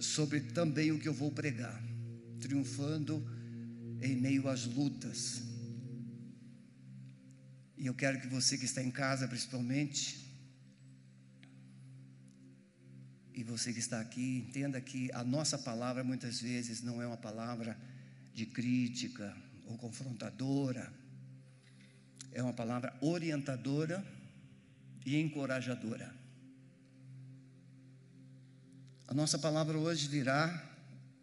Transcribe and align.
sobre 0.00 0.40
também 0.40 0.92
o 0.92 0.98
que 0.98 1.08
eu 1.08 1.14
vou 1.14 1.30
pregar, 1.30 1.82
triunfando 2.40 3.24
em 4.00 4.16
meio 4.16 4.48
às 4.48 4.64
lutas. 4.64 5.42
E 7.76 7.86
eu 7.86 7.94
quero 7.94 8.20
que 8.20 8.26
você 8.26 8.58
que 8.58 8.64
está 8.64 8.82
em 8.82 8.90
casa, 8.90 9.28
principalmente, 9.28 10.26
e 13.32 13.44
você 13.44 13.72
que 13.72 13.78
está 13.78 14.00
aqui, 14.00 14.38
entenda 14.48 14.80
que 14.80 15.10
a 15.12 15.22
nossa 15.22 15.56
palavra 15.56 16.02
muitas 16.02 16.40
vezes 16.40 16.82
não 16.82 17.00
é 17.00 17.06
uma 17.06 17.16
palavra 17.16 17.78
de 18.34 18.46
crítica 18.46 19.36
ou 19.66 19.78
confrontadora, 19.78 20.92
é 22.32 22.42
uma 22.42 22.52
palavra 22.52 22.96
orientadora 23.00 24.04
e 25.06 25.16
encorajadora. 25.20 26.17
A 29.08 29.14
nossa 29.14 29.38
palavra 29.38 29.78
hoje 29.78 30.06
virá 30.06 30.70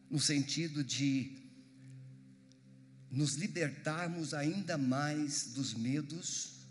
no 0.10 0.20
sentido 0.20 0.84
de 0.84 1.38
nos 3.12 3.36
libertarmos 3.36 4.34
ainda 4.34 4.76
mais 4.76 5.54
dos 5.54 5.76
medos 5.76 6.66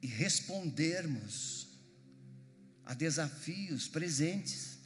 e 0.00 0.06
respondermos 0.06 1.66
a 2.84 2.94
desafios 2.94 3.88
presentes. 3.88 4.78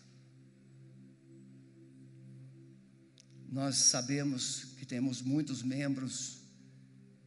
Nós 3.47 3.77
sabemos 3.77 4.69
que 4.79 4.87
temos 4.87 5.21
muitos 5.21 5.63
membros 5.63 6.39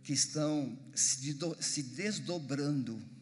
que 0.01 0.13
estão 0.13 0.75
se 0.95 1.83
desdobrando. 1.83 3.12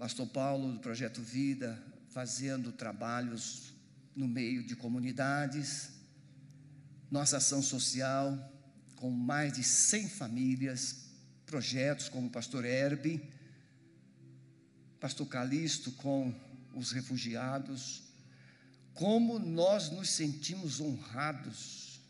Pastor 0.00 0.26
Paulo, 0.26 0.72
do 0.72 0.78
Projeto 0.78 1.20
Vida, 1.20 1.78
fazendo 2.08 2.72
trabalhos 2.72 3.74
no 4.16 4.26
meio 4.26 4.66
de 4.66 4.74
comunidades, 4.74 5.90
nossa 7.10 7.36
ação 7.36 7.62
social, 7.62 8.50
com 8.96 9.10
mais 9.10 9.52
de 9.52 9.62
100 9.62 10.08
famílias, 10.08 11.10
projetos 11.44 12.08
como 12.08 12.28
o 12.28 12.30
pastor 12.30 12.64
Herbe, 12.64 13.22
pastor 14.98 15.26
Calixto 15.28 15.92
com 15.92 16.34
os 16.74 16.92
refugiados, 16.92 18.04
como 18.94 19.38
nós 19.38 19.90
nos 19.90 20.08
sentimos 20.08 20.80
honrados 20.80 22.00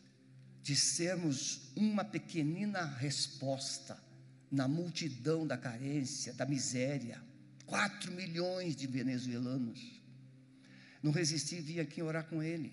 de 0.62 0.76
sermos 0.76 1.62
uma 1.74 2.04
pequenina 2.04 2.84
resposta 2.84 4.00
na 4.48 4.68
multidão 4.68 5.44
da 5.44 5.58
carência, 5.58 6.32
da 6.32 6.46
miséria. 6.46 7.28
Quatro 7.70 8.10
milhões 8.10 8.74
de 8.74 8.88
venezuelanos 8.88 10.00
não 11.00 11.12
resisti, 11.12 11.60
vim 11.60 11.78
aqui 11.78 12.02
orar 12.02 12.24
com 12.24 12.42
ele. 12.42 12.72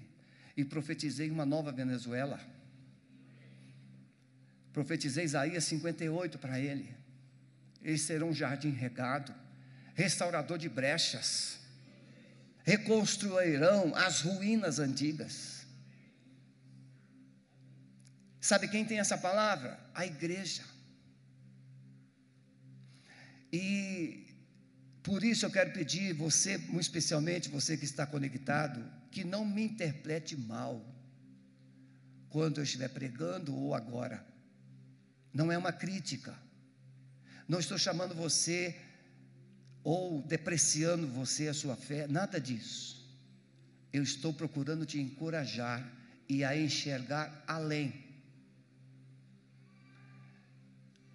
E 0.55 0.65
profetizei 0.65 1.29
uma 1.29 1.45
nova 1.45 1.71
Venezuela. 1.71 2.39
Profetizei 4.73 5.23
Isaías 5.23 5.63
58 5.65 6.39
para 6.39 6.59
ele. 6.59 6.95
Eles 7.83 8.01
serão 8.01 8.29
um 8.29 8.33
jardim 8.33 8.71
regado, 8.71 9.33
restaurador 9.93 10.57
de 10.57 10.67
brechas, 10.67 11.59
reconstruirão 12.63 13.95
as 13.95 14.21
ruínas 14.21 14.79
antigas. 14.79 15.67
Sabe 18.41 18.67
quem 18.67 18.83
tem 18.83 18.99
essa 18.99 19.17
palavra? 19.17 19.79
A 19.93 20.07
igreja. 20.07 20.63
E 23.53 24.26
por 25.07 25.23
isso 25.23 25.45
eu 25.45 25.49
quero 25.49 25.71
pedir 25.71 26.11
você, 26.11 26.57
muito 26.57 26.81
especialmente 26.81 27.47
você 27.47 27.77
que 27.77 27.85
está 27.85 28.05
conectado, 28.05 28.83
que 29.09 29.23
não 29.23 29.45
me 29.45 29.63
interprete 29.63 30.35
mal 30.35 30.85
quando 32.27 32.57
eu 32.57 32.65
estiver 32.65 32.89
pregando 32.89 33.55
ou 33.55 33.73
agora. 33.73 34.27
Não 35.33 35.49
é 35.49 35.57
uma 35.57 35.71
crítica. 35.71 36.37
Não 37.47 37.57
estou 37.57 37.77
chamando 37.77 38.13
você 38.13 38.75
ou 39.81 40.21
depreciando 40.23 41.07
você 41.07 41.47
a 41.47 41.53
sua 41.53 41.77
fé, 41.77 42.05
nada 42.05 42.37
disso. 42.37 43.17
Eu 43.93 44.03
estou 44.03 44.33
procurando 44.33 44.85
te 44.85 44.99
encorajar 44.99 45.89
e 46.27 46.43
a 46.43 46.53
enxergar 46.59 47.45
além. 47.47 47.93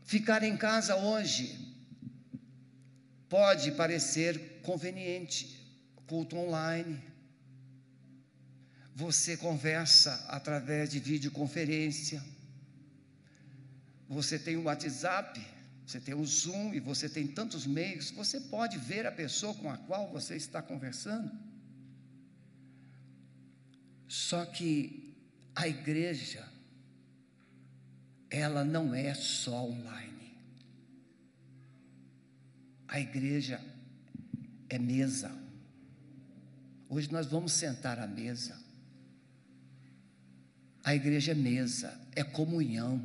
Ficar 0.02 0.42
em 0.42 0.56
casa 0.56 0.96
hoje 0.96 1.71
Pode 3.32 3.72
parecer 3.72 4.60
conveniente, 4.60 5.58
culto 6.06 6.36
online. 6.36 7.02
Você 8.94 9.38
conversa 9.38 10.22
através 10.28 10.90
de 10.90 11.00
videoconferência. 11.00 12.22
Você 14.06 14.38
tem 14.38 14.58
o 14.58 14.64
WhatsApp, 14.64 15.40
você 15.86 15.98
tem 15.98 16.12
o 16.12 16.26
Zoom 16.26 16.74
e 16.74 16.80
você 16.80 17.08
tem 17.08 17.26
tantos 17.26 17.66
meios. 17.66 18.10
Você 18.10 18.38
pode 18.38 18.76
ver 18.76 19.06
a 19.06 19.10
pessoa 19.10 19.54
com 19.54 19.70
a 19.70 19.78
qual 19.78 20.10
você 20.10 20.36
está 20.36 20.60
conversando. 20.60 21.32
Só 24.06 24.44
que 24.44 25.16
a 25.54 25.66
igreja, 25.66 26.46
ela 28.28 28.62
não 28.62 28.94
é 28.94 29.14
só 29.14 29.64
online. 29.64 30.21
A 32.92 33.00
igreja 33.00 33.58
é 34.68 34.78
mesa. 34.78 35.34
Hoje 36.90 37.10
nós 37.10 37.26
vamos 37.26 37.52
sentar 37.52 37.98
à 37.98 38.06
mesa. 38.06 38.62
A 40.84 40.94
igreja 40.94 41.32
é 41.32 41.34
mesa, 41.34 41.98
é 42.14 42.22
comunhão. 42.22 43.02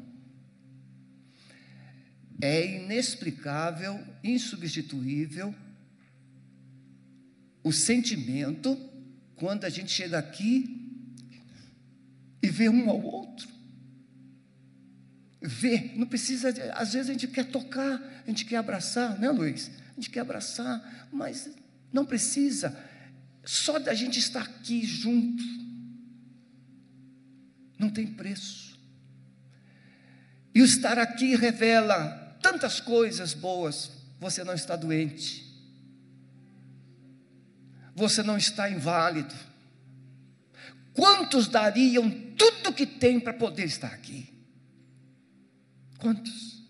É 2.41 2.75
inexplicável, 2.75 4.05
insubstituível 4.21 5.55
o 7.63 7.71
sentimento 7.71 8.75
quando 9.37 9.63
a 9.63 9.69
gente 9.69 9.89
chega 9.89 10.19
aqui 10.19 11.01
e 12.43 12.49
vê 12.49 12.67
um 12.67 12.89
ao 12.89 13.01
outro. 13.01 13.47
Vê, 15.41 15.91
não 15.95 16.07
precisa, 16.07 16.49
às 16.73 16.93
vezes 16.93 17.09
a 17.09 17.13
gente 17.13 17.27
quer 17.27 17.45
tocar, 17.45 18.01
a 18.25 18.29
gente 18.29 18.45
quer 18.45 18.57
abraçar, 18.57 19.19
né, 19.19 19.29
Luiz? 19.29 19.69
A 19.91 19.93
gente 19.95 20.09
quer 20.09 20.21
abraçar, 20.21 21.07
mas 21.11 21.49
não 21.93 22.05
precisa. 22.05 22.77
Só 23.43 23.79
da 23.79 23.93
gente 23.93 24.19
estar 24.19 24.41
aqui 24.41 24.85
junto 24.85 25.43
não 27.77 27.89
tem 27.89 28.07
preço. 28.07 28.77
E 30.53 30.61
o 30.61 30.65
estar 30.65 30.97
aqui 30.97 31.35
revela 31.35 32.37
tantas 32.41 32.79
coisas 32.79 33.33
boas. 33.33 33.91
Você 34.19 34.43
não 34.43 34.55
está 34.55 34.75
doente. 34.75 35.45
Você 37.95 38.23
não 38.23 38.37
está 38.37 38.69
inválido. 38.69 39.33
Quantos 40.93 41.47
dariam 41.47 42.09
tudo 42.35 42.73
que 42.73 42.87
tem 42.87 43.19
para 43.19 43.33
poder 43.33 43.65
estar 43.65 43.89
aqui? 43.89 44.36
Quantos? 45.97 46.63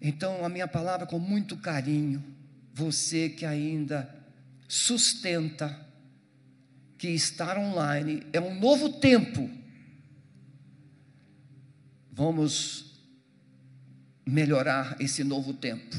Então, 0.00 0.44
a 0.44 0.48
minha 0.48 0.66
palavra 0.66 1.06
com 1.06 1.18
muito 1.18 1.56
carinho, 1.56 2.24
você 2.72 3.28
que 3.28 3.44
ainda 3.44 4.14
sustenta 4.66 5.86
que 6.96 7.08
estar 7.08 7.58
online 7.58 8.22
é 8.32 8.40
um 8.40 8.58
novo 8.58 8.88
tempo. 8.88 9.50
Vamos 12.12 13.00
melhorar 14.24 14.96
esse 15.00 15.24
novo 15.24 15.52
tempo. 15.52 15.96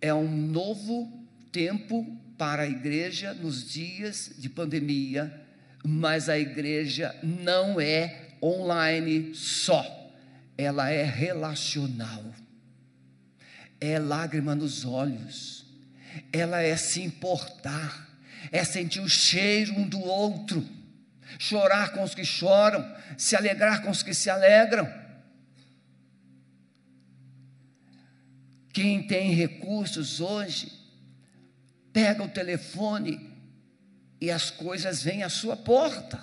É 0.00 0.12
um 0.14 0.30
novo 0.30 1.26
tempo 1.52 2.04
para 2.38 2.62
a 2.62 2.68
igreja 2.68 3.34
nos 3.34 3.68
dias 3.70 4.32
de 4.38 4.48
pandemia 4.48 5.45
mas 5.86 6.28
a 6.28 6.36
igreja 6.36 7.14
não 7.22 7.80
é 7.80 8.30
online 8.42 9.32
só, 9.36 10.10
ela 10.58 10.90
é 10.90 11.04
relacional, 11.04 12.24
é 13.80 13.96
lágrima 13.96 14.54
nos 14.54 14.84
olhos, 14.84 15.64
ela 16.32 16.60
é 16.60 16.76
se 16.76 17.02
importar, 17.02 18.18
é 18.50 18.64
sentir 18.64 18.98
o 18.98 19.08
cheiro 19.08 19.74
um 19.74 19.88
do 19.88 20.00
outro, 20.00 20.66
chorar 21.38 21.92
com 21.92 22.02
os 22.02 22.16
que 22.16 22.24
choram, 22.24 22.84
se 23.16 23.36
alegrar 23.36 23.82
com 23.82 23.90
os 23.90 24.02
que 24.02 24.12
se 24.12 24.28
alegram. 24.28 24.92
Quem 28.72 29.06
tem 29.06 29.32
recursos 29.32 30.20
hoje, 30.20 30.72
pega 31.92 32.24
o 32.24 32.28
telefone 32.28 33.25
e 34.20 34.30
as 34.30 34.50
coisas 34.50 35.02
vêm 35.02 35.22
à 35.22 35.28
sua 35.28 35.56
porta. 35.56 36.22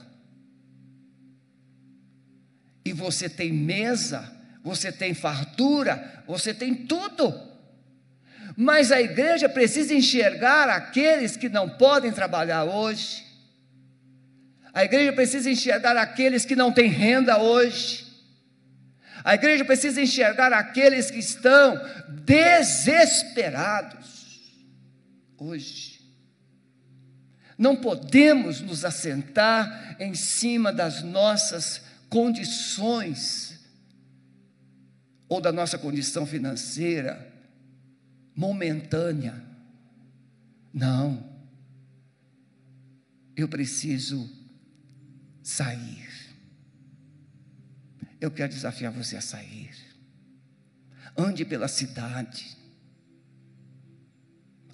E 2.85 2.91
você 2.91 3.29
tem 3.29 3.53
mesa, 3.53 4.29
você 4.63 4.91
tem 4.91 5.13
fartura, 5.13 6.23
você 6.27 6.53
tem 6.53 6.73
tudo. 6.85 7.33
Mas 8.55 8.91
a 8.91 9.01
igreja 9.01 9.47
precisa 9.49 9.93
enxergar 9.93 10.69
aqueles 10.69 11.37
que 11.37 11.49
não 11.49 11.69
podem 11.69 12.11
trabalhar 12.11 12.63
hoje. 12.65 13.23
A 14.73 14.83
igreja 14.83 15.13
precisa 15.13 15.49
enxergar 15.49 15.95
aqueles 15.97 16.45
que 16.45 16.55
não 16.55 16.71
têm 16.71 16.89
renda 16.89 17.37
hoje. 17.39 18.03
A 19.23 19.35
igreja 19.35 19.63
precisa 19.63 20.01
enxergar 20.01 20.51
aqueles 20.51 21.09
que 21.09 21.19
estão 21.19 21.79
desesperados 22.25 24.03
hoje. 25.37 25.92
Não 27.57 27.75
podemos 27.75 28.61
nos 28.61 28.83
assentar 28.83 29.95
em 29.99 30.13
cima 30.13 30.71
das 30.71 31.03
nossas 31.03 31.81
condições 32.09 33.59
ou 35.27 35.41
da 35.41 35.51
nossa 35.51 35.77
condição 35.77 36.25
financeira 36.25 37.31
momentânea. 38.35 39.43
Não. 40.73 41.31
Eu 43.35 43.47
preciso 43.47 44.29
sair. 45.41 46.09
Eu 48.19 48.31
quero 48.31 48.53
desafiar 48.53 48.91
você 48.91 49.17
a 49.17 49.21
sair. 49.21 49.71
Ande 51.17 51.43
pela 51.45 51.67
cidade. 51.67 52.57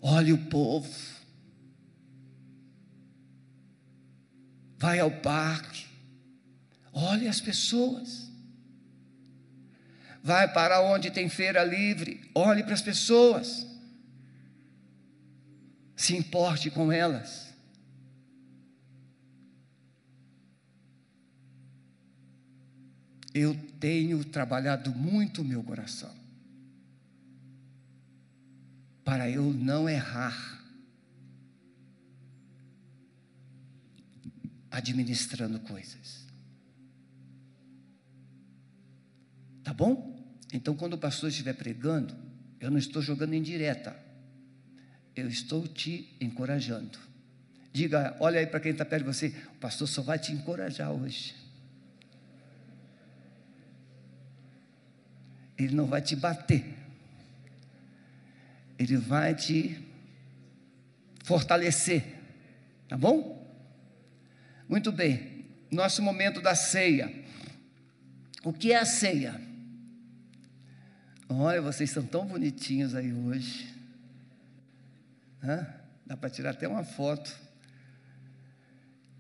Olhe 0.02 0.32
o 0.32 0.46
povo. 0.46 1.19
Vai 4.80 5.00
ao 5.00 5.12
parque. 5.12 5.86
Olhe 6.92 7.28
as 7.28 7.40
pessoas. 7.40 8.32
Vai 10.24 10.52
para 10.52 10.82
onde 10.82 11.12
tem 11.12 11.30
feira 11.30 11.64
livre. 11.64 12.20
Olhe 12.34 12.64
para 12.64 12.74
as 12.74 12.82
pessoas. 12.82 13.68
Se 15.96 16.16
importe 16.16 16.72
com 16.72 16.92
elas. 16.92 17.50
eu 23.34 23.56
tenho 23.80 24.24
trabalhado 24.24 24.92
muito 24.94 25.44
meu 25.44 25.64
coração 25.64 26.14
para 29.04 29.30
eu 29.30 29.54
não 29.54 29.90
errar 29.90 30.59
administrando 34.80 35.60
coisas. 35.60 36.26
Tá 39.64 39.74
bom? 39.74 40.18
Então, 40.52 40.76
quando 40.76 40.94
o 40.94 40.98
pastor 40.98 41.30
estiver 41.30 41.54
pregando, 41.54 42.16
eu 42.60 42.72
não 42.72 42.78
estou 42.78 43.02
jogando 43.02 43.34
em 43.34 43.42
direta, 43.42 43.96
eu 45.16 45.28
estou 45.28 45.68
te 45.68 46.16
encorajando. 46.20 46.98
Diga, 47.72 48.18
olha 48.20 48.40
aí 48.40 48.48
para 48.48 48.60
quem 48.60 48.72
está 48.72 48.84
perto 48.84 49.04
de 49.04 49.14
você, 49.14 49.28
o 49.56 49.60
pastor 49.60 49.88
só 49.88 50.02
vai 50.02 50.18
te 50.18 50.32
encorajar 50.32 50.92
hoje. 50.92 51.36
Ele 55.58 55.76
não 55.76 55.86
vai 55.86 56.02
te 56.02 56.16
bater. 56.16 56.66
Ele 58.78 58.98
vai 58.98 59.36
te 59.36 59.78
fortalecer. 61.24 62.18
Tá 62.88 62.98
bom? 62.98 63.39
Muito 64.70 64.92
bem. 64.92 65.48
Nosso 65.72 66.00
momento 66.04 66.40
da 66.40 66.54
ceia. 66.54 67.12
O 68.44 68.54
que 68.54 68.72
é 68.72 68.78
a 68.78 68.86
ceia? 68.86 69.42
Olha, 71.28 71.60
vocês 71.60 71.90
são 71.90 72.04
tão 72.04 72.24
bonitinhos 72.24 72.94
aí 72.94 73.12
hoje. 73.12 73.68
Hã? 75.44 75.66
Dá 76.06 76.16
para 76.16 76.30
tirar 76.30 76.52
até 76.52 76.68
uma 76.68 76.84
foto. 76.84 77.36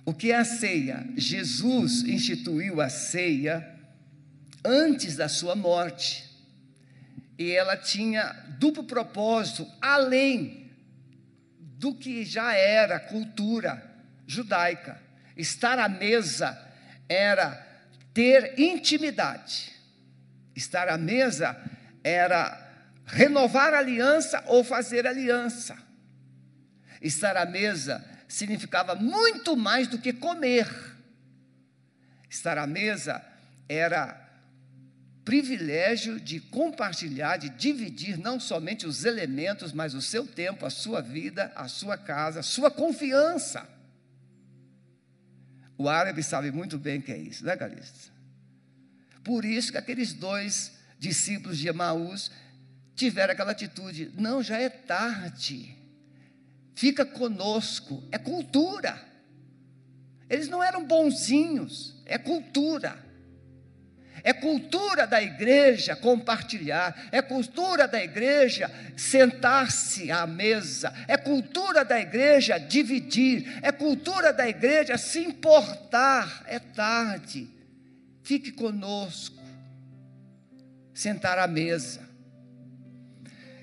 O 0.05 0.13
que 0.13 0.31
é 0.31 0.35
a 0.35 0.45
ceia? 0.45 1.03
Jesus 1.17 2.03
instituiu 2.03 2.79
a 2.79 2.87
ceia 2.87 3.75
antes 4.63 5.15
da 5.15 5.27
sua 5.27 5.55
morte 5.55 6.29
e 7.39 7.51
ela 7.51 7.75
tinha 7.75 8.33
duplo 8.59 8.83
propósito, 8.83 9.67
além 9.81 10.69
do 11.59 11.95
que 11.95 12.23
já 12.23 12.53
era 12.53 12.99
cultura 12.99 13.83
judaica. 14.27 15.08
Estar 15.39 15.79
à 15.79 15.87
mesa 15.87 16.59
era 17.07 17.65
ter 18.13 18.59
intimidade. 18.59 19.71
Estar 20.53 20.89
à 20.89 20.97
mesa 20.97 21.57
era 22.03 22.69
renovar 23.05 23.73
aliança 23.73 24.43
ou 24.47 24.65
fazer 24.65 25.07
aliança. 25.07 25.77
Estar 27.01 27.37
à 27.37 27.45
mesa 27.45 28.05
significava 28.27 28.95
muito 28.95 29.55
mais 29.55 29.87
do 29.87 29.97
que 29.97 30.11
comer. 30.11 30.67
Estar 32.29 32.57
à 32.57 32.67
mesa 32.67 33.23
era 33.69 34.19
privilégio 35.23 36.19
de 36.19 36.41
compartilhar, 36.41 37.37
de 37.37 37.47
dividir 37.47 38.17
não 38.17 38.41
somente 38.41 38.85
os 38.85 39.05
elementos, 39.05 39.71
mas 39.71 39.93
o 39.93 40.01
seu 40.01 40.27
tempo, 40.27 40.65
a 40.65 40.69
sua 40.69 41.01
vida, 41.01 41.49
a 41.55 41.69
sua 41.69 41.97
casa, 41.97 42.41
a 42.41 42.43
sua 42.43 42.69
confiança. 42.69 43.78
O 45.79 45.87
árabe 45.87 46.21
sabe 46.21 46.51
muito 46.51 46.77
bem 46.77 46.99
o 46.99 47.01
que 47.01 47.09
é 47.13 47.17
isso, 47.17 47.45
né, 47.45 47.55
Calista? 47.55 48.11
Por 49.23 49.45
isso 49.45 49.71
que 49.71 49.77
aqueles 49.77 50.11
dois 50.11 50.73
discípulos 50.99 51.57
de 51.57 51.69
Emaús 51.69 52.29
tiveram 52.97 53.31
aquela 53.31 53.51
atitude: 53.51 54.11
não, 54.17 54.43
já 54.43 54.57
é 54.57 54.67
tarde, 54.67 55.73
fica 56.75 57.05
conosco, 57.05 58.03
é 58.11 58.17
cultura. 58.17 59.01
Eles 60.29 60.49
não 60.49 60.61
eram 60.61 60.85
bonzinhos, 60.85 61.95
é 62.05 62.17
cultura. 62.17 63.01
É 64.23 64.33
cultura 64.33 65.07
da 65.07 65.21
igreja 65.21 65.95
compartilhar, 65.95 67.09
é 67.11 67.21
cultura 67.21 67.87
da 67.87 68.03
igreja 68.03 68.69
sentar-se 68.95 70.11
à 70.11 70.25
mesa, 70.27 70.93
é 71.07 71.17
cultura 71.17 71.85
da 71.85 71.99
igreja 71.99 72.57
dividir, 72.57 73.59
é 73.61 73.71
cultura 73.71 74.33
da 74.33 74.47
igreja 74.47 74.97
se 74.97 75.19
importar. 75.19 76.43
É 76.47 76.59
tarde, 76.59 77.47
fique 78.23 78.51
conosco, 78.51 79.41
sentar 80.93 81.37
à 81.37 81.47
mesa. 81.47 82.07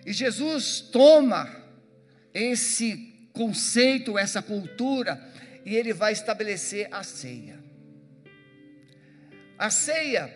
E 0.04 0.12
Jesus 0.12 0.80
toma 0.80 1.50
esse 2.32 3.28
conceito, 3.32 4.16
essa 4.16 4.40
cultura, 4.40 5.20
e 5.64 5.74
ele 5.74 5.92
vai 5.92 6.12
estabelecer 6.12 6.88
a 6.92 7.02
ceia. 7.02 7.58
A 9.58 9.68
ceia 9.68 10.32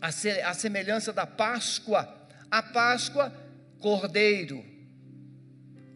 a 0.00 0.54
semelhança 0.54 1.12
da 1.12 1.26
Páscoa. 1.26 2.16
A 2.50 2.62
Páscoa, 2.62 3.32
cordeiro, 3.78 4.64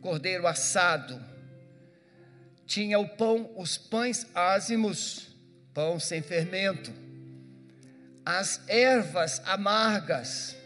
cordeiro 0.01 0.47
assado. 0.47 1.23
Tinha 2.67 2.99
o 2.99 3.09
pão, 3.09 3.53
os 3.57 3.77
pães 3.77 4.27
ázimos, 4.35 5.35
pão 5.73 5.99
sem 5.99 6.23
fermento. 6.23 6.93
As 8.25 8.67
ervas 8.69 9.41
amargas. 9.47 10.57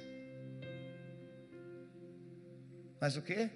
Mas 3.01 3.17
o 3.17 3.23
que? 3.23 3.51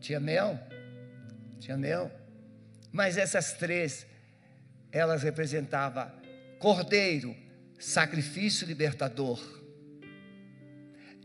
Tinha 0.00 0.20
mel? 0.20 0.58
Tinha 1.60 1.76
mel. 1.76 2.10
Mas 2.90 3.18
essas 3.18 3.52
três 3.52 4.06
elas 4.92 5.22
representavam 5.22 6.10
cordeiro, 6.58 7.34
sacrifício 7.78 8.66
libertador. 8.66 9.40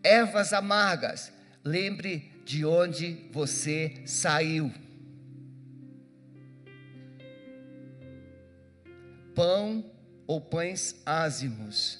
Ervas 0.03 0.53
amargas, 0.53 1.31
lembre 1.63 2.31
de 2.45 2.65
onde 2.65 3.29
você 3.31 4.03
saiu. 4.05 4.71
Pão 9.33 9.91
ou 10.27 10.39
pães 10.39 11.01
ázimos, 11.05 11.99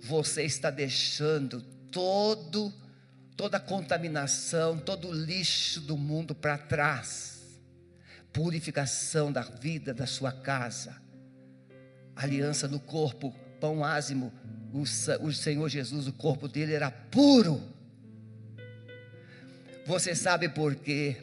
você 0.00 0.44
está 0.44 0.70
deixando 0.70 1.62
todo 1.90 2.72
toda 3.36 3.56
a 3.56 3.60
contaminação, 3.60 4.76
todo 4.76 5.08
o 5.08 5.14
lixo 5.14 5.80
do 5.80 5.96
mundo 5.96 6.34
para 6.34 6.58
trás 6.58 7.39
purificação 8.32 9.32
da 9.32 9.42
vida 9.42 9.92
da 9.92 10.06
sua 10.06 10.32
casa, 10.32 10.96
aliança 12.14 12.68
no 12.68 12.78
corpo, 12.78 13.34
pão 13.60 13.84
ázimo, 13.84 14.32
o, 14.72 14.82
o 15.26 15.32
Senhor 15.32 15.68
Jesus, 15.68 16.06
o 16.06 16.12
corpo 16.12 16.48
dele 16.48 16.72
era 16.72 16.90
puro. 16.90 17.60
Você 19.86 20.14
sabe 20.14 20.48
por 20.48 20.76
quê 20.76 21.16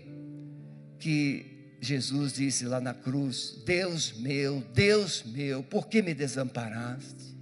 que 1.00 1.76
Jesus 1.80 2.34
disse 2.34 2.66
lá 2.66 2.82
na 2.82 2.94
cruz: 2.94 3.62
Deus 3.66 4.14
meu, 4.14 4.62
Deus 4.74 5.24
meu, 5.24 5.64
por 5.64 5.88
que 5.88 6.02
me 6.02 6.14
desamparaste? 6.14 7.38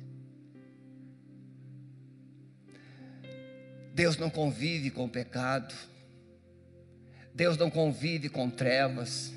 Deus 3.94 4.18
não 4.18 4.30
convive 4.30 4.92
com 4.92 5.06
o 5.06 5.10
pecado. 5.10 5.74
Deus 7.34 7.58
não 7.58 7.70
convive 7.70 8.30
com 8.30 8.50
trevas. 8.50 9.35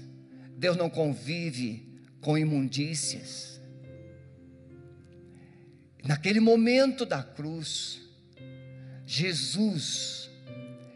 Deus 0.58 0.76
não 0.76 0.90
convive 0.90 1.86
com 2.20 2.36
imundícias. 2.36 3.60
Naquele 6.02 6.40
momento 6.40 7.06
da 7.06 7.22
cruz, 7.22 8.02
Jesus, 9.06 10.28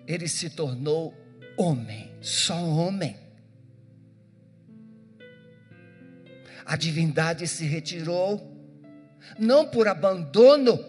ele 0.04 0.26
se 0.26 0.50
tornou 0.50 1.14
homem, 1.56 2.10
só 2.20 2.56
homem. 2.56 3.16
A 6.66 6.74
divindade 6.74 7.46
se 7.46 7.64
retirou, 7.64 8.56
não 9.38 9.68
por 9.68 9.86
abandono, 9.86 10.84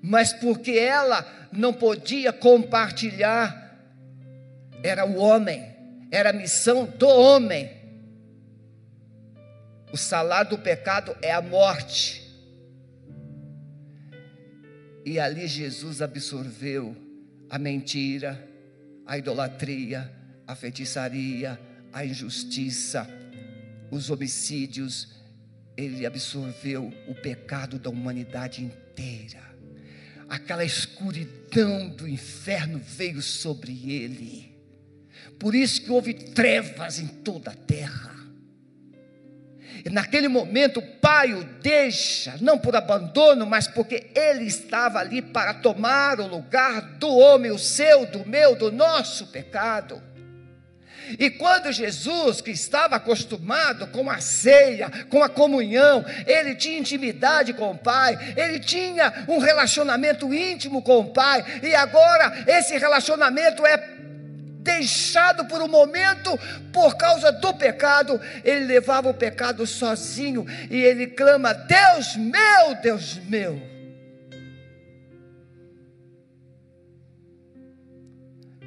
mas 0.00 0.32
porque 0.32 0.70
ela 0.70 1.26
não 1.50 1.72
podia 1.72 2.32
compartilhar. 2.32 3.76
Era 4.84 5.04
o 5.04 5.16
homem, 5.16 5.74
era 6.12 6.30
a 6.30 6.32
missão 6.32 6.84
do 6.86 7.08
homem. 7.08 7.83
O 9.94 9.96
salário 9.96 10.50
do 10.50 10.58
pecado 10.58 11.16
é 11.22 11.32
a 11.32 11.40
morte. 11.40 12.20
E 15.06 15.20
ali 15.20 15.46
Jesus 15.46 16.02
absorveu 16.02 16.96
a 17.48 17.60
mentira, 17.60 18.44
a 19.06 19.16
idolatria, 19.16 20.10
a 20.48 20.56
feitiçaria, 20.56 21.60
a 21.92 22.04
injustiça, 22.04 23.08
os 23.88 24.10
homicídios. 24.10 25.14
Ele 25.76 26.04
absorveu 26.04 26.92
o 27.06 27.14
pecado 27.14 27.78
da 27.78 27.88
humanidade 27.88 28.64
inteira. 28.64 29.44
Aquela 30.28 30.64
escuridão 30.64 31.88
do 31.88 32.08
inferno 32.08 32.80
veio 32.80 33.22
sobre 33.22 33.92
ele. 33.92 34.58
Por 35.38 35.54
isso 35.54 35.82
que 35.82 35.92
houve 35.92 36.14
trevas 36.14 36.98
em 36.98 37.06
toda 37.06 37.52
a 37.52 37.54
terra. 37.54 38.23
Naquele 39.90 40.28
momento 40.28 40.80
o 40.80 40.82
pai 40.82 41.34
o 41.34 41.44
deixa, 41.44 42.36
não 42.40 42.58
por 42.58 42.74
abandono, 42.74 43.46
mas 43.46 43.68
porque 43.68 44.06
ele 44.14 44.44
estava 44.44 44.98
ali 44.98 45.20
para 45.20 45.52
tomar 45.54 46.20
o 46.20 46.26
lugar 46.26 46.80
do 46.98 47.14
homem, 47.14 47.50
o 47.50 47.58
seu, 47.58 48.06
do 48.06 48.26
meu, 48.26 48.56
do 48.56 48.72
nosso 48.72 49.26
pecado. 49.26 50.02
E 51.18 51.30
quando 51.30 51.72
Jesus, 51.72 52.40
que 52.40 52.50
estava 52.50 52.96
acostumado 52.96 53.86
com 53.88 54.10
a 54.10 54.20
ceia, 54.20 54.90
com 55.10 55.22
a 55.22 55.28
comunhão, 55.28 56.04
ele 56.26 56.54
tinha 56.54 56.78
intimidade 56.78 57.52
com 57.52 57.70
o 57.70 57.78
Pai, 57.78 58.18
ele 58.36 58.58
tinha 58.58 59.24
um 59.28 59.38
relacionamento 59.38 60.32
íntimo 60.32 60.82
com 60.82 61.00
o 61.00 61.10
Pai, 61.12 61.44
e 61.62 61.74
agora 61.74 62.44
esse 62.46 62.76
relacionamento 62.78 63.66
é 63.66 63.76
deixado 64.64 65.46
por 65.46 65.60
um 65.60 65.68
momento 65.68 66.30
por 66.72 66.96
causa 66.96 67.30
do 67.30 67.52
pecado, 67.54 68.18
ele 68.42 68.64
levava 68.64 69.10
o 69.10 69.14
pecado 69.14 69.66
sozinho 69.66 70.44
e 70.70 70.76
ele 70.76 71.06
clama: 71.08 71.52
Deus 71.52 72.16
meu, 72.16 72.74
Deus 72.82 73.18
meu. 73.18 73.74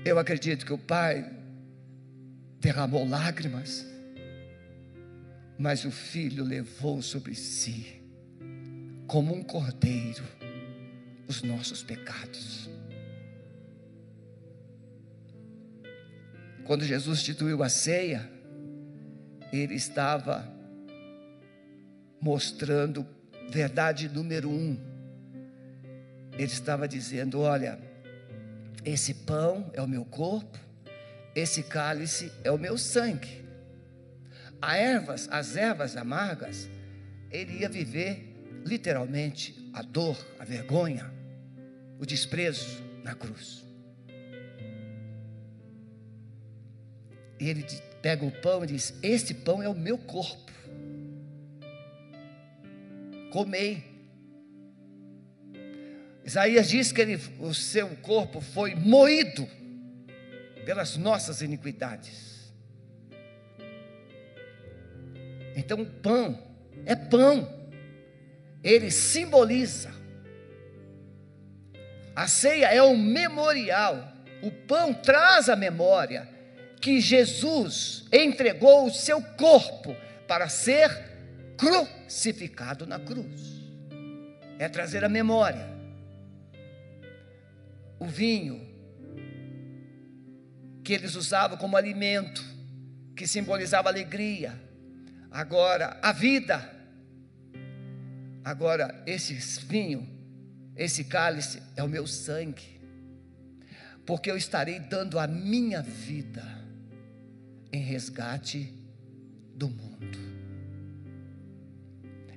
Eu 0.06 0.18
acredito 0.18 0.66
que 0.66 0.72
o 0.72 0.78
pai 0.78 1.30
derramou 2.62 3.06
lágrimas, 3.06 3.86
mas 5.58 5.84
o 5.84 5.92
filho 5.92 6.46
levou 6.46 7.02
sobre 7.02 7.36
si, 7.36 8.02
como 9.06 9.36
um 9.36 9.44
cordeiro, 9.44 10.24
os 11.28 11.42
nossos 11.42 11.84
pecados. 11.84 12.67
Quando 16.68 16.84
Jesus 16.84 17.20
instituiu 17.20 17.64
a 17.64 17.70
ceia, 17.70 18.30
ele 19.54 19.74
estava 19.74 20.46
mostrando 22.20 23.08
verdade 23.50 24.10
número 24.10 24.50
um. 24.50 24.78
Ele 26.34 26.44
estava 26.44 26.86
dizendo: 26.86 27.40
Olha, 27.40 27.80
esse 28.84 29.14
pão 29.14 29.72
é 29.74 29.82
o 29.82 29.88
meu 29.88 30.04
corpo, 30.04 30.60
esse 31.34 31.64
cálice 31.64 32.34
é 32.44 32.52
o 32.52 32.58
meu 32.58 32.78
sangue. 32.78 33.48
As 34.62 34.76
ervas, 34.76 35.30
as 35.32 35.56
ervas 35.56 35.96
amargas, 35.96 36.70
ele 37.32 37.60
ia 37.60 37.70
viver 37.70 38.36
literalmente 38.66 39.72
a 39.72 39.82
dor, 39.82 40.18
a 40.38 40.44
vergonha, 40.44 41.10
o 41.98 42.06
desprezo 42.06 42.84
na 43.06 43.16
cruz. 43.16 43.67
Ele 47.40 47.66
pega 48.02 48.26
o 48.26 48.32
pão 48.32 48.64
e 48.64 48.68
diz: 48.68 48.94
Este 49.02 49.34
pão 49.34 49.62
é 49.62 49.70
o 49.70 49.76
meu 49.76 49.98
corpo. 49.98 50.52
Comei. 53.32 53.84
Isaías 56.24 56.68
diz 56.68 56.92
que 56.92 57.02
ele, 57.02 57.20
o 57.40 57.54
seu 57.54 57.88
corpo 57.98 58.42
foi 58.42 58.76
moído 58.76 59.48
pelas 60.66 60.98
nossas 60.98 61.42
iniquidades. 61.42 62.54
Então, 65.56 65.82
o 65.82 65.86
pão 65.86 66.38
é 66.86 66.96
pão, 66.96 67.70
ele 68.64 68.92
simboliza. 68.92 69.92
A 72.16 72.28
ceia 72.28 72.68
é 72.68 72.82
um 72.82 72.98
memorial, 72.98 74.12
o 74.42 74.52
pão 74.52 74.94
traz 74.94 75.50
a 75.50 75.56
memória 75.56 76.37
que 76.82 77.02
Jesus 77.02 78.06
entregou 78.12 78.88
o 78.88 78.94
seu 78.94 79.22
corpo 79.22 79.96
para 80.28 80.48
ser 80.48 80.90
crucificado 81.58 82.86
na 82.86 83.00
cruz. 83.00 83.58
É 84.60 84.70
trazer 84.70 85.04
a 85.04 85.10
memória. 85.10 85.68
O 88.00 88.06
vinho 88.06 88.66
que 90.84 90.94
eles 90.94 91.16
usavam 91.16 91.58
como 91.58 91.76
alimento, 91.76 92.44
que 93.16 93.28
simbolizava 93.28 93.90
alegria. 93.90 94.54
Agora, 95.32 96.00
a 96.02 96.12
vida. 96.12 96.74
Agora, 98.44 99.04
esse 99.06 99.34
vinho, 99.66 100.08
esse 100.76 101.04
cálice 101.04 101.62
é 101.76 101.84
o 101.84 101.90
meu 101.90 102.08
sangue, 102.08 102.80
porque 104.06 104.32
eu 104.32 104.38
estarei 104.38 104.80
dando 104.80 105.20
a 105.20 105.28
minha 105.28 105.82
vida 105.82 106.67
em 107.72 107.82
resgate 107.82 108.74
do 109.56 109.70
mundo. 109.70 110.18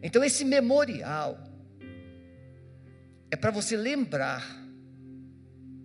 Então, 0.03 0.25
esse 0.25 0.45
memorial 0.45 1.39
é 3.31 3.37
para 3.37 3.51
você 3.51 3.77
lembrar 3.77 4.59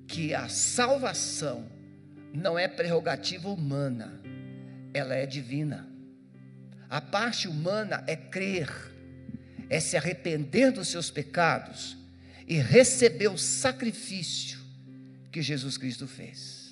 que 0.07 0.33
a 0.33 0.47
salvação 0.47 1.69
não 2.33 2.57
é 2.57 2.67
prerrogativa 2.67 3.49
humana, 3.49 4.21
ela 4.93 5.15
é 5.15 5.25
divina. 5.25 5.87
A 6.89 7.01
parte 7.01 7.47
humana 7.47 8.03
é 8.07 8.15
crer, 8.15 8.69
é 9.69 9.79
se 9.79 9.97
arrepender 9.97 10.71
dos 10.71 10.87
seus 10.87 11.11
pecados 11.11 11.97
e 12.47 12.57
receber 12.57 13.27
o 13.27 13.37
sacrifício 13.37 14.59
que 15.31 15.41
Jesus 15.41 15.77
Cristo 15.77 16.07
fez. 16.07 16.64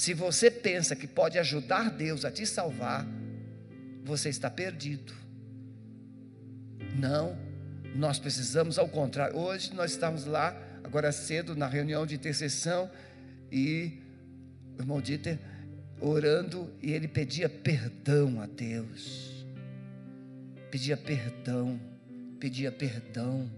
Se 0.00 0.14
você 0.14 0.50
pensa 0.50 0.96
que 0.96 1.06
pode 1.06 1.38
ajudar 1.38 1.90
Deus 1.90 2.24
a 2.24 2.30
te 2.30 2.46
salvar, 2.46 3.06
você 4.02 4.30
está 4.30 4.48
perdido. 4.48 5.12
Não, 6.98 7.36
nós 7.94 8.18
precisamos 8.18 8.78
ao 8.78 8.88
contrário. 8.88 9.36
Hoje 9.36 9.74
nós 9.74 9.90
estamos 9.90 10.24
lá, 10.24 10.56
agora 10.82 11.12
cedo, 11.12 11.54
na 11.54 11.66
reunião 11.66 12.06
de 12.06 12.14
intercessão, 12.14 12.90
e 13.52 13.98
o 14.78 14.80
irmão 14.80 15.02
Dieter 15.02 15.38
orando, 16.00 16.72
e 16.82 16.92
ele 16.92 17.06
pedia 17.06 17.50
perdão 17.50 18.40
a 18.40 18.46
Deus. 18.46 19.44
Pedia 20.70 20.96
perdão, 20.96 21.78
pedia 22.38 22.72
perdão. 22.72 23.50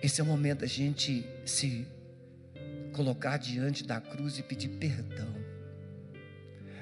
Esse 0.00 0.20
é 0.20 0.22
o 0.22 0.26
momento 0.28 0.60
da 0.60 0.68
gente 0.68 1.26
se 1.44 1.84
colocar 2.94 3.36
diante 3.36 3.84
da 3.84 4.00
cruz 4.00 4.38
e 4.38 4.42
pedir 4.42 4.68
perdão. 4.68 5.34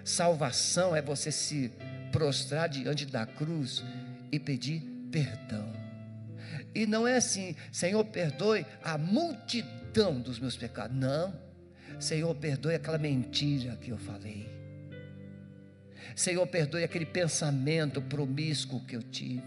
Salvação 0.04 0.94
é 0.94 1.02
você 1.02 1.32
se 1.32 1.72
prostrar 2.12 2.68
diante 2.68 3.06
da 3.06 3.24
cruz 3.26 3.82
e 4.30 4.38
pedir 4.38 4.80
perdão. 5.10 5.72
E 6.74 6.86
não 6.86 7.06
é 7.06 7.16
assim, 7.16 7.56
Senhor, 7.70 8.04
perdoe 8.04 8.64
a 8.82 8.96
multidão 8.96 10.20
dos 10.20 10.38
meus 10.38 10.56
pecados. 10.56 10.96
Não. 10.96 11.34
Senhor, 11.98 12.34
perdoe 12.34 12.74
aquela 12.74 12.98
mentira 12.98 13.76
que 13.76 13.90
eu 13.90 13.98
falei. 13.98 14.48
Senhor, 16.16 16.46
perdoe 16.46 16.84
aquele 16.84 17.06
pensamento 17.06 18.00
promíscuo 18.02 18.84
que 18.84 18.96
eu 18.96 19.02
tive. 19.02 19.42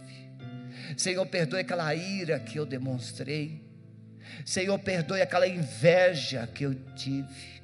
Senhor, 0.98 1.26
perdoe 1.26 1.60
aquela 1.60 1.94
ira 1.94 2.40
que 2.40 2.58
eu 2.58 2.66
demonstrei. 2.66 3.65
Senhor, 4.46 4.78
perdoe 4.80 5.22
aquela 5.22 5.48
inveja 5.48 6.48
que 6.48 6.66
eu 6.66 6.76
tive. 6.96 7.62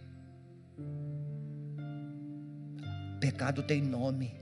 Pecado 3.20 3.62
tem 3.62 3.82
nome. 3.82 4.34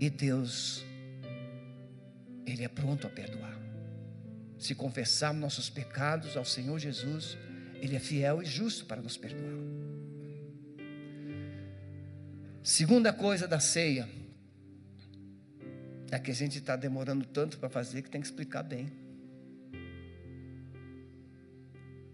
E 0.00 0.08
Deus, 0.08 0.84
Ele 2.46 2.64
é 2.64 2.68
pronto 2.68 3.06
a 3.06 3.10
perdoar. 3.10 3.58
Se 4.58 4.74
confessarmos 4.74 5.40
nossos 5.40 5.68
pecados 5.68 6.36
ao 6.36 6.44
Senhor 6.44 6.78
Jesus, 6.78 7.36
Ele 7.80 7.96
é 7.96 8.00
fiel 8.00 8.42
e 8.42 8.46
justo 8.46 8.86
para 8.86 9.00
nos 9.00 9.16
perdoar. 9.16 9.58
Segunda 12.62 13.12
coisa 13.12 13.48
da 13.48 13.60
ceia, 13.60 14.08
é 16.10 16.18
que 16.18 16.30
a 16.30 16.34
gente 16.34 16.58
está 16.58 16.76
demorando 16.76 17.24
tanto 17.26 17.58
para 17.58 17.68
fazer 17.68 18.02
que 18.02 18.10
tem 18.10 18.20
que 18.20 18.26
explicar 18.26 18.62
bem. 18.62 18.90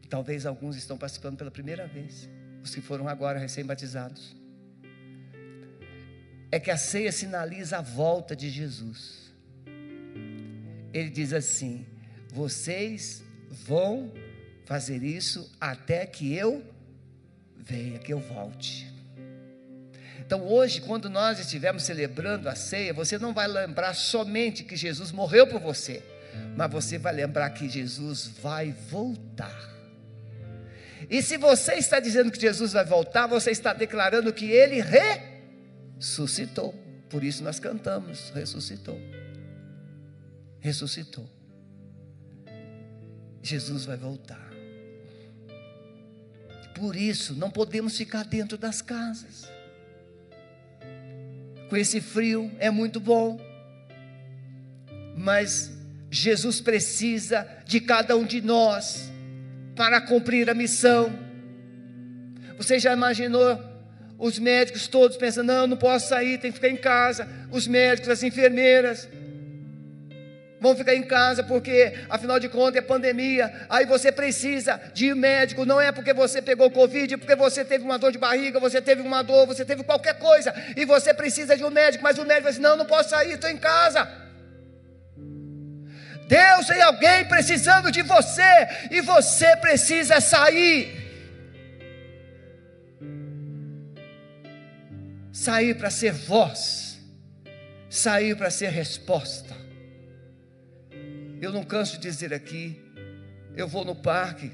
Talvez 0.08 0.46
alguns 0.46 0.76
estão 0.76 0.96
participando 0.96 1.36
pela 1.36 1.50
primeira 1.50 1.86
vez, 1.86 2.28
os 2.62 2.74
que 2.74 2.80
foram 2.80 3.08
agora 3.08 3.38
recém-batizados. 3.38 4.36
É 6.50 6.60
que 6.60 6.70
a 6.70 6.76
ceia 6.76 7.10
sinaliza 7.10 7.78
a 7.78 7.82
volta 7.82 8.36
de 8.36 8.48
Jesus. 8.48 9.32
Ele 10.92 11.10
diz 11.10 11.32
assim: 11.32 11.84
vocês 12.32 13.24
vão 13.50 14.12
fazer 14.64 15.02
isso 15.02 15.50
até 15.60 16.06
que 16.06 16.32
eu 16.32 16.64
venha, 17.56 17.98
que 17.98 18.12
eu 18.12 18.20
volte. 18.20 18.93
Então, 20.26 20.46
hoje, 20.46 20.80
quando 20.80 21.10
nós 21.10 21.38
estivermos 21.38 21.82
celebrando 21.82 22.48
a 22.48 22.54
ceia, 22.54 22.94
você 22.94 23.18
não 23.18 23.34
vai 23.34 23.46
lembrar 23.46 23.92
somente 23.94 24.64
que 24.64 24.74
Jesus 24.74 25.12
morreu 25.12 25.46
por 25.46 25.60
você, 25.60 26.02
mas 26.56 26.70
você 26.70 26.96
vai 26.96 27.12
lembrar 27.12 27.50
que 27.50 27.68
Jesus 27.68 28.26
vai 28.42 28.72
voltar. 28.88 29.72
E 31.10 31.22
se 31.22 31.36
você 31.36 31.74
está 31.74 32.00
dizendo 32.00 32.30
que 32.30 32.40
Jesus 32.40 32.72
vai 32.72 32.86
voltar, 32.86 33.26
você 33.26 33.50
está 33.50 33.74
declarando 33.74 34.32
que 34.32 34.46
ele 34.50 34.82
ressuscitou. 35.98 36.74
Por 37.10 37.22
isso 37.22 37.44
nós 37.44 37.60
cantamos: 37.60 38.30
ressuscitou. 38.30 38.98
Ressuscitou. 40.58 41.28
Jesus 43.42 43.84
vai 43.84 43.98
voltar. 43.98 44.50
Por 46.74 46.96
isso, 46.96 47.34
não 47.34 47.50
podemos 47.50 47.94
ficar 47.94 48.24
dentro 48.24 48.56
das 48.56 48.80
casas 48.80 49.53
com 51.68 51.76
esse 51.76 52.00
frio 52.00 52.50
é 52.58 52.70
muito 52.70 53.00
bom, 53.00 53.40
mas 55.16 55.72
Jesus 56.10 56.60
precisa 56.60 57.46
de 57.64 57.80
cada 57.80 58.16
um 58.16 58.24
de 58.24 58.40
nós 58.40 59.10
para 59.74 60.00
cumprir 60.00 60.48
a 60.48 60.54
missão. 60.54 61.12
Você 62.56 62.78
já 62.78 62.92
imaginou 62.92 63.60
os 64.18 64.38
médicos 64.38 64.86
todos 64.86 65.16
pensando: 65.16 65.48
não, 65.48 65.66
não 65.66 65.76
posso 65.76 66.08
sair, 66.08 66.38
tem 66.38 66.50
que 66.50 66.58
ficar 66.58 66.68
em 66.68 66.76
casa. 66.76 67.28
Os 67.50 67.66
médicos, 67.66 68.08
as 68.10 68.22
enfermeiras, 68.22 69.08
vão 70.64 70.74
ficar 70.74 70.94
em 70.94 71.02
casa 71.02 71.42
porque, 71.44 71.92
afinal 72.08 72.40
de 72.40 72.48
contas, 72.48 72.76
é 72.76 72.80
pandemia. 72.80 73.52
Aí 73.68 73.84
você 73.84 74.10
precisa 74.10 74.80
de 74.94 75.06
ir 75.06 75.14
médico. 75.14 75.66
Não 75.66 75.78
é 75.78 75.92
porque 75.92 76.14
você 76.14 76.40
pegou 76.40 76.70
Covid, 76.70 77.14
é 77.14 77.16
porque 77.18 77.36
você 77.36 77.62
teve 77.64 77.84
uma 77.84 77.98
dor 77.98 78.10
de 78.10 78.18
barriga, 78.18 78.58
você 78.58 78.80
teve 78.80 79.02
uma 79.02 79.22
dor, 79.22 79.46
você 79.46 79.64
teve 79.64 79.84
qualquer 79.84 80.18
coisa. 80.18 80.54
E 80.74 80.86
você 80.86 81.12
precisa 81.12 81.54
de 81.56 81.62
um 81.62 81.70
médico. 81.70 82.02
Mas 82.02 82.18
o 82.18 82.24
médico 82.24 82.44
vai 82.44 82.52
dizer: 82.52 82.62
Não, 82.62 82.76
não 82.76 82.86
posso 82.86 83.10
sair, 83.10 83.34
estou 83.34 83.50
em 83.50 83.58
casa. 83.58 84.08
Deus 86.26 86.66
tem 86.66 86.80
alguém 86.80 87.26
precisando 87.26 87.92
de 87.92 88.00
você. 88.00 88.68
E 88.90 89.02
você 89.02 89.54
precisa 89.58 90.20
sair. 90.20 91.04
Sair 95.30 95.74
para 95.74 95.90
ser 95.90 96.12
voz. 96.12 96.98
Sair 97.90 98.34
para 98.34 98.50
ser 98.50 98.70
resposta 98.70 99.63
eu 101.44 101.52
não 101.52 101.64
canso 101.64 101.98
de 101.98 102.02
dizer 102.02 102.32
aqui, 102.32 102.80
eu 103.56 103.68
vou 103.68 103.84
no 103.84 103.94
parque, 103.94 104.50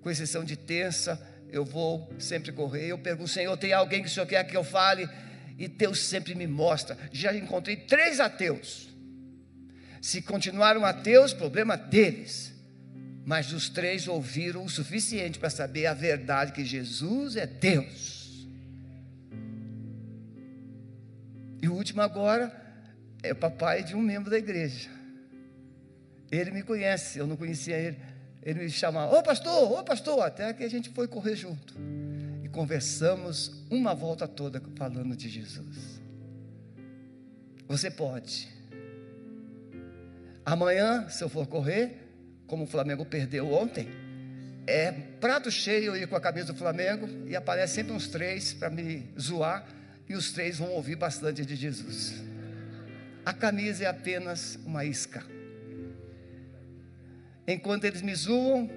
com 0.00 0.10
exceção 0.10 0.44
de 0.44 0.56
terça, 0.56 1.20
eu 1.48 1.64
vou 1.64 2.12
sempre 2.18 2.52
correr. 2.52 2.86
Eu 2.86 2.98
pergunto, 2.98 3.28
Senhor, 3.28 3.56
tem 3.56 3.72
alguém 3.72 4.02
que 4.02 4.08
o 4.08 4.10
Senhor 4.10 4.26
quer 4.26 4.44
que 4.44 4.56
eu 4.56 4.64
fale? 4.64 5.08
E 5.58 5.68
Deus 5.68 5.98
sempre 6.00 6.34
me 6.34 6.46
mostra. 6.46 6.96
Já 7.12 7.34
encontrei 7.36 7.76
três 7.76 8.20
ateus. 8.20 8.88
Se 10.00 10.22
continuaram 10.22 10.84
ateus, 10.84 11.34
problema 11.34 11.76
deles. 11.76 12.54
Mas 13.26 13.52
os 13.52 13.68
três 13.68 14.08
ouviram 14.08 14.64
o 14.64 14.70
suficiente 14.70 15.38
para 15.38 15.50
saber 15.50 15.86
a 15.86 15.92
verdade 15.92 16.52
que 16.52 16.64
Jesus 16.64 17.36
é 17.36 17.46
Deus. 17.46 18.48
E 21.62 21.68
o 21.68 21.74
último 21.74 22.00
agora 22.00 22.50
é 23.22 23.32
o 23.32 23.36
papai 23.36 23.84
de 23.84 23.94
um 23.94 24.00
membro 24.00 24.30
da 24.30 24.38
igreja. 24.38 24.99
Ele 26.30 26.50
me 26.50 26.62
conhece, 26.62 27.18
eu 27.18 27.26
não 27.26 27.36
conhecia 27.36 27.76
ele. 27.76 27.98
Ele 28.42 28.60
me 28.60 28.70
chamava, 28.70 29.14
ô 29.16 29.22
pastor, 29.22 29.72
ô 29.72 29.84
pastor, 29.84 30.22
até 30.22 30.52
que 30.52 30.64
a 30.64 30.70
gente 30.70 30.88
foi 30.90 31.06
correr 31.06 31.36
junto. 31.36 31.74
E 32.42 32.48
conversamos 32.48 33.64
uma 33.70 33.94
volta 33.94 34.26
toda 34.26 34.62
falando 34.76 35.14
de 35.16 35.28
Jesus. 35.28 36.00
Você 37.68 37.90
pode. 37.90 38.48
Amanhã, 40.44 41.08
se 41.08 41.22
eu 41.22 41.28
for 41.28 41.46
correr, 41.46 42.08
como 42.46 42.64
o 42.64 42.66
Flamengo 42.66 43.04
perdeu 43.04 43.52
ontem, 43.52 43.88
é 44.66 44.90
prato 45.20 45.50
cheio 45.50 45.96
ir 45.96 46.08
com 46.08 46.16
a 46.16 46.20
camisa 46.20 46.52
do 46.52 46.58
Flamengo 46.58 47.08
e 47.26 47.36
aparece 47.36 47.74
sempre 47.74 47.92
uns 47.92 48.08
três 48.08 48.54
para 48.54 48.70
me 48.70 49.08
zoar 49.20 49.66
e 50.08 50.14
os 50.14 50.32
três 50.32 50.58
vão 50.58 50.70
ouvir 50.70 50.96
bastante 50.96 51.44
de 51.44 51.54
Jesus. 51.54 52.22
A 53.24 53.32
camisa 53.32 53.84
é 53.84 53.86
apenas 53.86 54.58
uma 54.64 54.84
isca. 54.84 55.22
Enquanto 57.46 57.84
eles 57.84 58.02
me 58.02 58.14
zoam, 58.14 58.70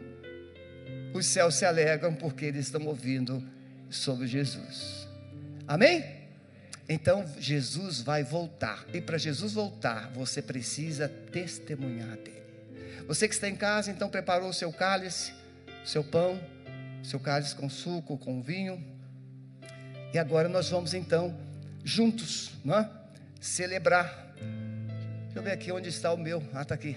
os 1.14 1.26
céus 1.26 1.56
se 1.56 1.66
alegram 1.66 2.14
porque 2.14 2.46
eles 2.46 2.66
estão 2.66 2.86
ouvindo 2.86 3.44
sobre 3.90 4.28
Jesus. 4.28 5.08
Amém? 5.68 6.04
Então 6.88 7.26
Jesus 7.40 8.02
vai 8.02 8.24
voltar. 8.24 8.86
E 8.94 9.00
para 9.00 9.18
Jesus 9.18 9.54
voltar, 9.54 10.12
você 10.12 10.42
precisa 10.42 11.08
testemunhar 11.08 12.18
dele. 12.18 12.44
Você 13.08 13.28
que 13.28 13.34
está 13.34 13.48
em 13.48 13.56
casa, 13.56 13.92
então 13.92 14.10
preparou 14.10 14.50
o 14.50 14.54
seu 14.54 14.72
cálice, 14.72 15.34
seu 15.86 16.04
pão, 16.04 16.40
seu 17.04 17.20
cálice 17.20 17.56
com 17.56 17.70
suco, 17.70 18.18
com 18.18 18.42
vinho. 18.42 18.84
E 20.14 20.20
agora 20.20 20.48
nós 20.48 20.70
vamos 20.70 20.94
então 20.94 21.36
juntos, 21.84 22.52
não 22.64 22.80
é? 22.80 22.90
celebrar. 23.44 24.34
Deixa 25.26 25.40
eu 25.40 25.44
ver 25.44 25.52
aqui 25.52 25.72
onde 25.72 25.90
está 25.90 26.14
o 26.14 26.18
meu. 26.18 26.42
Ah, 26.54 26.62
está 26.62 26.76
aqui. 26.76 26.96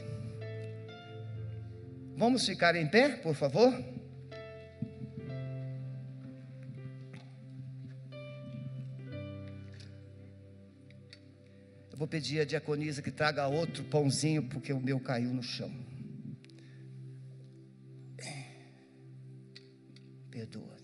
Vamos 2.17 2.47
ficar 2.47 2.75
em 2.75 2.89
pé, 2.89 3.11
por 3.11 3.35
favor? 3.35 3.71
Eu 11.91 11.99
vou 11.99 12.09
pedir 12.09 12.41
a 12.41 12.45
diaconisa 12.47 13.03
que 13.03 13.11
traga 13.11 13.47
outro 13.47 13.85
pãozinho, 13.85 14.49
porque 14.49 14.73
o 14.73 14.81
meu 14.81 14.99
caiu 14.99 15.31
no 15.31 15.43
chão. 15.43 15.71
Perdoa. 20.31 20.76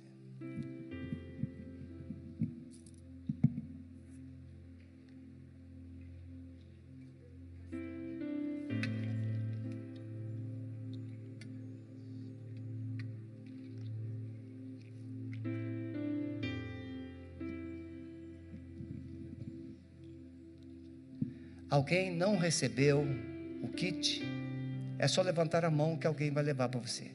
Alguém 21.72 22.14
não 22.14 22.36
recebeu 22.36 23.02
o 23.62 23.68
kit? 23.68 24.22
É 24.98 25.08
só 25.08 25.22
levantar 25.22 25.64
a 25.64 25.70
mão 25.70 25.96
que 25.96 26.06
alguém 26.06 26.30
vai 26.30 26.42
levar 26.42 26.68
para 26.68 26.78
você. 26.78 27.10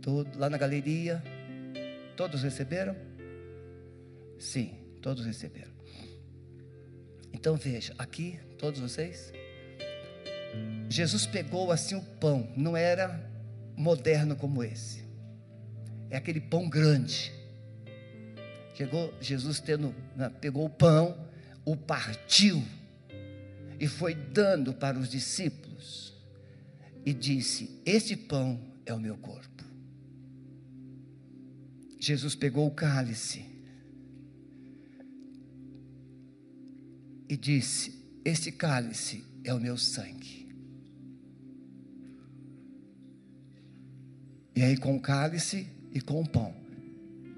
Todo, 0.00 0.38
lá 0.38 0.48
na 0.48 0.56
galeria, 0.56 1.20
todos 2.16 2.44
receberam? 2.44 2.94
Sim, 4.38 4.78
todos 5.02 5.26
receberam. 5.26 5.72
Então 7.32 7.56
veja, 7.56 7.92
aqui, 7.98 8.38
todos 8.56 8.78
vocês. 8.78 9.32
Jesus 10.88 11.26
pegou 11.26 11.72
assim 11.72 11.96
o 11.96 12.02
pão, 12.02 12.48
não 12.56 12.76
era 12.76 13.20
moderno 13.76 14.36
como 14.36 14.62
esse. 14.62 15.04
É 16.08 16.16
aquele 16.16 16.40
pão 16.40 16.68
grande. 16.68 17.32
Chegou 18.76 19.12
Jesus 19.20 19.58
tendo, 19.58 19.92
né, 20.14 20.30
pegou 20.40 20.66
o 20.66 20.70
pão, 20.70 21.25
o 21.66 21.76
partiu 21.76 22.62
e 23.78 23.88
foi 23.88 24.14
dando 24.14 24.72
para 24.72 24.96
os 24.96 25.10
discípulos 25.10 26.14
e 27.04 27.12
disse: 27.12 27.82
Este 27.84 28.16
pão 28.16 28.58
é 28.86 28.94
o 28.94 29.00
meu 29.00 29.16
corpo. 29.18 29.64
Jesus 31.98 32.36
pegou 32.36 32.68
o 32.68 32.70
cálice 32.70 33.44
e 37.28 37.36
disse: 37.36 37.92
Este 38.24 38.52
cálice 38.52 39.24
é 39.42 39.52
o 39.52 39.60
meu 39.60 39.76
sangue. 39.76 40.46
E 44.54 44.62
aí, 44.62 44.76
com 44.76 44.96
o 44.96 45.00
cálice 45.00 45.68
e 45.92 46.00
com 46.00 46.22
o 46.22 46.28
pão, 46.28 46.54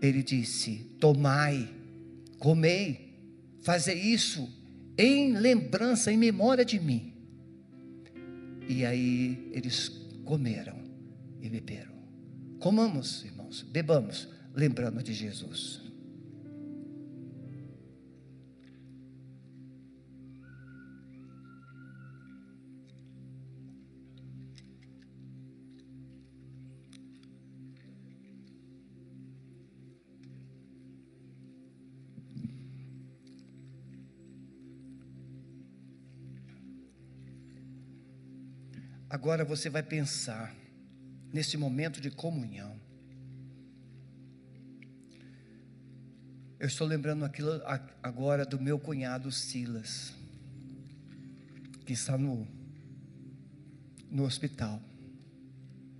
ele 0.02 0.22
disse: 0.22 0.96
Tomai, 1.00 1.74
comei, 2.38 3.07
fazei 3.62 3.98
isso 3.98 4.48
em 4.96 5.34
lembrança, 5.34 6.10
em 6.12 6.16
memória 6.16 6.64
de 6.64 6.78
mim. 6.80 7.14
E 8.68 8.84
aí 8.84 9.50
eles 9.52 9.88
comeram 10.24 10.76
e 11.40 11.48
beberam. 11.48 11.96
Comamos, 12.58 13.24
irmãos, 13.24 13.62
bebamos, 13.62 14.28
lembrando 14.54 15.02
de 15.02 15.14
Jesus. 15.14 15.87
Agora 39.18 39.44
você 39.44 39.68
vai 39.68 39.82
pensar 39.82 40.54
nesse 41.32 41.56
momento 41.56 42.00
de 42.00 42.08
comunhão. 42.08 42.80
Eu 46.56 46.68
estou 46.68 46.86
lembrando 46.86 47.24
aquilo 47.24 47.50
agora 48.00 48.46
do 48.46 48.60
meu 48.60 48.78
cunhado 48.78 49.32
Silas, 49.32 50.14
que 51.84 51.92
está 51.94 52.16
no, 52.16 52.46
no 54.08 54.22
hospital, 54.22 54.80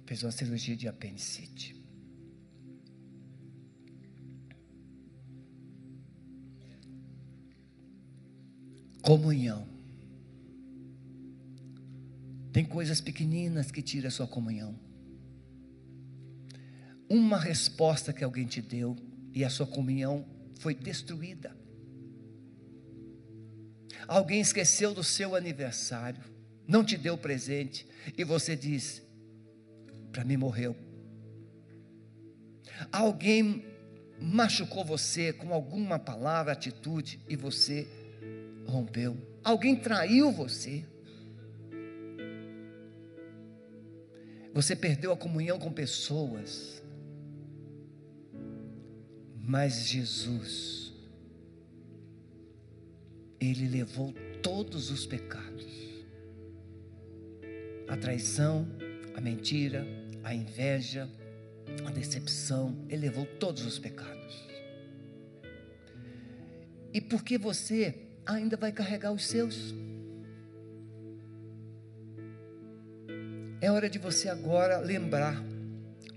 fez 0.07 0.23
uma 0.23 0.31
cirurgia 0.31 0.77
de 0.77 0.87
apendicite. 0.87 1.75
Comunhão. 9.03 9.78
Tem 12.53 12.65
coisas 12.65 13.01
pequeninas 13.01 13.71
que 13.71 13.83
tiram 13.83 14.09
a 14.09 14.11
sua 14.11 14.27
comunhão. 14.27 14.79
Uma 17.09 17.39
resposta 17.39 18.13
que 18.13 18.25
alguém 18.25 18.47
te 18.47 18.61
deu 18.61 18.97
e 19.33 19.45
a 19.45 19.51
sua 19.51 19.67
comunhão 19.67 20.27
foi 20.59 20.75
destruída. 20.75 21.57
Alguém 24.07 24.41
esqueceu 24.41 24.95
do 24.95 25.05
seu 25.05 25.35
aniversário, 25.35 26.23
não 26.67 26.85
te 26.85 26.97
deu 26.97 27.17
presente 27.17 27.87
e 28.17 28.25
você 28.25 28.57
diz: 28.57 29.03
para 30.13 30.25
mim 30.25 30.37
morreu. 30.37 30.77
Alguém 32.93 33.65
machucou 34.21 34.85
você 34.85 35.33
com 35.33 35.53
alguma 35.53 35.99
palavra, 35.99 36.53
atitude 36.53 37.21
e 37.29 37.37
você 37.37 37.87
rompeu. 38.67 39.17
Alguém 39.45 39.77
traiu 39.77 40.33
você. 40.33 40.85
Você 44.59 44.75
perdeu 44.75 45.13
a 45.13 45.17
comunhão 45.17 45.57
com 45.57 45.71
pessoas. 45.71 46.83
Mas 49.37 49.87
Jesus, 49.87 50.93
Ele 53.41 53.69
levou 53.69 54.13
todos 54.43 54.91
os 54.91 55.07
pecados: 55.07 55.65
a 57.87 57.97
traição, 57.97 58.67
a 59.15 59.21
mentira, 59.21 59.87
a 60.25 60.35
inveja, 60.35 61.09
a 61.87 61.91
decepção. 61.93 62.85
Ele 62.89 63.03
levou 63.03 63.27
todos 63.39 63.65
os 63.65 63.79
pecados. 63.79 64.45
E 66.93 67.01
por 67.01 67.23
que 67.23 67.39
você 67.39 67.95
ainda 68.27 68.57
vai 68.57 68.73
carregar 68.73 69.13
os 69.13 69.25
seus? 69.25 69.73
É 73.61 73.71
hora 73.71 73.91
de 73.91 73.99
você 73.99 74.29
agora 74.29 74.79
lembrar. 74.79 75.43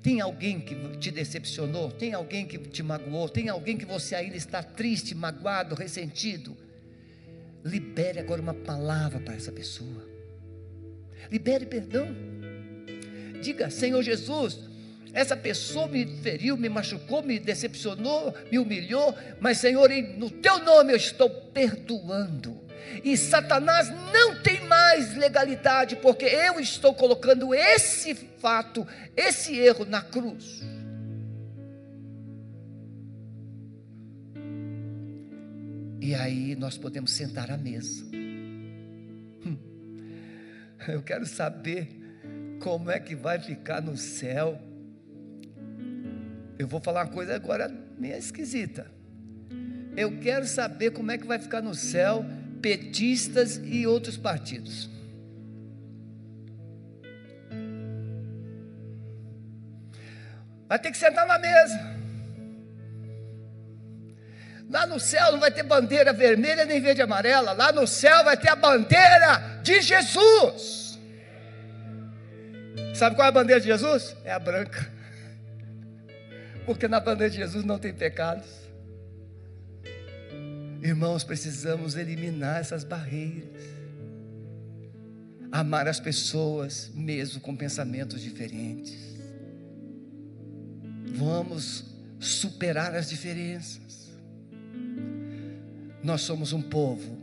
Tem 0.04 0.22
alguém 0.22 0.60
que 0.60 0.76
te 0.98 1.12
decepcionou? 1.12 1.92
Tem 1.92 2.14
alguém 2.14 2.46
que 2.46 2.58
te 2.58 2.84
magoou? 2.84 3.28
Tem 3.28 3.50
alguém 3.50 3.78
que 3.78 3.86
você 3.86 4.16
ainda 4.16 4.36
está 4.36 4.62
triste, 4.62 5.16
magoado, 5.16 5.76
ressentido? 5.76 6.56
Libere 7.64 8.20
agora 8.20 8.42
uma 8.42 8.54
palavra 8.54 9.20
para 9.20 9.36
essa 9.36 9.52
pessoa. 9.52 10.08
Libere 11.32 11.66
perdão. 11.66 12.08
Diga, 13.42 13.70
Senhor 13.70 14.02
Jesus, 14.02 14.60
essa 15.14 15.36
pessoa 15.36 15.88
me 15.88 16.06
feriu, 16.06 16.56
me 16.56 16.70
machucou, 16.70 17.22
me 17.22 17.40
decepcionou, 17.40 18.34
me 18.52 18.60
humilhou, 18.60 19.16
mas 19.40 19.58
Senhor, 19.58 19.90
no 20.18 20.30
teu 20.30 20.60
nome 20.60 20.94
eu 20.94 20.98
estou 20.98 21.30
perdoando. 21.30 22.60
E 23.04 23.18
Satanás 23.18 23.90
não 23.90 24.42
tem 24.42 24.62
mais 24.68 25.16
legalidade, 25.16 25.96
porque 25.98 26.26
eu 26.26 26.60
estou 26.60 26.94
colocando 26.94 27.54
esse 27.54 28.14
fato, 28.16 28.86
esse 29.16 29.58
erro 29.58 29.86
na 29.86 30.02
cruz. 30.02 30.62
E 36.02 36.16
aí 36.16 36.56
nós 36.56 36.78
podemos 36.78 37.12
sentar 37.12 37.52
à 37.52 37.58
mesa. 37.58 38.04
Hum. 38.14 39.58
Eu 40.88 41.04
quero 41.04 41.26
saber 41.28 41.88
como 42.60 42.90
é 42.90 43.00
que 43.00 43.16
vai 43.16 43.40
ficar 43.40 43.82
no 43.82 43.96
céu. 43.96 44.60
Eu 46.58 46.68
vou 46.68 46.82
falar 46.82 47.06
uma 47.06 47.12
coisa 47.14 47.36
agora 47.36 47.72
meio 47.98 48.16
esquisita. 48.18 48.92
Eu 49.96 50.20
quero 50.20 50.48
saber 50.48 50.92
como 50.92 51.12
é 51.12 51.18
que 51.18 51.28
vai 51.28 51.38
ficar 51.38 51.62
no 51.62 51.76
céu 51.76 52.26
petistas 52.62 53.60
e 53.64 53.86
outros 53.88 54.18
partidos. 54.18 54.90
Vai 60.68 60.80
ter 60.80 60.92
que 60.92 60.98
sentar 60.98 61.28
na 61.28 61.38
mesa. 61.38 61.92
Lá 64.70 64.88
no 64.88 65.02
céu 65.02 65.34
não 65.34 65.40
vai 65.40 65.52
ter 65.52 65.64
bandeira 65.64 66.14
vermelha 66.14 66.64
nem 66.64 66.80
verde 66.80 67.02
e 67.02 67.04
amarela. 67.04 67.52
Lá 67.52 67.74
no 67.74 67.86
céu 67.86 68.24
vai 68.24 68.38
ter 68.38 68.50
a 68.50 68.56
bandeira 68.56 69.60
de 69.62 69.82
Jesus. 69.82 70.98
Sabe 72.96 73.18
qual 73.18 73.26
é 73.26 73.30
a 73.30 73.34
bandeira 73.34 73.60
de 73.60 73.68
Jesus? 73.68 74.16
É 74.24 74.32
a 74.32 74.40
branca. 74.40 74.90
Porque 76.66 76.88
na 76.88 77.02
bandeira 77.02 77.32
de 77.32 77.38
Jesus 77.38 77.66
não 77.66 77.78
tem 77.78 77.94
pecados. 77.94 78.61
Irmãos, 80.82 81.24
precisamos 81.24 81.96
eliminar 81.96 82.60
essas 82.60 82.84
barreiras. 82.84 83.62
Amar 85.52 85.88
as 85.88 86.00
pessoas, 86.00 86.90
mesmo 86.96 87.40
com 87.40 87.56
pensamentos 87.56 88.20
diferentes. 88.22 88.98
Vamos 91.14 91.86
superar 92.20 92.96
as 92.96 93.10
diferenças. 93.10 94.12
Nós 96.04 96.22
somos 96.22 96.52
um 96.52 96.64
povo 96.64 97.16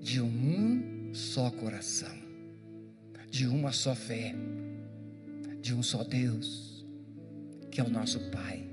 de 0.00 0.20
um 0.20 1.10
só 1.12 1.50
coração, 1.50 2.16
de 3.28 3.48
uma 3.48 3.72
só 3.72 3.96
fé, 3.96 4.32
de 5.60 5.74
um 5.74 5.82
só 5.82 6.04
Deus, 6.04 6.86
que 7.68 7.80
é 7.80 7.84
o 7.84 7.90
nosso 7.90 8.20
Pai. 8.30 8.64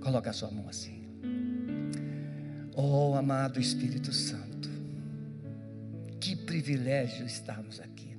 Coloca 0.00 0.30
a 0.30 0.32
sua 0.32 0.50
mão 0.50 0.68
assim. 0.68 0.97
Oh, 2.80 3.16
amado 3.16 3.58
Espírito 3.58 4.12
Santo, 4.12 4.70
que 6.20 6.36
privilégio 6.36 7.26
estarmos 7.26 7.80
aqui. 7.80 8.16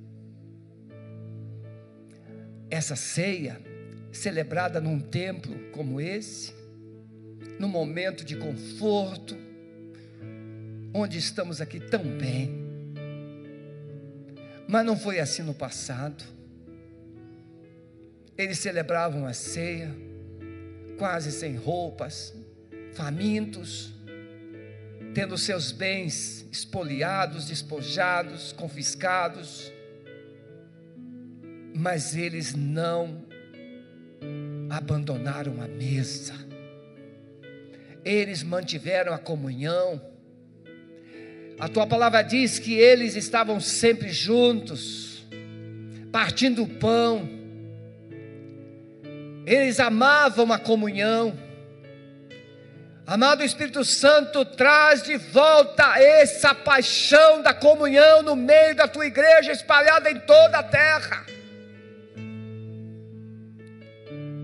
Essa 2.68 2.94
ceia, 2.94 3.58
celebrada 4.12 4.78
num 4.78 5.00
templo 5.00 5.56
como 5.72 5.98
esse, 5.98 6.52
num 7.58 7.68
momento 7.68 8.22
de 8.22 8.36
conforto, 8.36 9.34
onde 10.92 11.16
estamos 11.16 11.62
aqui 11.62 11.80
tão 11.80 12.04
bem. 12.18 12.52
Mas 14.68 14.84
não 14.84 14.94
foi 14.94 15.20
assim 15.20 15.40
no 15.40 15.54
passado. 15.54 16.22
Eles 18.36 18.58
celebravam 18.58 19.24
a 19.24 19.32
ceia, 19.32 19.90
quase 20.98 21.32
sem 21.32 21.56
roupas, 21.56 22.34
famintos, 22.92 23.98
tendo 25.14 25.36
seus 25.36 25.72
bens 25.72 26.46
espoliados, 26.52 27.46
despojados, 27.46 28.52
confiscados, 28.52 29.72
mas 31.74 32.14
eles 32.14 32.54
não 32.54 33.24
abandonaram 34.68 35.60
a 35.60 35.66
mesa, 35.66 36.34
eles 38.04 38.42
mantiveram 38.42 39.12
a 39.12 39.18
comunhão. 39.18 40.00
A 41.58 41.68
tua 41.68 41.86
palavra 41.86 42.22
diz 42.22 42.58
que 42.58 42.74
eles 42.74 43.16
estavam 43.16 43.60
sempre 43.60 44.10
juntos, 44.10 45.26
partindo 46.12 46.62
o 46.62 46.68
pão, 46.68 47.28
eles 49.44 49.80
amavam 49.80 50.52
a 50.52 50.58
comunhão. 50.58 51.49
Amado 53.10 53.42
Espírito 53.42 53.84
Santo, 53.84 54.44
traz 54.44 55.02
de 55.02 55.16
volta 55.16 55.98
essa 55.98 56.54
paixão 56.54 57.42
da 57.42 57.52
comunhão 57.52 58.22
no 58.22 58.36
meio 58.36 58.76
da 58.76 58.86
tua 58.86 59.04
igreja 59.04 59.50
espalhada 59.50 60.08
em 60.08 60.20
toda 60.20 60.58
a 60.58 60.62
terra. 60.62 61.26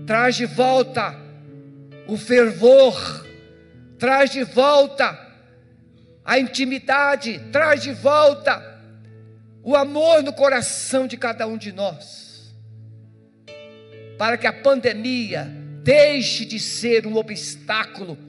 Traz 0.05 0.35
de 0.35 0.45
volta 0.45 1.15
o 2.07 2.17
fervor, 2.17 3.25
traz 3.97 4.31
de 4.31 4.43
volta 4.43 5.17
a 6.25 6.37
intimidade, 6.37 7.39
traz 7.53 7.81
de 7.81 7.93
volta 7.93 8.81
o 9.63 9.77
amor 9.77 10.21
no 10.21 10.33
coração 10.33 11.07
de 11.07 11.15
cada 11.15 11.47
um 11.47 11.57
de 11.57 11.71
nós, 11.71 12.53
para 14.17 14.37
que 14.37 14.45
a 14.45 14.51
pandemia 14.51 15.47
deixe 15.83 16.43
de 16.43 16.59
ser 16.59 17.07
um 17.07 17.15
obstáculo 17.15 18.26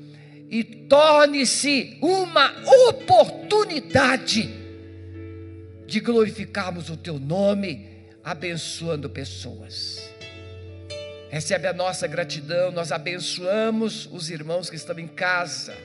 e 0.50 0.64
torne-se 0.64 1.98
uma 2.00 2.54
oportunidade 2.88 4.48
de 5.86 6.00
glorificarmos 6.00 6.90
o 6.90 6.96
teu 6.96 7.18
nome, 7.18 7.86
abençoando 8.22 9.08
pessoas. 9.08 10.10
Recebe 11.30 11.66
a 11.66 11.72
nossa 11.72 12.06
gratidão, 12.06 12.70
nós 12.70 12.90
abençoamos 12.90 14.08
os 14.10 14.30
irmãos 14.30 14.70
que 14.70 14.76
estão 14.76 14.98
em 14.98 15.06
casa. 15.06 15.76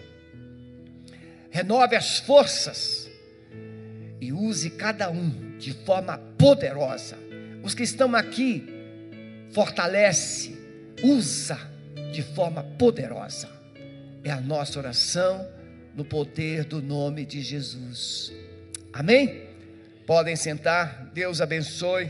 Renove 1.49 1.95
as 1.95 2.19
forças 2.19 3.09
e 4.19 4.31
use 4.31 4.69
cada 4.71 5.09
um 5.09 5.57
de 5.57 5.73
forma 5.73 6.17
poderosa. 6.37 7.17
Os 7.61 7.73
que 7.73 7.83
estão 7.83 8.15
aqui, 8.15 8.63
fortalece, 9.51 10.57
usa 11.03 11.59
de 12.11 12.21
forma 12.21 12.63
poderosa. 12.77 13.62
É 14.23 14.31
a 14.31 14.39
nossa 14.39 14.79
oração 14.79 15.45
no 15.93 16.05
poder 16.05 16.63
do 16.63 16.81
nome 16.81 17.25
de 17.25 17.41
Jesus. 17.41 18.31
Amém? 18.93 19.49
Podem 20.07 20.35
sentar, 20.35 21.11
Deus 21.13 21.41
abençoe. 21.41 22.09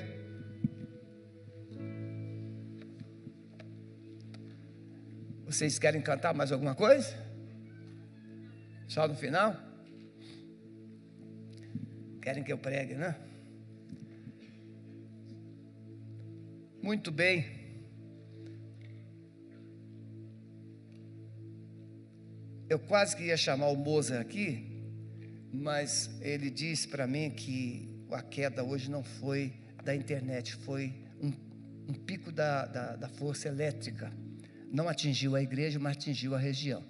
Vocês 5.45 5.79
querem 5.79 6.01
cantar 6.01 6.33
mais 6.33 6.51
alguma 6.51 6.75
coisa? 6.75 7.15
Só 8.87 9.07
no 9.07 9.15
final? 9.15 9.55
Querem 12.21 12.43
que 12.43 12.53
eu 12.53 12.57
pregue, 12.57 12.95
né? 12.95 13.15
Muito 16.81 17.11
bem. 17.11 17.62
Eu 22.73 22.79
quase 22.79 23.15
que 23.15 23.23
ia 23.23 23.37
chamar 23.37 23.67
o 23.67 23.75
Mozart 23.75 24.21
aqui, 24.21 24.47
mas 25.53 26.09
ele 26.21 26.49
disse 26.49 26.87
para 26.87 27.05
mim 27.05 27.29
que 27.29 27.87
a 28.11 28.21
queda 28.21 28.63
hoje 28.63 28.89
não 28.89 29.03
foi 29.03 29.53
da 29.83 29.95
internet, 29.95 30.55
foi 30.55 30.93
um, 31.21 31.31
um 31.87 31.93
pico 31.93 32.31
da, 32.31 32.65
da, 32.65 32.95
da 32.95 33.09
força 33.09 33.47
elétrica 33.47 34.11
não 34.73 34.89
atingiu 34.89 35.35
a 35.35 35.41
igreja, 35.41 35.77
mas 35.77 35.95
atingiu 35.95 36.33
a 36.33 36.39
região. 36.39 36.83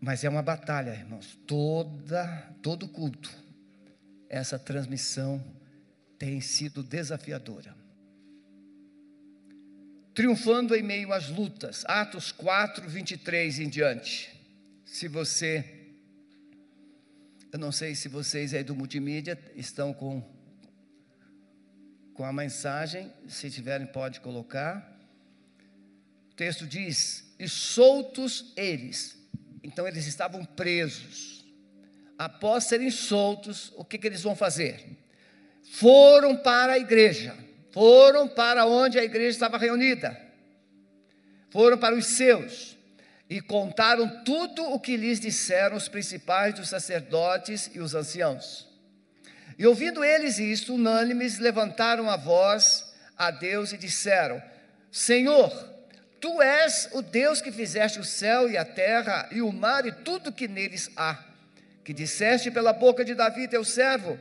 Mas 0.00 0.24
é 0.24 0.28
uma 0.30 0.42
batalha, 0.42 0.92
irmãos. 0.92 1.38
Toda, 1.46 2.26
todo 2.62 2.88
culto, 2.88 3.30
essa 4.26 4.58
transmissão 4.58 5.44
tem 6.18 6.40
sido 6.40 6.82
desafiadora. 6.82 7.76
Triunfando 10.16 10.74
em 10.74 10.82
meio 10.82 11.12
às 11.12 11.28
lutas, 11.28 11.84
Atos 11.86 12.32
4, 12.32 12.88
23 12.88 13.58
em 13.58 13.68
diante. 13.68 14.34
Se 14.82 15.08
você, 15.08 15.92
eu 17.52 17.58
não 17.58 17.70
sei 17.70 17.94
se 17.94 18.08
vocês 18.08 18.54
aí 18.54 18.64
do 18.64 18.74
multimídia 18.74 19.38
estão 19.54 19.92
com 19.92 20.24
com 22.14 22.24
a 22.24 22.32
mensagem, 22.32 23.12
se 23.28 23.50
tiverem, 23.50 23.86
pode 23.86 24.20
colocar. 24.20 24.98
O 26.30 26.34
texto 26.34 26.66
diz: 26.66 27.30
E 27.38 27.46
soltos 27.46 28.54
eles. 28.56 29.18
Então 29.62 29.86
eles 29.86 30.06
estavam 30.06 30.46
presos. 30.46 31.44
Após 32.18 32.64
serem 32.64 32.90
soltos, 32.90 33.70
o 33.76 33.84
que, 33.84 33.98
que 33.98 34.06
eles 34.06 34.22
vão 34.22 34.34
fazer? 34.34 34.96
Foram 35.72 36.38
para 36.38 36.72
a 36.72 36.78
igreja, 36.78 37.36
foram 37.76 38.26
para 38.26 38.64
onde 38.64 38.98
a 38.98 39.04
igreja 39.04 39.28
estava 39.28 39.58
reunida, 39.58 40.18
foram 41.50 41.76
para 41.76 41.94
os 41.94 42.06
seus. 42.06 42.74
E 43.28 43.38
contaram 43.38 44.24
tudo 44.24 44.64
o 44.72 44.80
que 44.80 44.96
lhes 44.96 45.20
disseram 45.20 45.76
os 45.76 45.86
principais 45.86 46.54
dos 46.54 46.70
sacerdotes 46.70 47.70
e 47.74 47.80
os 47.80 47.94
anciãos. 47.94 48.66
E 49.58 49.66
ouvindo 49.66 50.02
eles 50.02 50.38
isto, 50.38 50.74
unânimes, 50.74 51.38
levantaram 51.38 52.08
a 52.08 52.16
voz 52.16 52.94
a 53.18 53.30
Deus 53.30 53.74
e 53.74 53.76
disseram: 53.76 54.42
Senhor, 54.90 55.50
tu 56.18 56.40
és 56.40 56.88
o 56.92 57.02
Deus 57.02 57.42
que 57.42 57.52
fizeste 57.52 57.98
o 57.98 58.04
céu 58.04 58.48
e 58.48 58.56
a 58.56 58.64
terra 58.64 59.28
e 59.30 59.42
o 59.42 59.52
mar 59.52 59.84
e 59.84 59.92
tudo 59.92 60.32
que 60.32 60.48
neles 60.48 60.88
há, 60.96 61.22
que 61.84 61.92
disseste 61.92 62.50
pela 62.50 62.72
boca 62.72 63.04
de 63.04 63.14
Davi, 63.14 63.46
teu 63.46 63.64
servo: 63.64 64.18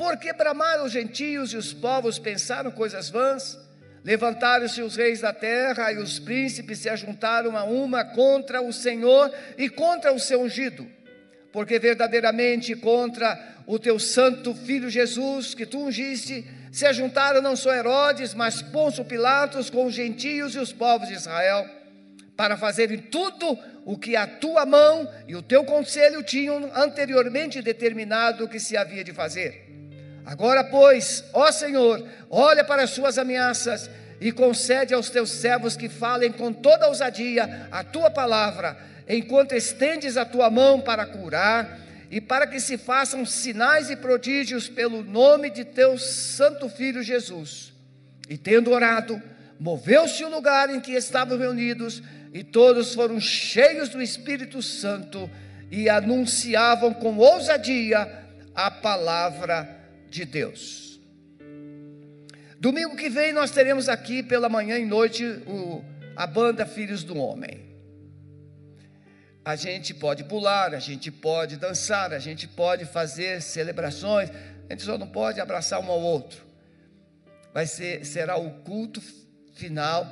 Por 0.00 0.16
que 0.16 0.32
bramaram 0.32 0.86
os 0.86 0.92
gentios 0.92 1.52
e 1.52 1.58
os 1.58 1.74
povos 1.74 2.18
pensaram 2.18 2.70
coisas 2.70 3.10
vãs? 3.10 3.58
Levantaram-se 4.02 4.80
os 4.80 4.96
reis 4.96 5.20
da 5.20 5.30
terra 5.30 5.92
e 5.92 5.98
os 5.98 6.18
príncipes 6.18 6.78
se 6.78 6.88
ajuntaram 6.88 7.54
a 7.54 7.64
uma 7.64 8.02
contra 8.02 8.62
o 8.62 8.72
Senhor 8.72 9.30
e 9.58 9.68
contra 9.68 10.10
o 10.10 10.18
seu 10.18 10.40
ungido, 10.40 10.86
porque 11.52 11.78
verdadeiramente 11.78 12.74
contra 12.74 13.38
o 13.66 13.78
teu 13.78 13.98
santo 13.98 14.54
filho 14.54 14.88
Jesus, 14.88 15.52
que 15.52 15.66
tu 15.66 15.78
ungiste, 15.84 16.46
se 16.72 16.86
ajuntaram 16.86 17.42
não 17.42 17.54
só 17.54 17.74
Herodes, 17.74 18.32
mas 18.32 18.62
Pôncio 18.62 19.04
Pilatos 19.04 19.68
com 19.68 19.84
os 19.84 19.92
gentios 19.92 20.54
e 20.54 20.58
os 20.58 20.72
povos 20.72 21.08
de 21.08 21.14
Israel, 21.14 21.68
para 22.34 22.56
fazerem 22.56 22.96
tudo 22.96 23.58
o 23.84 23.98
que 23.98 24.16
a 24.16 24.26
tua 24.26 24.64
mão 24.64 25.06
e 25.28 25.36
o 25.36 25.42
teu 25.42 25.62
conselho 25.62 26.22
tinham 26.22 26.70
anteriormente 26.74 27.60
determinado 27.60 28.48
que 28.48 28.58
se 28.58 28.78
havia 28.78 29.04
de 29.04 29.12
fazer. 29.12 29.69
Agora, 30.30 30.62
pois, 30.62 31.24
ó 31.32 31.50
Senhor, 31.50 32.06
olha 32.30 32.62
para 32.62 32.84
as 32.84 32.90
suas 32.90 33.18
ameaças 33.18 33.90
e 34.20 34.30
concede 34.30 34.94
aos 34.94 35.10
teus 35.10 35.28
servos 35.28 35.76
que 35.76 35.88
falem 35.88 36.30
com 36.30 36.52
toda 36.52 36.86
ousadia 36.86 37.66
a 37.68 37.82
tua 37.82 38.08
palavra, 38.12 38.78
enquanto 39.08 39.56
estendes 39.56 40.16
a 40.16 40.24
tua 40.24 40.48
mão 40.48 40.80
para 40.80 41.04
curar 41.04 41.80
e 42.12 42.20
para 42.20 42.46
que 42.46 42.60
se 42.60 42.78
façam 42.78 43.26
sinais 43.26 43.90
e 43.90 43.96
prodígios 43.96 44.68
pelo 44.68 45.02
nome 45.02 45.50
de 45.50 45.64
teu 45.64 45.98
santo 45.98 46.68
filho 46.68 47.02
Jesus. 47.02 47.72
E 48.28 48.38
tendo 48.38 48.70
orado, 48.70 49.20
moveu-se 49.58 50.24
o 50.24 50.30
lugar 50.30 50.70
em 50.70 50.78
que 50.78 50.92
estavam 50.92 51.36
reunidos, 51.38 52.04
e 52.32 52.44
todos 52.44 52.94
foram 52.94 53.18
cheios 53.18 53.88
do 53.88 54.00
Espírito 54.00 54.62
Santo 54.62 55.28
e 55.72 55.88
anunciavam 55.88 56.94
com 56.94 57.16
ousadia 57.16 58.08
a 58.54 58.70
palavra 58.70 59.74
de 59.74 59.79
Deus. 60.24 61.00
Domingo 62.58 62.96
que 62.96 63.08
vem 63.08 63.32
nós 63.32 63.50
teremos 63.50 63.88
aqui 63.88 64.22
pela 64.22 64.48
manhã 64.48 64.78
e 64.78 64.84
noite 64.84 65.24
o, 65.46 65.82
a 66.14 66.26
banda 66.26 66.66
Filhos 66.66 67.02
do 67.02 67.16
Homem. 67.16 67.70
A 69.42 69.56
gente 69.56 69.94
pode 69.94 70.24
pular, 70.24 70.74
a 70.74 70.78
gente 70.78 71.10
pode 71.10 71.56
dançar, 71.56 72.12
a 72.12 72.18
gente 72.18 72.46
pode 72.46 72.84
fazer 72.84 73.40
celebrações, 73.40 74.28
a 74.68 74.72
gente 74.72 74.82
só 74.82 74.98
não 74.98 75.06
pode 75.06 75.40
abraçar 75.40 75.80
um 75.80 75.90
ao 75.90 76.00
outro. 76.00 76.44
Vai 77.54 77.66
ser, 77.66 78.04
será 78.04 78.36
o 78.36 78.50
culto 78.60 79.00
final 79.54 80.06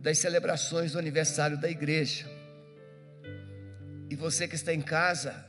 das 0.00 0.18
celebrações 0.18 0.92
do 0.92 0.98
aniversário 0.98 1.56
da 1.56 1.70
igreja. 1.70 2.26
E 4.10 4.16
você 4.16 4.46
que 4.46 4.54
está 4.54 4.74
em 4.74 4.82
casa, 4.82 5.46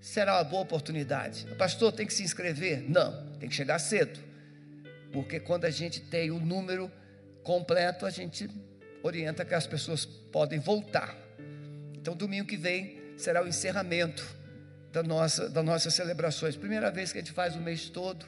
será 0.00 0.38
uma 0.38 0.44
boa 0.44 0.62
oportunidade. 0.62 1.46
O 1.50 1.56
pastor 1.56 1.92
tem 1.92 2.06
que 2.06 2.14
se 2.14 2.22
inscrever? 2.22 2.82
Não, 2.88 3.26
tem 3.38 3.48
que 3.48 3.54
chegar 3.54 3.78
cedo. 3.78 4.18
Porque 5.12 5.38
quando 5.38 5.64
a 5.64 5.70
gente 5.70 6.00
tem 6.00 6.30
o 6.30 6.38
número 6.38 6.90
completo, 7.42 8.06
a 8.06 8.10
gente 8.10 8.48
orienta 9.02 9.44
que 9.44 9.54
as 9.54 9.66
pessoas 9.66 10.04
podem 10.04 10.58
voltar. 10.58 11.16
Então, 11.94 12.16
domingo 12.16 12.46
que 12.46 12.56
vem 12.56 12.98
será 13.16 13.42
o 13.42 13.48
encerramento 13.48 14.24
da 14.92 15.02
nossa, 15.02 15.48
das 15.48 15.64
nossas 15.64 15.94
celebrações. 15.94 16.56
Primeira 16.56 16.90
vez 16.90 17.12
que 17.12 17.18
a 17.18 17.20
gente 17.20 17.32
faz 17.32 17.54
o 17.54 17.60
mês 17.60 17.88
todo 17.88 18.26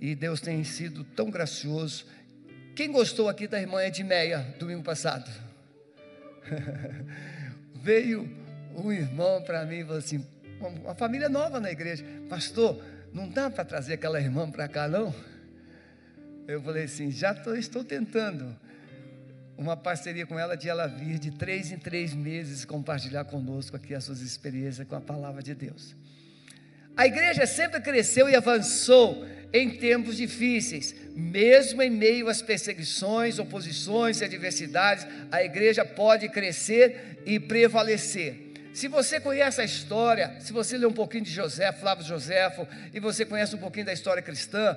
e 0.00 0.14
Deus 0.14 0.40
tem 0.40 0.62
sido 0.64 1.04
tão 1.04 1.30
gracioso. 1.30 2.06
Quem 2.74 2.90
gostou 2.90 3.28
aqui 3.28 3.46
da 3.46 3.60
irmã 3.60 3.82
Edmeia, 3.84 4.54
domingo 4.58 4.82
passado? 4.82 5.30
Veio 7.74 8.28
um 8.74 8.92
irmão 8.92 9.42
para 9.42 9.64
mim 9.64 9.80
e 9.80 9.84
falou 9.84 9.98
assim: 9.98 10.24
uma 10.60 10.94
família 10.94 11.28
nova 11.28 11.58
na 11.58 11.70
igreja, 11.70 12.04
pastor, 12.28 12.82
não 13.12 13.28
dá 13.28 13.50
para 13.50 13.64
trazer 13.64 13.94
aquela 13.94 14.20
irmã 14.20 14.50
para 14.50 14.68
cá, 14.68 14.86
não? 14.86 15.14
Eu 16.46 16.62
falei 16.62 16.84
assim: 16.84 17.10
já 17.10 17.34
tô, 17.34 17.54
estou 17.54 17.82
tentando 17.82 18.56
uma 19.56 19.76
parceria 19.76 20.26
com 20.26 20.38
ela 20.38 20.56
de 20.56 20.68
ela 20.68 20.86
vir 20.86 21.18
de 21.18 21.30
três 21.30 21.70
em 21.70 21.78
três 21.78 22.14
meses 22.14 22.64
compartilhar 22.64 23.24
conosco 23.24 23.76
aqui 23.76 23.94
as 23.94 24.04
suas 24.04 24.20
experiências 24.20 24.86
com 24.86 24.96
a 24.96 25.00
palavra 25.00 25.42
de 25.42 25.54
Deus. 25.54 25.94
A 26.96 27.06
igreja 27.06 27.46
sempre 27.46 27.80
cresceu 27.80 28.28
e 28.28 28.34
avançou 28.34 29.24
em 29.52 29.70
tempos 29.70 30.16
difíceis, 30.16 30.94
mesmo 31.14 31.82
em 31.82 31.90
meio 31.90 32.28
às 32.28 32.40
perseguições, 32.40 33.38
oposições 33.38 34.20
e 34.20 34.24
adversidades, 34.24 35.06
a 35.30 35.42
igreja 35.42 35.84
pode 35.84 36.28
crescer 36.28 37.20
e 37.26 37.40
prevalecer. 37.40 38.49
Se 38.72 38.86
você 38.86 39.18
conhece 39.18 39.60
a 39.60 39.64
história, 39.64 40.36
se 40.38 40.52
você 40.52 40.78
lê 40.78 40.86
um 40.86 40.92
pouquinho 40.92 41.24
de 41.24 41.30
José, 41.30 41.72
Flávio 41.72 42.04
Joséfo, 42.04 42.66
e 42.94 43.00
você 43.00 43.24
conhece 43.24 43.54
um 43.54 43.58
pouquinho 43.58 43.86
da 43.86 43.92
história 43.92 44.22
cristã, 44.22 44.76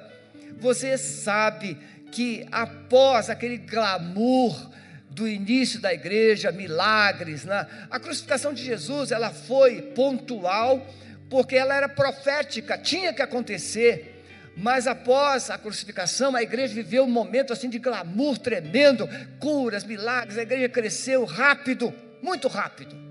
você 0.59 0.97
sabe 0.97 1.77
que 2.11 2.45
após 2.51 3.29
aquele 3.29 3.57
glamour 3.57 4.71
do 5.09 5.27
início 5.27 5.79
da 5.79 5.93
igreja, 5.93 6.51
milagres, 6.51 7.45
né? 7.45 7.67
a 7.89 7.99
crucificação 7.99 8.51
de 8.51 8.63
Jesus, 8.63 9.11
ela 9.11 9.29
foi 9.29 9.81
pontual, 9.81 10.85
porque 11.29 11.55
ela 11.55 11.75
era 11.75 11.87
profética, 11.87 12.77
tinha 12.77 13.13
que 13.13 13.21
acontecer. 13.21 14.09
Mas 14.57 14.87
após 14.87 15.49
a 15.49 15.57
crucificação, 15.57 16.35
a 16.35 16.41
igreja 16.41 16.73
viveu 16.73 17.03
um 17.03 17.09
momento 17.09 17.53
assim 17.53 17.69
de 17.69 17.79
glamour 17.79 18.37
tremendo, 18.39 19.07
curas, 19.39 19.83
milagres, 19.83 20.37
a 20.37 20.43
igreja 20.43 20.69
cresceu 20.69 21.25
rápido, 21.25 21.93
muito 22.21 22.47
rápido. 22.47 23.02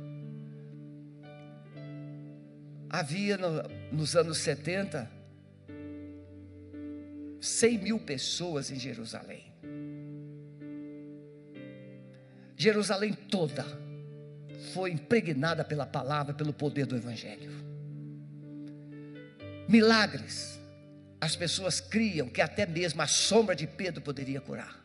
Havia 2.93 3.39
no, 3.39 3.63
nos 3.91 4.15
anos 4.15 4.37
70 4.39 5.11
100 7.41 7.79
mil 7.79 7.99
pessoas 7.99 8.71
em 8.71 8.79
Jerusalém. 8.79 9.53
Jerusalém 12.57 13.13
toda 13.13 13.67
foi 14.73 14.93
impregnada 14.93 15.65
pela 15.65 15.85
palavra, 15.85 16.33
pelo 16.33 16.53
poder 16.53 16.87
do 16.87 16.95
Evangelho. 16.95 17.51
Milagres, 19.69 20.61
as 21.21 21.35
pessoas 21.35 21.81
criam 21.81 22.29
que 22.29 22.41
até 22.41 22.65
mesmo 22.65 23.03
a 23.03 23.09
sombra 23.09 23.57
de 23.57 23.67
Pedro 23.67 24.01
poderia 24.03 24.41
curar. 24.41 24.81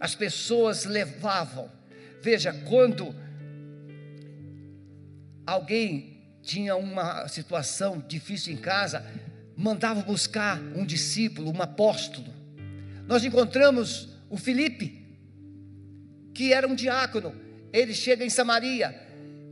As 0.00 0.16
pessoas 0.16 0.84
levavam, 0.84 1.70
veja, 2.20 2.52
quando 2.68 3.14
alguém 5.46 6.11
tinha 6.42 6.76
uma 6.76 7.28
situação 7.28 8.04
difícil 8.06 8.52
em 8.52 8.56
casa, 8.56 9.04
mandava 9.56 10.02
buscar 10.02 10.58
um 10.58 10.84
discípulo, 10.84 11.52
um 11.52 11.62
apóstolo. 11.62 12.32
Nós 13.06 13.24
encontramos 13.24 14.08
o 14.28 14.36
Felipe, 14.36 15.16
que 16.34 16.52
era 16.52 16.66
um 16.66 16.74
diácono. 16.74 17.34
Ele 17.72 17.94
chega 17.94 18.24
em 18.24 18.30
Samaria 18.30 18.94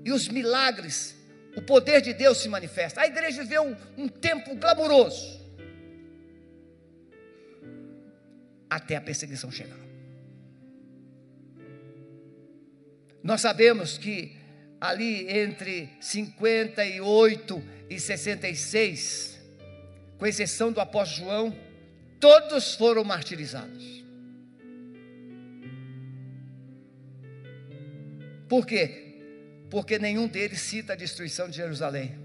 e 0.05 0.13
os 0.13 0.29
milagres, 0.29 1.17
o 1.57 1.63
poder 1.63 2.01
de 2.01 2.13
Deus 2.13 2.39
se 2.39 2.49
manifesta. 2.49 3.01
A 3.01 3.07
igreja 3.07 3.43
viveu 3.43 3.63
um, 3.63 4.05
um 4.05 4.09
tempo 4.09 4.55
glamouroso 4.57 5.41
até 8.69 8.97
a 8.97 9.01
perseguição 9.01 9.51
chegar. 9.51 9.79
Nós 13.23 13.41
sabemos 13.41 13.99
que 13.99 14.40
ali 14.81 15.29
entre 15.29 15.91
58 16.01 17.63
e 17.91 18.01
66, 18.01 19.39
com 20.17 20.27
exceção 20.27 20.73
do 20.73 20.81
apóstolo 20.81 21.27
João, 21.27 21.59
todos 22.19 22.75
foram 22.75 23.05
martirizados. 23.05 24.01
Por 28.49 28.67
quê? 28.67 29.19
Porque 29.69 29.99
nenhum 29.99 30.27
deles 30.27 30.61
cita 30.61 30.95
a 30.95 30.97
destruição 30.97 31.49
de 31.49 31.57
Jerusalém. 31.57 32.19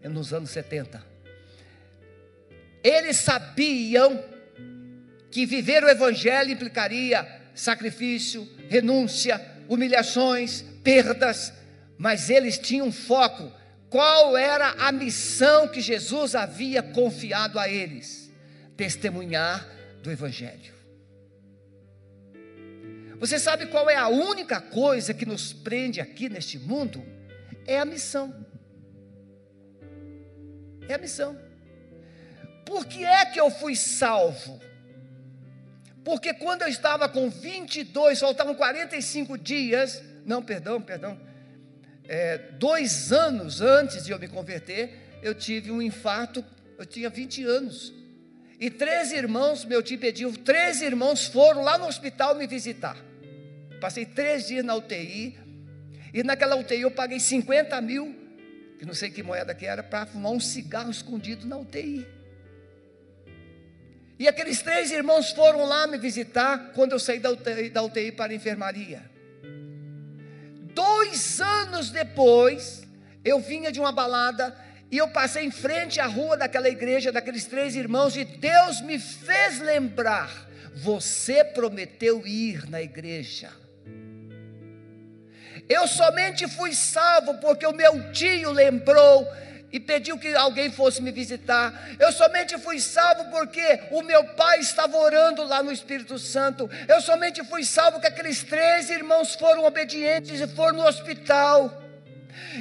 É 0.00 0.08
nos 0.08 0.32
anos 0.32 0.50
70. 0.50 1.04
Eles 2.82 3.16
sabiam 3.16 4.24
que 5.30 5.44
viver 5.44 5.84
o 5.84 5.88
Evangelho 5.88 6.52
implicaria 6.52 7.37
sacrifício, 7.58 8.48
renúncia, 8.68 9.40
humilhações, 9.68 10.62
perdas, 10.84 11.52
mas 11.98 12.30
eles 12.30 12.56
tinham 12.56 12.92
foco. 12.92 13.52
Qual 13.90 14.36
era 14.36 14.70
a 14.78 14.92
missão 14.92 15.66
que 15.66 15.80
Jesus 15.80 16.34
havia 16.34 16.82
confiado 16.82 17.58
a 17.58 17.68
eles? 17.68 18.30
Testemunhar 18.76 19.66
do 20.02 20.10
Evangelho. 20.10 20.72
Você 23.18 23.40
sabe 23.40 23.66
qual 23.66 23.90
é 23.90 23.96
a 23.96 24.06
única 24.06 24.60
coisa 24.60 25.12
que 25.12 25.26
nos 25.26 25.52
prende 25.52 26.00
aqui 26.00 26.28
neste 26.28 26.58
mundo? 26.58 27.04
É 27.66 27.80
a 27.80 27.84
missão. 27.84 28.46
É 30.88 30.94
a 30.94 30.98
missão. 30.98 31.36
Por 32.64 32.86
que 32.86 33.04
é 33.04 33.26
que 33.26 33.40
eu 33.40 33.50
fui 33.50 33.74
salvo? 33.74 34.60
Porque 36.08 36.32
quando 36.32 36.62
eu 36.62 36.68
estava 36.68 37.06
com 37.06 37.28
22, 37.28 38.18
faltavam 38.18 38.54
45 38.54 39.36
dias, 39.36 40.02
não, 40.24 40.42
perdão, 40.42 40.80
perdão, 40.80 41.20
é, 42.08 42.38
dois 42.52 43.12
anos 43.12 43.60
antes 43.60 44.06
de 44.06 44.12
eu 44.12 44.18
me 44.18 44.26
converter, 44.26 45.18
eu 45.22 45.34
tive 45.34 45.70
um 45.70 45.82
infarto, 45.82 46.42
eu 46.78 46.86
tinha 46.86 47.10
20 47.10 47.44
anos. 47.44 47.92
E 48.58 48.70
três 48.70 49.12
irmãos, 49.12 49.66
meu 49.66 49.82
tio 49.82 49.98
pediu, 49.98 50.32
três 50.32 50.80
irmãos 50.80 51.26
foram 51.26 51.60
lá 51.60 51.76
no 51.76 51.86
hospital 51.86 52.34
me 52.34 52.46
visitar. 52.46 52.96
Passei 53.78 54.06
três 54.06 54.46
dias 54.46 54.64
na 54.64 54.76
UTI, 54.76 55.38
e 56.14 56.22
naquela 56.22 56.56
UTI 56.56 56.80
eu 56.80 56.90
paguei 56.90 57.20
50 57.20 57.78
mil, 57.82 58.16
que 58.78 58.86
não 58.86 58.94
sei 58.94 59.10
que 59.10 59.22
moeda 59.22 59.54
que 59.54 59.66
era, 59.66 59.82
para 59.82 60.06
fumar 60.06 60.32
um 60.32 60.40
cigarro 60.40 60.90
escondido 60.90 61.46
na 61.46 61.58
UTI. 61.58 62.06
E 64.18 64.26
aqueles 64.26 64.60
três 64.60 64.90
irmãos 64.90 65.30
foram 65.30 65.64
lá 65.64 65.86
me 65.86 65.96
visitar 65.96 66.72
quando 66.74 66.92
eu 66.92 66.98
saí 66.98 67.20
da 67.20 67.30
UTI, 67.30 67.70
da 67.70 67.82
UTI 67.82 68.10
para 68.10 68.32
a 68.32 68.34
enfermaria. 68.34 69.02
Dois 70.74 71.40
anos 71.40 71.90
depois, 71.90 72.82
eu 73.24 73.38
vinha 73.38 73.70
de 73.70 73.78
uma 73.78 73.92
balada 73.92 74.56
e 74.90 74.98
eu 74.98 75.08
passei 75.08 75.44
em 75.44 75.50
frente 75.50 76.00
à 76.00 76.06
rua 76.06 76.36
daquela 76.36 76.68
igreja, 76.68 77.12
daqueles 77.12 77.44
três 77.44 77.76
irmãos, 77.76 78.16
e 78.16 78.24
Deus 78.24 78.80
me 78.80 78.98
fez 78.98 79.60
lembrar: 79.60 80.48
você 80.74 81.44
prometeu 81.44 82.26
ir 82.26 82.68
na 82.68 82.82
igreja. 82.82 83.50
Eu 85.68 85.86
somente 85.86 86.48
fui 86.48 86.74
salvo 86.74 87.34
porque 87.34 87.66
o 87.66 87.72
meu 87.72 88.10
tio 88.12 88.50
lembrou 88.50 89.26
e 89.70 89.78
pediu 89.78 90.18
que 90.18 90.34
alguém 90.34 90.70
fosse 90.70 91.02
me 91.02 91.10
visitar. 91.10 91.88
Eu 91.98 92.10
somente 92.10 92.56
fui 92.58 92.80
salvo 92.80 93.30
porque 93.30 93.80
o 93.90 94.02
meu 94.02 94.24
pai 94.24 94.60
estava 94.60 94.96
orando 94.96 95.44
lá 95.44 95.62
no 95.62 95.70
Espírito 95.70 96.18
Santo. 96.18 96.70
Eu 96.88 97.00
somente 97.00 97.44
fui 97.44 97.64
salvo 97.64 97.92
porque 97.92 98.06
aqueles 98.06 98.42
três 98.42 98.88
irmãos 98.88 99.34
foram 99.34 99.64
obedientes 99.64 100.40
e 100.40 100.46
foram 100.48 100.78
no 100.78 100.86
hospital. 100.86 101.82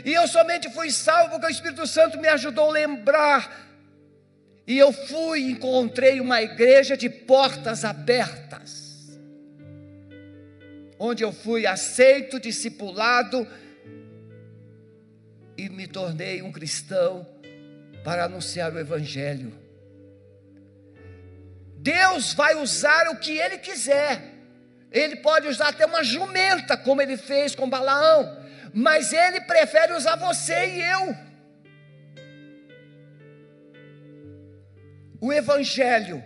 E 0.04 0.14
eu 0.14 0.28
somente 0.28 0.70
fui 0.70 0.92
salvo 0.92 1.32
porque 1.32 1.48
o 1.48 1.50
Espírito 1.50 1.88
Santo 1.88 2.18
me 2.18 2.28
ajudou 2.28 2.70
a 2.70 2.74
lembrar. 2.74 3.68
E 4.66 4.78
eu 4.78 4.92
fui 4.92 5.40
e 5.40 5.52
encontrei 5.52 6.20
uma 6.20 6.42
igreja 6.42 6.98
de 6.98 7.10
portas 7.10 7.86
abertas. 7.86 9.18
Onde 11.00 11.24
eu 11.24 11.32
fui 11.32 11.66
aceito, 11.66 12.38
discipulado 12.38 13.48
e 15.58 15.68
me 15.70 15.88
tornei 15.88 16.42
um 16.42 16.52
cristão 16.52 17.28
para 18.04 18.26
anunciar 18.26 18.72
o 18.72 18.80
Evangelho. 18.80 19.54
Deus 21.78 22.34
vai 22.34 22.56
usar 22.56 23.10
o 23.10 23.18
que 23.18 23.38
Ele 23.38 23.58
quiser. 23.58 24.36
Ele 24.92 25.18
pode 25.18 25.48
usar 25.48 25.70
até 25.70 25.86
uma 25.86 26.04
jumenta, 26.04 26.78
como 26.78 27.02
Ele 27.02 27.18
fez 27.18 27.56
com 27.56 27.70
Balaão, 27.70 28.42
mas 28.74 29.12
Ele 29.12 29.42
prefere 29.42 29.94
usar 29.94 30.16
você 30.16 30.68
e 30.68 30.82
eu. 30.82 31.16
O 35.20 35.34
Evangelho 35.34 36.24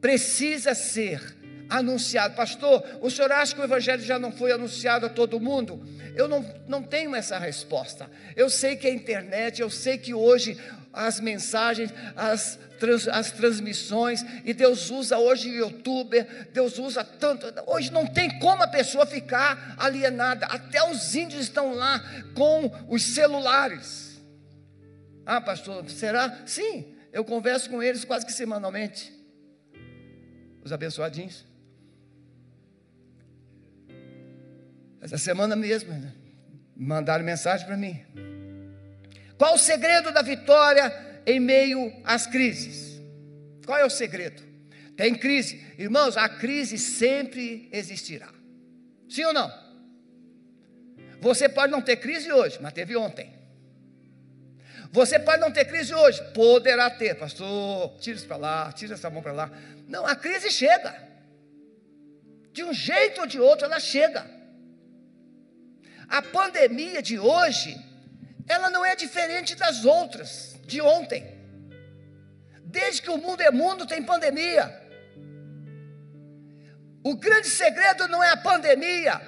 precisa 0.00 0.74
ser 0.74 1.35
anunciado. 1.68 2.34
Pastor, 2.34 2.84
o 3.00 3.10
senhor 3.10 3.30
acha 3.32 3.54
que 3.54 3.60
o 3.60 3.64
Evangelho 3.64 4.02
já 4.02 4.18
não 4.18 4.32
foi 4.32 4.52
anunciado 4.52 5.06
a 5.06 5.08
todo 5.08 5.40
mundo? 5.40 5.86
Eu 6.14 6.26
não, 6.28 6.44
não 6.66 6.82
tenho 6.82 7.14
essa 7.14 7.38
resposta. 7.38 8.10
Eu 8.34 8.48
sei 8.48 8.76
que 8.76 8.86
a 8.86 8.92
internet, 8.92 9.60
eu 9.60 9.68
sei 9.68 9.98
que 9.98 10.14
hoje 10.14 10.58
as 10.92 11.20
mensagens, 11.20 11.92
as, 12.16 12.58
trans, 12.78 13.06
as 13.06 13.30
transmissões, 13.30 14.24
e 14.42 14.54
Deus 14.54 14.90
usa 14.90 15.18
hoje 15.18 15.50
o 15.50 15.54
youtuber, 15.54 16.48
Deus 16.54 16.78
usa 16.78 17.04
tanto. 17.04 17.46
Hoje 17.66 17.92
não 17.92 18.06
tem 18.06 18.38
como 18.38 18.62
a 18.62 18.68
pessoa 18.68 19.04
ficar 19.04 19.74
alienada. 19.78 20.46
Até 20.46 20.90
os 20.90 21.14
índios 21.14 21.42
estão 21.42 21.74
lá 21.74 22.02
com 22.34 22.72
os 22.88 23.02
celulares. 23.02 24.18
Ah, 25.26 25.40
pastor, 25.40 25.88
será? 25.90 26.42
Sim, 26.46 26.94
eu 27.12 27.24
converso 27.24 27.68
com 27.68 27.82
eles 27.82 28.04
quase 28.04 28.24
que 28.24 28.32
semanalmente. 28.32 29.12
Os 30.64 30.72
abençoadinhos. 30.72 31.44
Essa 35.00 35.18
semana 35.18 35.54
mesmo, 35.54 35.92
né? 35.92 36.12
mandaram 36.76 37.24
mensagem 37.24 37.66
para 37.66 37.76
mim. 37.76 38.04
Qual 39.38 39.54
o 39.54 39.58
segredo 39.58 40.12
da 40.12 40.22
vitória 40.22 40.92
em 41.26 41.40
meio 41.40 41.92
às 42.04 42.26
crises? 42.26 43.00
Qual 43.64 43.78
é 43.78 43.84
o 43.84 43.90
segredo? 43.90 44.42
Tem 44.96 45.14
crise. 45.14 45.64
Irmãos, 45.78 46.16
a 46.16 46.28
crise 46.28 46.78
sempre 46.78 47.68
existirá. 47.72 48.28
Sim 49.08 49.24
ou 49.24 49.32
não? 49.32 49.66
Você 51.20 51.48
pode 51.48 51.72
não 51.72 51.82
ter 51.82 51.96
crise 51.96 52.30
hoje, 52.30 52.58
mas 52.60 52.72
teve 52.72 52.96
ontem. 52.96 53.34
Você 54.92 55.18
pode 55.18 55.40
não 55.40 55.50
ter 55.50 55.64
crise 55.64 55.94
hoje, 55.94 56.22
poderá 56.32 56.88
ter, 56.88 57.14
pastor. 57.16 57.96
Tira 57.98 58.16
isso 58.16 58.26
para 58.26 58.36
lá, 58.36 58.72
tira 58.72 58.94
essa 58.94 59.10
mão 59.10 59.22
para 59.22 59.32
lá. 59.32 59.50
Não, 59.88 60.06
a 60.06 60.14
crise 60.14 60.50
chega. 60.50 60.94
De 62.52 62.62
um 62.62 62.72
jeito 62.72 63.22
ou 63.22 63.26
de 63.26 63.38
outro, 63.38 63.66
ela 63.66 63.80
chega. 63.80 64.35
A 66.08 66.22
pandemia 66.22 67.02
de 67.02 67.18
hoje, 67.18 67.76
ela 68.48 68.70
não 68.70 68.84
é 68.84 68.94
diferente 68.94 69.54
das 69.54 69.84
outras 69.84 70.56
de 70.64 70.80
ontem. 70.80 71.34
Desde 72.64 73.02
que 73.02 73.10
o 73.10 73.18
mundo 73.18 73.40
é 73.40 73.50
mundo, 73.50 73.86
tem 73.86 74.02
pandemia. 74.02 74.82
O 77.02 77.14
grande 77.14 77.48
segredo 77.48 78.08
não 78.08 78.22
é 78.22 78.30
a 78.30 78.36
pandemia 78.36 79.20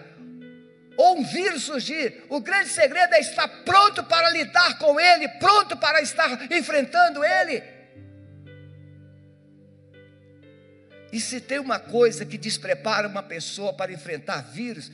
ou 0.97 1.19
um 1.19 1.25
vírus 1.25 1.63
surgir. 1.63 2.25
O 2.29 2.41
grande 2.41 2.69
segredo 2.69 3.15
é 3.15 3.21
estar 3.21 3.47
pronto 3.65 4.03
para 4.03 4.31
lidar 4.31 4.79
com 4.79 4.99
ele, 4.99 5.29
pronto 5.29 5.77
para 5.77 6.03
estar 6.03 6.51
enfrentando 6.53 7.25
ele. 7.25 7.63
E 11.13 11.21
se 11.21 11.41
tem 11.41 11.59
uma 11.59 11.79
coisa 11.79 12.27
que 12.27 12.37
desprepara 12.37 13.09
uma 13.09 13.23
pessoa 13.23 13.73
para 13.73 13.93
enfrentar 13.93 14.43
vírus, 14.43 14.91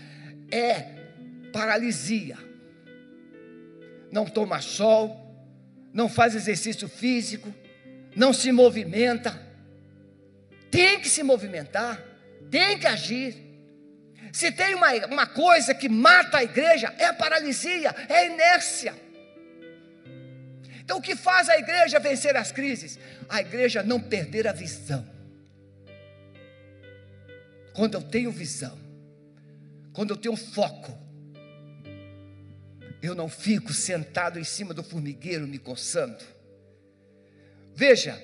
é 0.50 1.03
paralisia. 1.54 2.36
Não 4.10 4.24
toma 4.24 4.60
sol, 4.60 5.20
não 5.92 6.08
faz 6.08 6.34
exercício 6.34 6.88
físico, 6.88 7.54
não 8.16 8.32
se 8.32 8.50
movimenta. 8.50 9.40
Tem 10.68 11.00
que 11.00 11.08
se 11.08 11.22
movimentar, 11.22 12.02
tem 12.50 12.76
que 12.76 12.88
agir. 12.88 13.36
Se 14.32 14.50
tem 14.50 14.74
uma, 14.74 14.92
uma 15.06 15.26
coisa 15.28 15.72
que 15.72 15.88
mata 15.88 16.38
a 16.38 16.44
igreja, 16.44 16.92
é 16.98 17.06
a 17.06 17.14
paralisia, 17.14 17.94
é 18.08 18.14
a 18.18 18.26
inércia. 18.26 18.92
Então, 20.80 20.98
o 20.98 21.02
que 21.02 21.14
faz 21.14 21.48
a 21.48 21.56
igreja 21.56 22.00
vencer 22.00 22.36
as 22.36 22.50
crises? 22.50 22.98
A 23.28 23.40
igreja 23.40 23.82
não 23.84 24.00
perder 24.00 24.48
a 24.48 24.52
visão. 24.52 25.06
Quando 27.72 27.94
eu 27.94 28.02
tenho 28.02 28.30
visão, 28.32 28.76
quando 29.92 30.10
eu 30.10 30.16
tenho 30.16 30.36
foco, 30.36 31.03
eu 33.06 33.14
não 33.14 33.28
fico 33.28 33.72
sentado 33.72 34.38
em 34.38 34.44
cima 34.44 34.72
do 34.72 34.82
formigueiro 34.82 35.46
me 35.46 35.58
coçando. 35.58 36.24
Veja, 37.74 38.22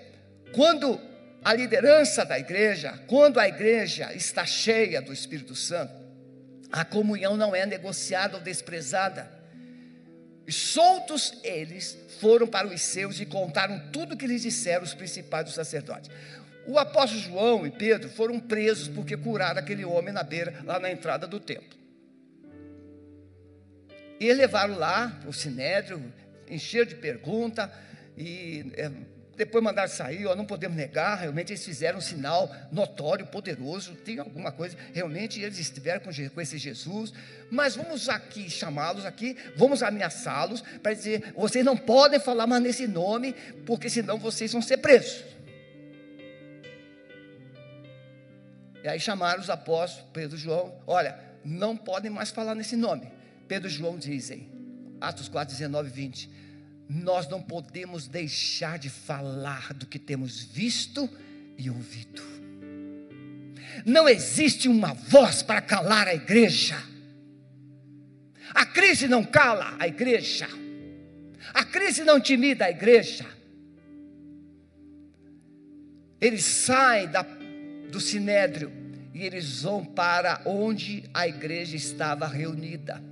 quando 0.52 1.00
a 1.44 1.52
liderança 1.52 2.24
da 2.24 2.38
igreja, 2.38 2.98
quando 3.06 3.38
a 3.38 3.48
igreja 3.48 4.12
está 4.14 4.46
cheia 4.46 5.02
do 5.02 5.12
Espírito 5.12 5.54
Santo, 5.54 5.92
a 6.70 6.84
comunhão 6.84 7.36
não 7.36 7.54
é 7.54 7.66
negociada 7.66 8.36
ou 8.36 8.42
desprezada. 8.42 9.30
E 10.46 10.52
soltos 10.52 11.38
eles 11.42 11.98
foram 12.20 12.46
para 12.46 12.66
os 12.66 12.80
seus 12.80 13.20
e 13.20 13.26
contaram 13.26 13.90
tudo 13.92 14.14
o 14.14 14.16
que 14.16 14.26
lhes 14.26 14.42
disseram 14.42 14.84
os 14.84 14.94
principais 14.94 15.44
dos 15.44 15.54
sacerdotes. 15.54 16.10
O 16.66 16.78
apóstolo 16.78 17.20
João 17.20 17.66
e 17.66 17.70
Pedro 17.70 18.08
foram 18.08 18.38
presos 18.38 18.88
porque 18.88 19.16
curaram 19.16 19.58
aquele 19.58 19.84
homem 19.84 20.12
na 20.12 20.22
beira, 20.22 20.62
lá 20.64 20.78
na 20.78 20.90
entrada 20.90 21.26
do 21.26 21.40
templo. 21.40 21.79
E 24.20 24.30
levaram 24.34 24.78
lá 24.78 25.18
o 25.26 25.32
sinédrio, 25.32 26.12
encheram 26.46 26.84
de 26.84 26.94
pergunta, 26.94 27.72
e 28.18 28.70
é, 28.76 28.90
depois 29.34 29.64
mandaram 29.64 29.88
sair, 29.88 30.26
ó, 30.26 30.36
não 30.36 30.44
podemos 30.44 30.76
negar, 30.76 31.16
realmente 31.16 31.52
eles 31.52 31.64
fizeram 31.64 31.96
um 31.96 32.02
sinal 32.02 32.54
notório, 32.70 33.24
poderoso, 33.24 33.94
tem 33.94 34.18
alguma 34.18 34.52
coisa, 34.52 34.76
realmente 34.92 35.40
eles 35.40 35.58
estiveram 35.58 36.00
com, 36.00 36.10
com 36.12 36.40
esse 36.42 36.58
Jesus, 36.58 37.14
mas 37.50 37.74
vamos 37.74 38.10
aqui 38.10 38.50
chamá-los 38.50 39.06
aqui, 39.06 39.38
vamos 39.56 39.82
ameaçá-los, 39.82 40.60
para 40.82 40.92
dizer, 40.92 41.32
vocês 41.34 41.64
não 41.64 41.74
podem 41.74 42.20
falar 42.20 42.46
mais 42.46 42.62
nesse 42.62 42.86
nome, 42.86 43.32
porque 43.64 43.88
senão 43.88 44.18
vocês 44.18 44.52
vão 44.52 44.60
ser 44.60 44.76
presos. 44.76 45.24
E 48.84 48.88
aí 48.88 49.00
chamaram 49.00 49.40
os 49.40 49.48
apóstolos, 49.48 50.10
Pedro 50.12 50.36
e 50.36 50.40
João, 50.40 50.74
olha, 50.86 51.18
não 51.42 51.74
podem 51.74 52.10
mais 52.10 52.30
falar 52.30 52.54
nesse 52.54 52.76
nome. 52.76 53.19
Pedro 53.50 53.68
e 53.68 53.72
João 53.72 53.98
dizem, 53.98 54.48
Atos 55.00 55.28
4, 55.28 55.52
19 55.52 55.88
e 55.88 55.92
20: 55.92 56.30
Nós 56.88 57.28
não 57.28 57.42
podemos 57.42 58.06
deixar 58.06 58.78
de 58.78 58.88
falar 58.88 59.74
do 59.74 59.86
que 59.86 59.98
temos 59.98 60.40
visto 60.40 61.10
e 61.58 61.68
ouvido. 61.68 62.22
Não 63.84 64.08
existe 64.08 64.68
uma 64.68 64.94
voz 64.94 65.42
para 65.42 65.60
calar 65.60 66.06
a 66.06 66.14
igreja. 66.14 66.80
A 68.54 68.64
crise 68.64 69.08
não 69.08 69.24
cala 69.24 69.74
a 69.80 69.88
igreja. 69.88 70.46
A 71.52 71.64
crise 71.64 72.04
não 72.04 72.18
intimida 72.18 72.66
a 72.66 72.70
igreja. 72.70 73.26
Eles 76.20 76.44
saem 76.44 77.08
da, 77.08 77.22
do 77.90 77.98
sinédrio 77.98 78.70
e 79.12 79.24
eles 79.24 79.62
vão 79.62 79.84
para 79.84 80.40
onde 80.44 81.02
a 81.12 81.26
igreja 81.26 81.74
estava 81.74 82.28
reunida. 82.28 83.09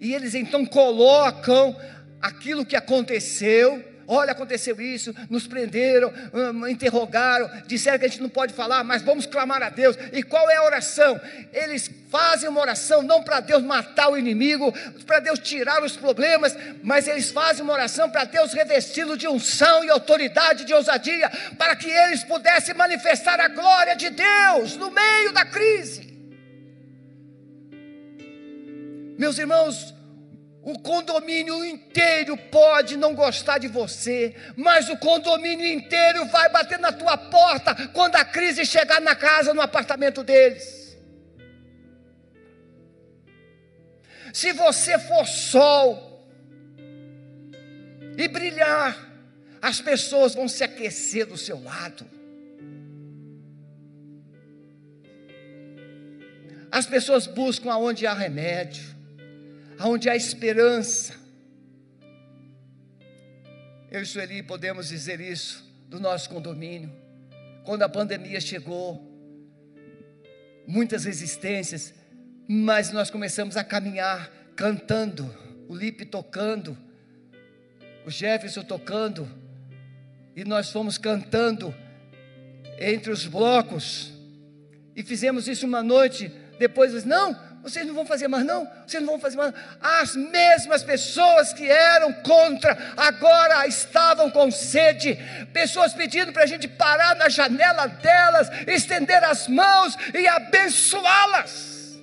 E 0.00 0.14
eles 0.14 0.34
então 0.34 0.64
colocam 0.64 1.76
aquilo 2.20 2.64
que 2.64 2.74
aconteceu. 2.74 3.84
Olha, 4.12 4.32
aconteceu 4.32 4.80
isso, 4.80 5.14
nos 5.28 5.46
prenderam, 5.46 6.12
hum, 6.34 6.66
interrogaram, 6.66 7.48
disseram 7.68 7.96
que 7.96 8.06
a 8.06 8.08
gente 8.08 8.20
não 8.20 8.28
pode 8.28 8.52
falar, 8.52 8.82
mas 8.82 9.02
vamos 9.02 9.24
clamar 9.24 9.62
a 9.62 9.68
Deus. 9.68 9.96
E 10.12 10.20
qual 10.24 10.50
é 10.50 10.56
a 10.56 10.64
oração? 10.64 11.20
Eles 11.52 11.88
fazem 12.10 12.48
uma 12.48 12.60
oração 12.60 13.02
não 13.02 13.22
para 13.22 13.38
Deus 13.38 13.62
matar 13.62 14.10
o 14.10 14.18
inimigo, 14.18 14.72
para 15.06 15.20
Deus 15.20 15.38
tirar 15.38 15.84
os 15.84 15.96
problemas, 15.96 16.56
mas 16.82 17.06
eles 17.06 17.30
fazem 17.30 17.62
uma 17.62 17.72
oração 17.72 18.10
para 18.10 18.24
Deus 18.24 18.52
revesti-lo 18.52 19.16
de 19.16 19.28
unção 19.28 19.84
e 19.84 19.90
autoridade, 19.90 20.64
de 20.64 20.74
ousadia, 20.74 21.30
para 21.56 21.76
que 21.76 21.88
eles 21.88 22.24
pudessem 22.24 22.74
manifestar 22.74 23.38
a 23.38 23.46
glória 23.46 23.94
de 23.94 24.10
Deus 24.10 24.76
no 24.76 24.90
meio 24.90 25.32
da 25.32 25.44
crise. 25.44 26.09
Meus 29.20 29.36
irmãos, 29.36 29.94
o 30.62 30.78
condomínio 30.78 31.62
inteiro 31.62 32.38
pode 32.50 32.96
não 32.96 33.14
gostar 33.14 33.58
de 33.58 33.68
você, 33.68 34.34
mas 34.56 34.88
o 34.88 34.96
condomínio 34.96 35.66
inteiro 35.66 36.24
vai 36.24 36.48
bater 36.48 36.78
na 36.78 36.90
tua 36.90 37.18
porta 37.18 37.88
quando 37.88 38.16
a 38.16 38.24
crise 38.24 38.64
chegar 38.64 38.98
na 38.98 39.14
casa, 39.14 39.52
no 39.52 39.60
apartamento 39.60 40.24
deles. 40.24 40.96
Se 44.32 44.54
você 44.54 44.98
for 44.98 45.26
sol 45.26 46.26
e 48.16 48.26
brilhar, 48.26 48.96
as 49.60 49.82
pessoas 49.82 50.34
vão 50.34 50.48
se 50.48 50.64
aquecer 50.64 51.26
do 51.26 51.36
seu 51.36 51.62
lado. 51.62 52.06
As 56.72 56.86
pessoas 56.86 57.26
buscam 57.26 57.70
aonde 57.70 58.06
há 58.06 58.14
remédio 58.14 58.98
aonde 59.80 60.10
há 60.10 60.14
esperança. 60.14 61.14
Eu 63.90 64.02
e 64.02 64.06
Sueli 64.06 64.42
podemos 64.42 64.90
dizer 64.90 65.20
isso 65.20 65.66
do 65.88 65.98
nosso 65.98 66.28
condomínio. 66.28 66.92
Quando 67.64 67.82
a 67.82 67.88
pandemia 67.88 68.42
chegou, 68.42 69.02
muitas 70.66 71.06
resistências, 71.06 71.94
mas 72.46 72.92
nós 72.92 73.10
começamos 73.10 73.56
a 73.56 73.64
caminhar 73.64 74.30
cantando, 74.54 75.34
o 75.66 75.74
Lipe 75.74 76.04
tocando, 76.04 76.76
o 78.04 78.10
Jefferson 78.10 78.62
tocando, 78.62 79.26
e 80.36 80.44
nós 80.44 80.70
fomos 80.70 80.98
cantando 80.98 81.74
entre 82.78 83.10
os 83.10 83.26
blocos. 83.26 84.12
E 84.94 85.02
fizemos 85.02 85.48
isso 85.48 85.66
uma 85.66 85.82
noite. 85.82 86.30
Depois, 86.58 87.02
não, 87.06 87.34
vocês 87.62 87.86
não 87.86 87.94
vão 87.94 88.06
fazer 88.06 88.26
mais, 88.26 88.44
não? 88.44 88.66
Vocês 88.86 89.02
não 89.02 89.10
vão 89.10 89.20
fazer 89.20 89.36
mais. 89.36 89.52
As 89.80 90.16
mesmas 90.16 90.82
pessoas 90.82 91.52
que 91.52 91.70
eram 91.70 92.12
contra, 92.12 92.76
agora 92.96 93.66
estavam 93.66 94.30
com 94.30 94.50
sede. 94.50 95.18
Pessoas 95.52 95.92
pedindo 95.92 96.32
para 96.32 96.44
a 96.44 96.46
gente 96.46 96.66
parar 96.66 97.14
na 97.16 97.28
janela 97.28 97.86
delas, 97.86 98.48
estender 98.66 99.22
as 99.24 99.46
mãos 99.46 99.94
e 100.14 100.26
abençoá-las. 100.26 102.00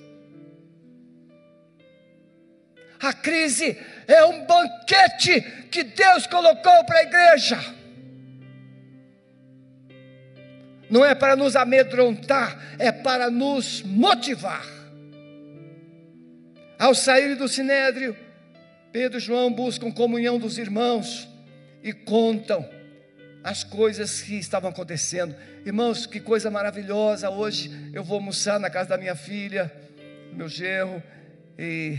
A 3.00 3.12
crise 3.12 3.78
é 4.06 4.24
um 4.24 4.44
banquete 4.44 5.40
que 5.70 5.82
Deus 5.82 6.26
colocou 6.28 6.84
para 6.84 6.98
a 6.98 7.02
igreja. 7.02 7.58
Não 10.88 11.04
é 11.04 11.14
para 11.14 11.36
nos 11.36 11.56
amedrontar, 11.56 12.76
é 12.78 12.92
para 12.92 13.28
nos 13.28 13.82
motivar. 13.82 14.77
Ao 16.78 16.94
sair 16.94 17.34
do 17.34 17.48
sinédrio, 17.48 18.16
Pedro 18.92 19.18
e 19.18 19.20
João 19.20 19.52
buscam 19.52 19.90
comunhão 19.90 20.38
dos 20.38 20.58
irmãos 20.58 21.28
e 21.82 21.92
contam 21.92 22.68
as 23.42 23.64
coisas 23.64 24.20
que 24.22 24.38
estavam 24.38 24.70
acontecendo. 24.70 25.34
Irmãos, 25.66 26.06
que 26.06 26.20
coisa 26.20 26.52
maravilhosa! 26.52 27.30
Hoje 27.30 27.90
eu 27.92 28.04
vou 28.04 28.18
almoçar 28.18 28.60
na 28.60 28.70
casa 28.70 28.90
da 28.90 28.96
minha 28.96 29.16
filha, 29.16 29.72
meu 30.32 30.48
genro, 30.48 31.02
e 31.58 31.98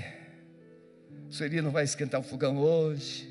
Sueli 1.29 1.61
não 1.61 1.71
vai 1.71 1.83
esquentar 1.83 2.21
o 2.21 2.23
fogão 2.23 2.57
hoje. 2.57 3.27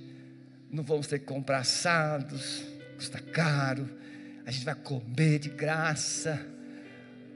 Não 0.71 0.85
vamos 0.85 1.07
ter 1.07 1.19
que 1.19 1.25
comprar 1.25 1.61
assados, 1.61 2.63
custa 2.95 3.21
caro. 3.21 3.89
A 4.45 4.51
gente 4.51 4.67
vai 4.67 4.75
comer 4.75 5.39
de 5.39 5.49
graça. 5.49 6.58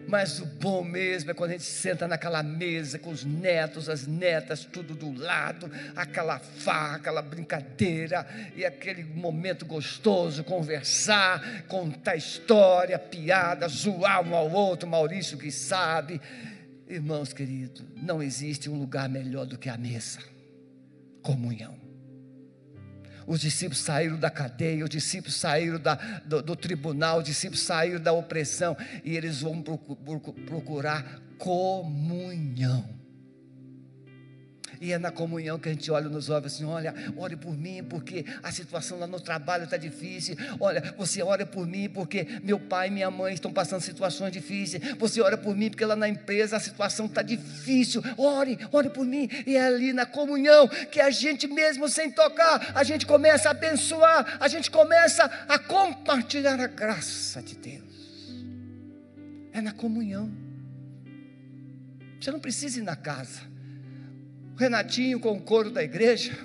Mas 0.07 0.41
o 0.41 0.47
bom 0.47 0.83
mesmo 0.83 1.31
é 1.31 1.35
quando 1.35 1.51
a 1.51 1.53
gente 1.55 1.65
senta 1.65 2.07
naquela 2.07 2.43
mesa 2.43 2.99
com 2.99 3.11
os 3.11 3.25
netos, 3.25 3.89
as 3.89 4.07
netas, 4.07 4.65
tudo 4.65 4.95
do 4.95 5.13
lado, 5.13 5.71
aquela 5.97 6.39
farra, 6.39 6.97
aquela 6.97 7.23
brincadeira 7.23 8.27
e 8.57 8.65
aquele 8.65 9.05
momento 9.05 9.65
gostoso, 9.65 10.45
conversar, 10.45 11.65
contar 11.69 12.17
história, 12.17 12.99
piada, 12.99 13.69
zoar 13.69 14.27
um 14.27 14.35
ao 14.35 14.51
outro, 14.51 14.89
Maurício 14.89 15.39
que 15.39 15.51
sabe. 15.51 16.21
Irmãos 16.89 17.33
queridos, 17.33 17.83
não 17.97 18.23
existe 18.23 18.69
um 18.69 18.79
lugar 18.79 19.09
melhor 19.09 19.47
do 19.47 19.57
que 19.57 19.69
a 19.69 19.79
mesa. 19.79 20.19
Comunhão. 21.23 21.82
Os 23.27 23.41
discípulos 23.41 23.79
saíram 23.79 24.18
da 24.18 24.31
cadeia, 24.31 24.85
os 24.85 24.91
discípulos 24.91 25.37
saíram 25.37 25.79
da, 25.79 25.95
do, 26.25 26.43
do, 26.43 26.57
tribunal, 26.57 27.18
os 27.18 27.25
discípulos 27.25 27.61
saíram 27.61 28.01
da 28.01 28.12
opressão 28.12 28.77
e 29.05 29.16
eles 29.16 29.41
vão 29.41 29.62
procurar 30.47 31.20
comunhão. 31.39 33.02
E 34.83 34.91
é 34.91 34.99
na 34.99 35.12
comunhão 35.12 35.61
que 35.61 35.68
a 35.68 35.72
gente 35.72 35.89
olha 35.93 36.09
nos 36.09 36.28
olhos 36.28 36.55
assim: 36.55 36.64
olha, 36.64 36.93
ore 37.16 37.37
por 37.37 37.57
mim, 37.57 37.85
porque 37.85 38.26
a 38.43 38.51
situação 38.51 38.99
lá 38.99 39.07
no 39.07 39.20
trabalho 39.20 39.62
está 39.62 39.76
difícil. 39.76 40.35
Olha, 40.59 40.93
você 40.99 41.22
ora 41.22 41.47
por 41.47 41.64
mim, 41.68 41.89
porque 41.89 42.26
meu 42.43 42.59
pai 42.59 42.89
e 42.89 42.91
minha 42.91 43.09
mãe 43.09 43.33
estão 43.33 43.53
passando 43.53 43.80
situações 43.80 44.33
difíceis. 44.33 44.83
Você 44.99 45.20
ora 45.20 45.39
por 45.39 45.55
mim, 45.55 45.70
porque 45.70 45.85
lá 45.85 45.95
na 45.95 46.09
empresa 46.09 46.57
a 46.57 46.61
situação 46.61 47.07
está 47.07 47.22
difícil. 47.22 48.03
Ore, 48.16 48.59
ore 48.72 48.91
por 48.91 49.07
mim. 49.07 49.28
E 49.47 49.55
é 49.55 49.64
ali 49.64 49.93
na 49.93 50.05
comunhão 50.05 50.66
que 50.66 51.01
a 51.01 51.11
gente, 51.11 51.47
mesmo 51.47 51.89
sem 51.89 52.11
tocar, 52.11 52.72
a 52.74 52.83
gente 52.83 53.07
começa 53.07 53.51
a 53.51 53.53
abençoar, 53.53 54.37
a 54.41 54.49
gente 54.49 54.68
começa 54.68 55.26
a 55.47 55.61
compartilhar 55.61 56.61
a 56.61 56.66
graça 56.66 57.41
de 57.41 57.55
Deus. 57.55 58.33
É 59.53 59.61
na 59.61 59.70
comunhão. 59.70 60.28
Você 62.20 62.33
não 62.33 62.41
precisa 62.41 62.80
ir 62.80 62.83
na 62.83 62.97
casa. 62.97 63.52
Renatinho 64.63 65.19
com 65.19 65.33
o 65.33 65.41
coro 65.41 65.71
da 65.71 65.83
igreja, 65.83 66.39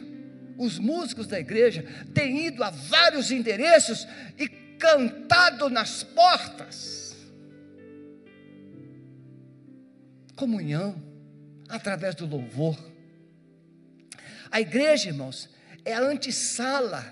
os 0.57 0.79
músicos 0.79 1.27
da 1.27 1.39
igreja 1.39 1.85
têm 2.15 2.47
ido 2.47 2.63
a 2.63 2.71
vários 2.71 3.29
endereços 3.29 4.07
e 4.39 4.47
cantado 4.47 5.69
nas 5.69 6.01
portas. 6.01 7.15
Comunhão 10.35 10.99
através 11.69 12.15
do 12.15 12.25
louvor. 12.25 12.75
A 14.49 14.59
igreja, 14.59 15.09
irmãos, 15.09 15.47
é 15.85 15.93
a 15.93 16.01
antessala 16.01 17.05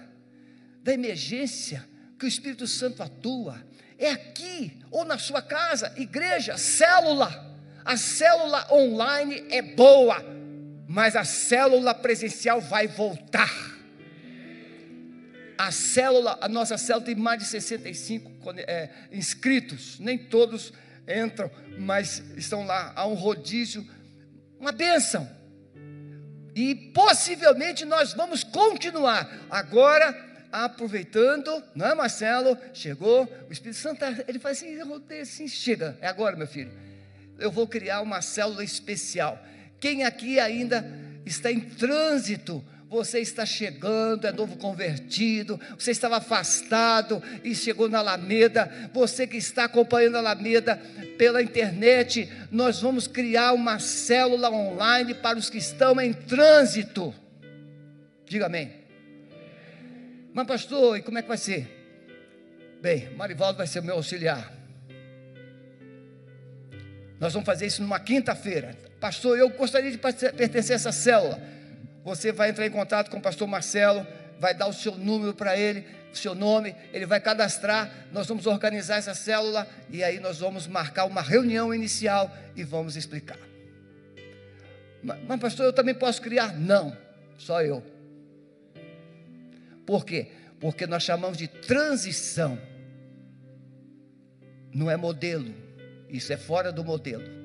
da 0.82 0.92
emergência 0.92 1.88
que 2.18 2.26
o 2.26 2.28
Espírito 2.28 2.66
Santo 2.66 3.04
atua. 3.04 3.64
É 4.00 4.10
aqui 4.10 4.80
ou 4.90 5.06
na 5.06 5.20
sua 5.20 5.42
casa, 5.42 5.94
igreja, 5.98 6.58
célula. 6.58 7.54
A 7.84 7.96
célula 7.96 8.68
online 8.74 9.46
é 9.52 9.62
boa, 9.62 10.35
mas 10.88 11.16
a 11.16 11.24
célula 11.24 11.94
presencial 11.94 12.62
vai 12.62 12.88
voltar. 12.88 13.52
A 15.58 15.72
célula, 15.72 16.38
a 16.42 16.48
nossa 16.48 16.78
célula 16.78 17.06
tem 17.06 17.16
mais 17.16 17.40
de 17.40 17.46
65 17.46 18.32
é, 18.58 18.90
inscritos, 19.12 20.00
nem 20.00 20.18
todos 20.18 20.74
entram, 21.08 21.50
mas 21.78 22.22
estão 22.36 22.66
lá. 22.66 22.92
Há 22.96 23.08
um 23.08 23.14
rodízio, 23.14 23.88
uma 24.60 24.72
bênção. 24.72 25.30
E 26.54 26.76
possivelmente 26.94 27.84
nós 27.86 28.14
vamos 28.14 28.44
continuar. 28.44 29.30
Agora, 29.50 30.16
aproveitando, 30.52 31.64
não 31.74 31.88
é 31.88 31.96
Marcelo? 31.96 32.58
Chegou, 32.74 33.24
o 33.50 33.52
Espírito 33.52 33.78
Santo, 33.78 34.04
ele 34.28 34.40
faz 34.40 34.58
assim, 34.58 34.78
assim, 35.22 35.48
chega, 35.48 35.98
é 36.00 36.08
agora, 36.08 36.36
meu 36.36 36.48
filho. 36.48 36.72
Eu 37.38 37.52
vou 37.52 37.68
criar 37.68 38.02
uma 38.02 38.22
célula 38.22 38.64
especial 38.64 39.38
quem 39.80 40.04
aqui 40.04 40.40
ainda 40.40 40.86
está 41.26 41.52
em 41.52 41.60
trânsito? 41.60 42.64
Você 42.90 43.20
está 43.20 43.46
chegando, 43.46 44.26
é 44.28 44.32
novo 44.32 44.58
convertido, 44.58 45.60
você 45.78 45.92
estava 45.92 46.18
afastado 46.18 47.22
e 47.44 47.54
chegou 47.54 47.90
na 47.90 48.00
Alameda. 48.00 48.72
Você 48.94 49.26
que 49.28 49.38
está 49.38 49.66
acompanhando 49.66 50.16
a 50.16 50.20
Alameda 50.20 50.78
pela 51.18 51.42
internet, 51.42 52.32
nós 52.52 52.82
vamos 52.82 53.08
criar 53.08 53.54
uma 53.54 53.80
célula 53.80 54.50
online 54.50 55.14
para 55.16 55.38
os 55.38 55.50
que 55.50 55.58
estão 55.58 56.00
em 56.00 56.14
trânsito. 56.14 57.14
Diga 58.28 58.46
amém. 58.46 58.72
Mas, 60.34 60.48
pastor, 60.48 60.98
e 60.98 61.02
como 61.02 61.18
é 61.18 61.22
que 61.22 61.28
vai 61.28 61.38
ser? 61.38 61.68
Bem, 62.82 63.10
Marivaldo 63.16 63.58
vai 63.58 63.68
ser 63.68 63.82
meu 63.82 63.96
auxiliar. 63.96 64.54
Nós 67.20 67.34
vamos 67.34 67.46
fazer 67.46 67.66
isso 67.66 67.82
numa 67.82 68.00
quinta-feira. 68.00 68.78
Pastor, 69.06 69.38
eu 69.38 69.50
gostaria 69.50 69.92
de 69.92 70.00
pertencer 70.00 70.72
a 70.72 70.76
essa 70.78 70.92
célula. 70.92 71.40
Você 72.04 72.32
vai 72.32 72.50
entrar 72.50 72.66
em 72.66 72.72
contato 72.72 73.12
com 73.12 73.18
o 73.18 73.22
pastor 73.22 73.48
Marcelo, 73.48 74.04
vai 74.40 74.52
dar 74.56 74.66
o 74.66 74.74
seu 74.74 74.96
número 74.96 75.32
para 75.32 75.56
ele, 75.56 75.86
o 76.12 76.18
seu 76.18 76.34
nome, 76.34 76.76
ele 76.92 77.06
vai 77.06 77.20
cadastrar, 77.20 78.08
nós 78.12 78.26
vamos 78.26 78.48
organizar 78.48 78.96
essa 78.96 79.14
célula 79.14 79.68
e 79.92 80.04
aí 80.04 80.20
nós 80.20 80.40
vamos 80.40 80.66
marcar 80.66 81.06
uma 81.06 81.22
reunião 81.22 81.72
inicial 81.72 82.36
e 82.56 82.64
vamos 82.64 82.96
explicar. 82.96 83.38
Mas, 85.04 85.20
mas 85.28 85.40
pastor, 85.40 85.68
eu 85.68 85.74
também 85.74 85.94
posso 85.94 86.20
criar? 86.20 86.58
Não, 86.58 86.98
só 87.38 87.62
eu. 87.62 87.84
Por 89.86 90.04
quê? 90.04 90.32
Porque 90.60 90.88
nós 90.88 91.04
chamamos 91.04 91.38
de 91.38 91.48
transição. 91.48 92.58
Não 94.74 94.90
é 94.90 94.98
modelo. 94.98 95.54
Isso 96.10 96.34
é 96.34 96.38
fora 96.38 96.72
do 96.72 96.84
modelo 96.84 97.45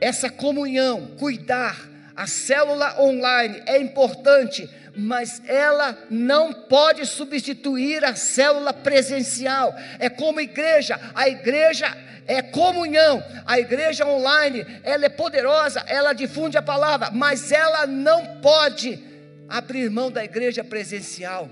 essa 0.00 0.30
comunhão, 0.30 1.08
cuidar, 1.18 1.88
a 2.16 2.26
célula 2.26 3.00
online 3.00 3.62
é 3.66 3.78
importante, 3.78 4.68
mas 4.96 5.40
ela 5.46 5.96
não 6.10 6.52
pode 6.52 7.06
substituir 7.06 8.04
a 8.04 8.14
célula 8.14 8.72
presencial. 8.72 9.74
É 9.98 10.10
como 10.10 10.40
igreja, 10.40 11.00
a 11.14 11.28
igreja 11.28 11.86
é 12.26 12.42
comunhão, 12.42 13.24
a 13.46 13.58
igreja 13.58 14.06
online, 14.06 14.64
ela 14.84 15.06
é 15.06 15.08
poderosa, 15.08 15.82
ela 15.86 16.12
difunde 16.12 16.56
a 16.58 16.62
palavra, 16.62 17.10
mas 17.10 17.50
ela 17.50 17.86
não 17.86 18.40
pode 18.40 19.02
abrir 19.48 19.90
mão 19.90 20.10
da 20.10 20.24
igreja 20.24 20.62
presencial. 20.62 21.50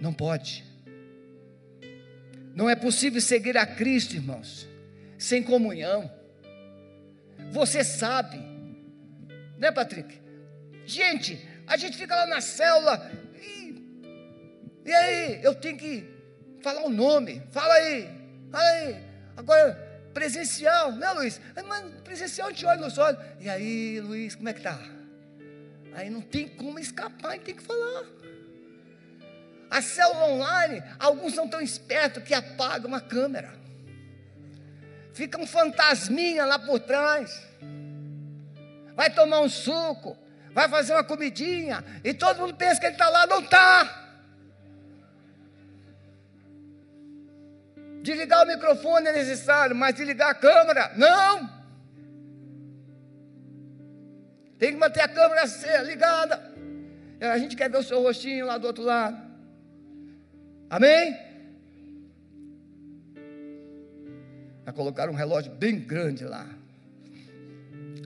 Não 0.00 0.12
pode. 0.12 0.64
Não 2.54 2.68
é 2.68 2.76
possível 2.76 3.20
seguir 3.20 3.56
a 3.56 3.66
Cristo, 3.66 4.14
irmãos, 4.14 4.67
sem 5.18 5.42
comunhão. 5.42 6.10
Você 7.50 7.82
sabe, 7.82 8.38
né, 9.58 9.72
Patrick? 9.72 10.20
Gente, 10.86 11.46
a 11.66 11.76
gente 11.76 11.96
fica 11.96 12.14
lá 12.14 12.26
na 12.26 12.40
célula 12.40 13.10
e, 13.42 13.82
e 14.86 14.92
aí, 14.92 15.40
eu 15.42 15.54
tenho 15.54 15.76
que 15.76 16.08
falar 16.62 16.82
o 16.84 16.88
nome, 16.88 17.42
fala 17.50 17.74
aí, 17.74 18.08
fala 18.50 18.68
aí. 18.68 18.96
Agora, 19.36 19.88
presencial, 20.14 20.92
né, 20.92 21.10
Luiz? 21.12 21.40
Mas 21.66 21.84
presencial 22.02 22.50
gente 22.50 22.64
olha 22.64 22.80
nos 22.80 22.98
olhos. 22.98 23.20
E 23.40 23.48
aí, 23.48 24.00
Luiz, 24.00 24.34
como 24.34 24.48
é 24.48 24.52
que 24.52 24.62
tá? 24.62 24.78
Aí 25.94 26.10
não 26.10 26.20
tem 26.20 26.48
como 26.48 26.78
escapar, 26.78 27.32
gente 27.32 27.44
tem 27.44 27.54
que 27.54 27.62
falar. 27.62 28.06
A 29.70 29.82
célula 29.82 30.26
online, 30.26 30.82
alguns 30.98 31.34
são 31.34 31.46
tão 31.46 31.60
espertos 31.60 32.22
que 32.22 32.32
apagam 32.32 32.94
a 32.94 33.00
câmera. 33.00 33.57
Fica 35.18 35.36
um 35.36 35.48
fantasminha 35.48 36.44
lá 36.44 36.60
por 36.60 36.78
trás. 36.78 37.44
Vai 38.94 39.12
tomar 39.12 39.40
um 39.40 39.48
suco, 39.48 40.16
vai 40.52 40.68
fazer 40.68 40.92
uma 40.92 41.02
comidinha, 41.02 41.84
e 42.04 42.14
todo 42.14 42.38
mundo 42.38 42.54
pensa 42.54 42.78
que 42.78 42.86
ele 42.86 42.94
está 42.94 43.08
lá, 43.08 43.26
não 43.26 43.40
está. 43.40 44.12
Desligar 48.00 48.44
o 48.44 48.46
microfone 48.46 49.08
é 49.08 49.12
necessário, 49.12 49.74
mas 49.74 49.96
desligar 49.96 50.30
a 50.30 50.34
câmera, 50.36 50.92
não. 50.94 51.50
Tem 54.56 54.70
que 54.70 54.78
manter 54.78 55.00
a 55.00 55.08
câmera 55.08 55.42
ligada. 55.82 56.40
A 57.20 57.38
gente 57.38 57.56
quer 57.56 57.68
ver 57.68 57.78
o 57.78 57.82
seu 57.82 58.00
rostinho 58.00 58.46
lá 58.46 58.56
do 58.56 58.68
outro 58.68 58.84
lado. 58.84 59.20
Amém? 60.70 61.27
Vai 64.68 64.74
colocar 64.74 65.08
um 65.08 65.14
relógio 65.14 65.50
bem 65.50 65.78
grande 65.78 66.24
lá. 66.24 66.46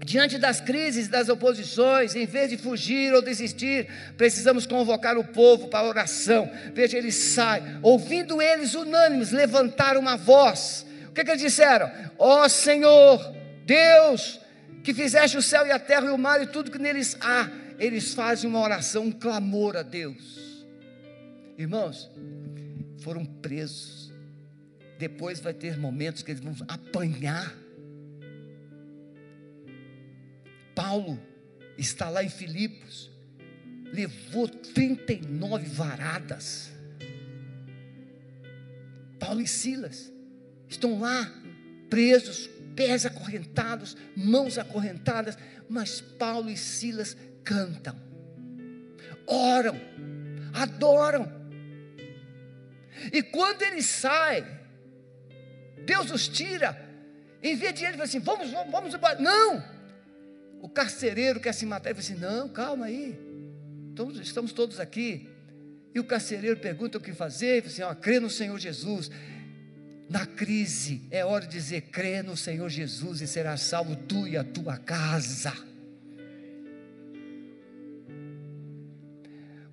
Diante 0.04 0.38
das 0.38 0.60
crises, 0.60 1.08
das 1.08 1.28
oposições, 1.28 2.14
em 2.14 2.24
vez 2.24 2.50
de 2.50 2.56
fugir 2.56 3.12
ou 3.12 3.20
desistir, 3.20 3.88
precisamos 4.16 4.64
convocar 4.64 5.18
o 5.18 5.24
povo 5.24 5.66
para 5.66 5.80
a 5.80 5.88
oração. 5.88 6.48
Veja, 6.72 6.96
eles 6.96 7.16
saem, 7.16 7.80
ouvindo 7.82 8.40
eles 8.40 8.74
unânimes, 8.74 9.32
levantaram 9.32 10.00
uma 10.00 10.16
voz. 10.16 10.86
O 11.08 11.12
que, 11.12 11.24
que 11.24 11.32
eles 11.32 11.42
disseram? 11.42 11.90
Ó 12.16 12.44
oh, 12.44 12.48
Senhor, 12.48 13.34
Deus, 13.66 14.38
que 14.84 14.94
fizeste 14.94 15.36
o 15.36 15.42
céu 15.42 15.66
e 15.66 15.72
a 15.72 15.80
terra 15.80 16.06
e 16.06 16.10
o 16.10 16.18
mar 16.18 16.40
e 16.40 16.46
tudo 16.46 16.70
que 16.70 16.78
neles 16.78 17.16
há. 17.20 17.50
Eles 17.76 18.14
fazem 18.14 18.48
uma 18.48 18.60
oração, 18.60 19.06
um 19.06 19.10
clamor 19.10 19.76
a 19.76 19.82
Deus. 19.82 20.64
Irmãos, 21.58 22.08
foram 22.98 23.24
presos. 23.24 24.01
Depois 25.02 25.40
vai 25.40 25.52
ter 25.52 25.76
momentos 25.76 26.22
que 26.22 26.30
eles 26.30 26.40
vão 26.40 26.54
apanhar. 26.68 27.52
Paulo 30.76 31.20
está 31.76 32.08
lá 32.08 32.22
em 32.22 32.28
Filipos, 32.28 33.10
levou 33.92 34.46
39 34.46 35.66
varadas. 35.70 36.70
Paulo 39.18 39.40
e 39.40 39.46
Silas 39.48 40.12
estão 40.68 41.00
lá 41.00 41.28
presos, 41.90 42.48
pés 42.76 43.04
acorrentados, 43.04 43.96
mãos 44.16 44.56
acorrentadas, 44.56 45.36
mas 45.68 46.00
Paulo 46.00 46.48
e 46.48 46.56
Silas 46.56 47.16
cantam, 47.42 48.00
oram, 49.26 49.74
adoram. 50.54 51.42
E 53.12 53.20
quando 53.20 53.62
eles 53.62 53.86
saem, 53.86 54.61
Deus 55.84 56.10
os 56.10 56.28
tira, 56.28 56.76
em 57.42 57.56
vez 57.56 57.74
de 57.74 57.84
eles 57.84 58.00
assim, 58.00 58.20
vamos, 58.20 58.50
vamos, 58.50 58.70
vamos 58.70 58.94
embora. 58.94 59.18
Não! 59.20 59.62
O 60.60 60.68
carcereiro 60.68 61.40
quer 61.40 61.52
se 61.52 61.66
matar, 61.66 61.90
ele 61.90 62.00
fala 62.00 62.14
assim: 62.14 62.22
não, 62.22 62.48
calma 62.48 62.86
aí, 62.86 63.18
todos, 63.96 64.20
estamos 64.20 64.52
todos 64.52 64.78
aqui. 64.78 65.28
E 65.94 66.00
o 66.00 66.04
carcereiro 66.04 66.58
pergunta 66.58 66.98
o 66.98 67.00
que 67.00 67.12
fazer, 67.12 67.46
ele 67.46 67.62
fala 67.62 67.72
assim: 67.72 67.82
ó, 67.82 67.94
crê 67.94 68.20
no 68.20 68.30
Senhor 68.30 68.58
Jesus. 68.58 69.10
Na 70.08 70.26
crise, 70.26 71.02
é 71.10 71.24
hora 71.24 71.46
de 71.46 71.52
dizer: 71.52 71.82
crê 71.90 72.22
no 72.22 72.36
Senhor 72.36 72.68
Jesus 72.68 73.20
e 73.20 73.26
será 73.26 73.56
salvo 73.56 73.96
tu 73.96 74.28
e 74.28 74.36
a 74.36 74.44
tua 74.44 74.76
casa. 74.76 75.52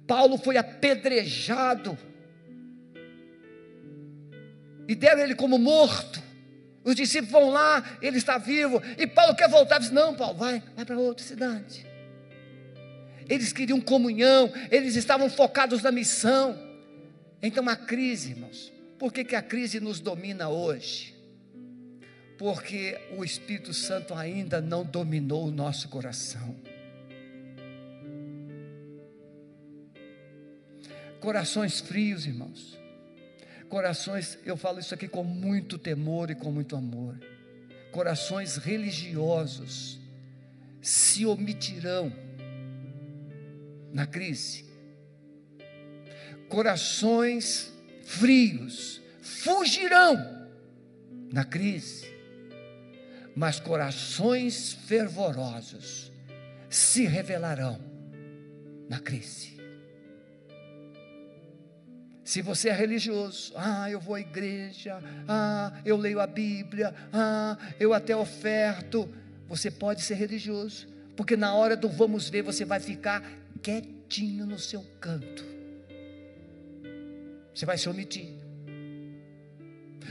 Paulo 0.08 0.40
foi 0.40 0.58
apedrejado 0.58 1.96
e 4.90 4.96
deram 4.96 5.22
ele 5.22 5.36
como 5.36 5.60
morto. 5.60 6.20
Os 6.84 6.96
discípulos 6.96 7.32
vão 7.32 7.52
lá, 7.52 7.98
ele 8.02 8.18
está 8.18 8.40
vivo, 8.40 8.82
e 8.98 9.06
Paulo 9.06 9.36
quer 9.36 9.48
voltar. 9.48 9.78
Diz, 9.78 9.92
não, 9.92 10.16
Paulo, 10.16 10.36
vai, 10.36 10.64
vai 10.76 10.84
para 10.84 10.98
outra 10.98 11.24
cidade. 11.24 11.86
Eles 13.30 13.54
queriam 13.54 13.80
comunhão, 13.80 14.52
eles 14.72 14.96
estavam 14.96 15.30
focados 15.30 15.84
na 15.84 15.92
missão. 15.92 16.58
Então 17.40 17.70
a 17.70 17.76
crise, 17.76 18.32
irmãos, 18.32 18.74
por 18.98 19.14
que, 19.14 19.24
que 19.24 19.36
a 19.36 19.44
crise 19.44 19.80
nos 19.80 20.00
domina 20.00 20.50
hoje? 20.50 21.16
Porque 22.40 23.00
o 23.16 23.24
Espírito 23.24 23.76
Santo 23.76 24.16
ainda 24.16 24.60
não 24.60 24.84
dominou 24.84 25.50
o 25.50 25.52
nosso 25.52 25.88
coração. 25.88 26.56
Corações 31.20 31.80
frios, 31.80 32.26
irmãos. 32.26 32.79
Corações, 33.70 34.40
eu 34.44 34.58
falo 34.58 34.80
isso 34.80 34.96
aqui 34.96 35.08
com 35.08 35.24
muito 35.24 35.78
temor 35.78 36.32
e 36.32 36.36
com 36.36 36.52
muito 36.52 36.76
amor. 36.76 37.20
Corações 37.92 38.58
religiosos 38.58 40.00
se 40.82 41.24
omitirão 41.24 42.12
na 43.94 44.08
crise. 44.08 44.66
Corações 46.48 47.72
frios 48.04 49.02
fugirão 49.22 50.48
na 51.32 51.46
crise, 51.46 52.08
mas 53.36 53.60
corações 53.60 54.74
fervorosos 54.74 56.12
se 56.68 57.06
revelarão 57.06 57.80
na 58.90 59.00
crise. 59.00 59.59
Se 62.30 62.42
você 62.42 62.70
é 62.70 62.74
religioso, 62.74 63.54
ah, 63.56 63.90
eu 63.90 64.00
vou 64.00 64.14
à 64.14 64.20
igreja, 64.20 65.02
ah, 65.28 65.74
eu 65.84 65.98
leio 65.98 66.20
a 66.20 66.28
Bíblia, 66.28 66.94
ah, 67.12 67.58
eu 67.80 67.94
até 67.94 68.16
oferto, 68.16 69.10
você 69.48 69.72
pode 69.72 70.02
ser 70.02 70.14
religioso, 70.14 70.88
porque 71.16 71.36
na 71.36 71.54
hora 71.56 71.76
do 71.76 71.90
vamos 71.90 72.30
ver 72.30 72.44
você 72.44 72.64
vai 72.66 72.80
ficar 72.80 73.24
quietinho 73.64 74.46
no 74.46 74.60
seu 74.60 74.86
canto 75.00 75.50
você 77.60 77.66
vai 77.66 77.78
se 77.78 77.90
omitir. 77.90 78.30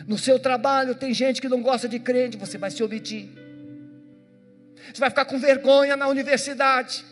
No 0.06 0.18
seu 0.18 0.38
trabalho 0.38 0.94
tem 0.94 1.14
gente 1.14 1.40
que 1.40 1.48
não 1.48 1.62
gosta 1.62 1.88
de 1.88 1.98
crente, 1.98 2.36
você 2.36 2.58
vai 2.58 2.70
se 2.70 2.82
omitir. 2.82 3.30
Você 4.92 5.00
vai 5.00 5.08
ficar 5.08 5.24
com 5.24 5.38
vergonha 5.38 5.96
na 5.96 6.08
universidade. 6.08 7.02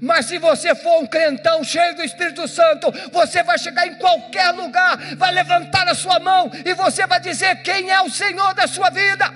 Mas 0.00 0.26
se 0.26 0.38
você 0.38 0.74
for 0.74 1.02
um 1.02 1.06
crentão 1.06 1.62
cheio 1.62 1.94
do 1.94 2.02
Espírito 2.02 2.46
Santo, 2.48 2.90
você 3.12 3.42
vai 3.42 3.58
chegar 3.58 3.86
em 3.86 3.94
qualquer 3.94 4.50
lugar, 4.50 5.16
vai 5.16 5.32
levantar 5.32 5.88
a 5.88 5.94
sua 5.94 6.18
mão 6.18 6.50
e 6.64 6.74
você 6.74 7.06
vai 7.06 7.20
dizer 7.20 7.62
quem 7.62 7.90
é 7.90 8.00
o 8.02 8.10
Senhor 8.10 8.54
da 8.54 8.66
sua 8.66 8.90
vida. 8.90 9.32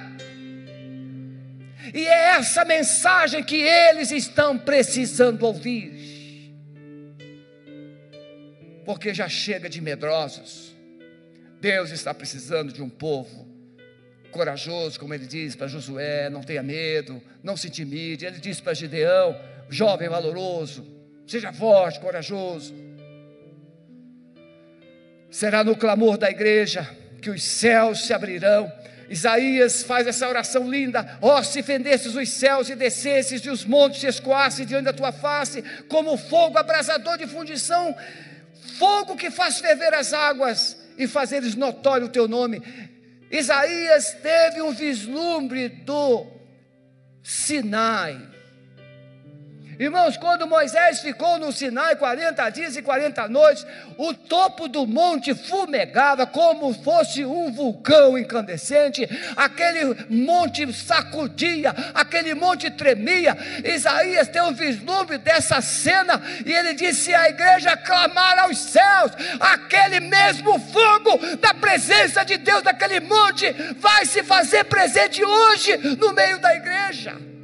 E 1.95 2.07
é 2.07 2.31
essa 2.31 2.65
mensagem 2.65 3.43
que 3.43 3.57
eles 3.57 4.11
estão 4.11 4.59
precisando 4.59 5.43
ouvir 5.45 6.07
porque 8.87 9.13
já 9.13 9.29
chega 9.29 9.69
de 9.69 9.81
medrosos. 9.81 10.75
Deus 11.61 11.91
está 11.91 12.15
precisando 12.15 12.73
de 12.73 12.81
um 12.81 12.89
povo 12.89 13.45
corajoso, 14.31 15.01
como 15.01 15.13
ele 15.13 15.27
diz 15.27 15.57
para 15.57 15.67
Josué: 15.67 16.31
não 16.31 16.41
tenha 16.41 16.63
medo, 16.63 17.21
não 17.43 17.57
se 17.57 17.67
intimide. 17.67 18.25
Ele 18.25 18.39
diz 18.39 18.61
para 18.61 18.73
Gideão: 18.75 19.37
jovem 19.69 20.09
valoroso, 20.09 20.87
seja 21.27 21.53
forte, 21.53 22.01
corajoso. 22.01 22.75
Será 25.31 25.65
no 25.65 25.77
clamor 25.77 26.17
da 26.17 26.31
igreja 26.31 26.89
que 27.21 27.31
os 27.31 27.43
céus 27.43 28.07
se 28.07 28.13
abrirão. 28.13 28.71
Isaías 29.09 29.83
faz 29.83 30.07
essa 30.07 30.29
oração 30.29 30.71
linda: 30.71 31.19
ó, 31.21 31.39
oh, 31.39 31.45
se 31.45 31.63
fendesses 31.63 32.15
os 32.15 32.29
céus 32.29 32.69
e 32.69 32.75
descesses 32.75 33.45
e 33.45 33.51
os 33.51 33.65
montes 33.65 34.01
se 34.01 34.07
escoassem 34.07 34.67
diante 34.67 34.85
da 34.85 34.93
tua 34.93 35.13
face, 35.13 35.63
como 35.89 36.17
fogo 36.17 36.59
abrasador 36.59 37.19
de 37.19 37.27
fundição 37.27 37.95
fogo 38.79 39.17
que 39.17 39.31
faz 39.31 39.59
ferver 39.59 39.95
as 39.95 40.13
águas 40.13 40.77
e 40.99 41.07
fazeres 41.07 41.55
notório 41.55 42.07
o 42.07 42.11
teu 42.11 42.29
nome. 42.29 42.63
Isaías 43.31 44.13
teve 44.23 44.63
um 44.63 44.73
vislumbre 44.73 45.69
do 45.69 46.27
Sinai. 47.23 48.36
Irmãos, 49.79 50.17
quando 50.17 50.47
Moisés 50.47 51.01
ficou 51.01 51.39
no 51.39 51.53
Sinai 51.53 51.97
40 51.97 52.49
dias 52.51 52.77
e 52.77 52.83
40 52.83 53.29
noites, 53.29 53.67
o 53.99 54.15
topo 54.15 54.69
do 54.69 54.87
monte 54.87 55.35
fumegava 55.35 56.27
como 56.27 56.73
fosse 56.83 57.25
um 57.25 57.53
vulcão 57.53 58.17
incandescente, 58.17 59.07
aquele 59.37 60.07
monte 60.09 60.73
sacudia, 60.73 61.75
aquele 61.93 62.35
monte 62.35 62.71
tremia. 62.71 63.37
Isaías 63.65 64.29
tem 64.29 64.41
um 64.41 64.55
vislumbre 64.55 65.19
dessa 65.19 65.61
cena 65.61 66.23
e 66.45 66.53
ele 66.53 66.73
disse: 66.73 67.15
a 67.15 67.29
igreja 67.29 67.77
clamar 67.77 68.39
aos 68.39 68.59
céus, 68.59 69.13
aquele 69.39 70.01
mesmo 70.01 70.59
fogo 70.59 71.19
da 71.37 71.53
presença 71.53 72.25
de 72.25 72.39
Deus 72.39 72.63
daquele 72.63 73.01
monte 73.01 73.53
vai 73.79 74.07
se 74.07 74.23
fazer 74.23 74.65
presente 74.65 75.23
hoje 75.23 75.77
no 75.99 76.15
meio 76.15 76.39
da 76.39 76.55
igreja. 76.57 77.36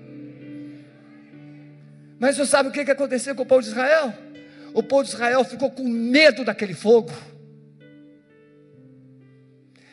Mas 2.23 2.37
você 2.37 2.47
sabe 2.47 2.71
o 2.71 2.73
que 2.73 2.91
aconteceu 2.91 3.35
com 3.35 3.43
o 3.43 3.47
povo 3.47 3.61
de 3.61 3.69
Israel? 3.69 4.15
o 4.75 4.83
povo 4.83 5.05
de 5.05 5.11
Israel 5.11 5.45
ficou 5.45 5.71
com 5.71 5.85
medo 5.85 6.45
daquele 6.45 6.75
fogo. 6.75 7.13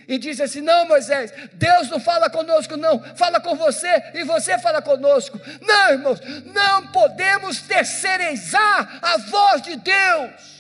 E 0.08 0.18
disse 0.18 0.42
assim: 0.42 0.62
Não, 0.62 0.88
Moisés, 0.88 1.32
Deus 1.54 1.90
não 1.90 2.00
fala 2.00 2.30
conosco, 2.30 2.76
não, 2.76 3.00
fala 3.16 3.40
com 3.40 3.56
você 3.56 3.88
e 4.14 4.24
você 4.24 4.58
fala 4.58 4.82
conosco. 4.82 5.40
Não, 5.62 5.92
irmãos, 5.92 6.20
não 6.46 6.88
podemos 6.88 7.62
terceirizar 7.62 9.00
a 9.02 9.18
voz 9.18 9.62
de 9.62 9.76
Deus. 9.76 10.60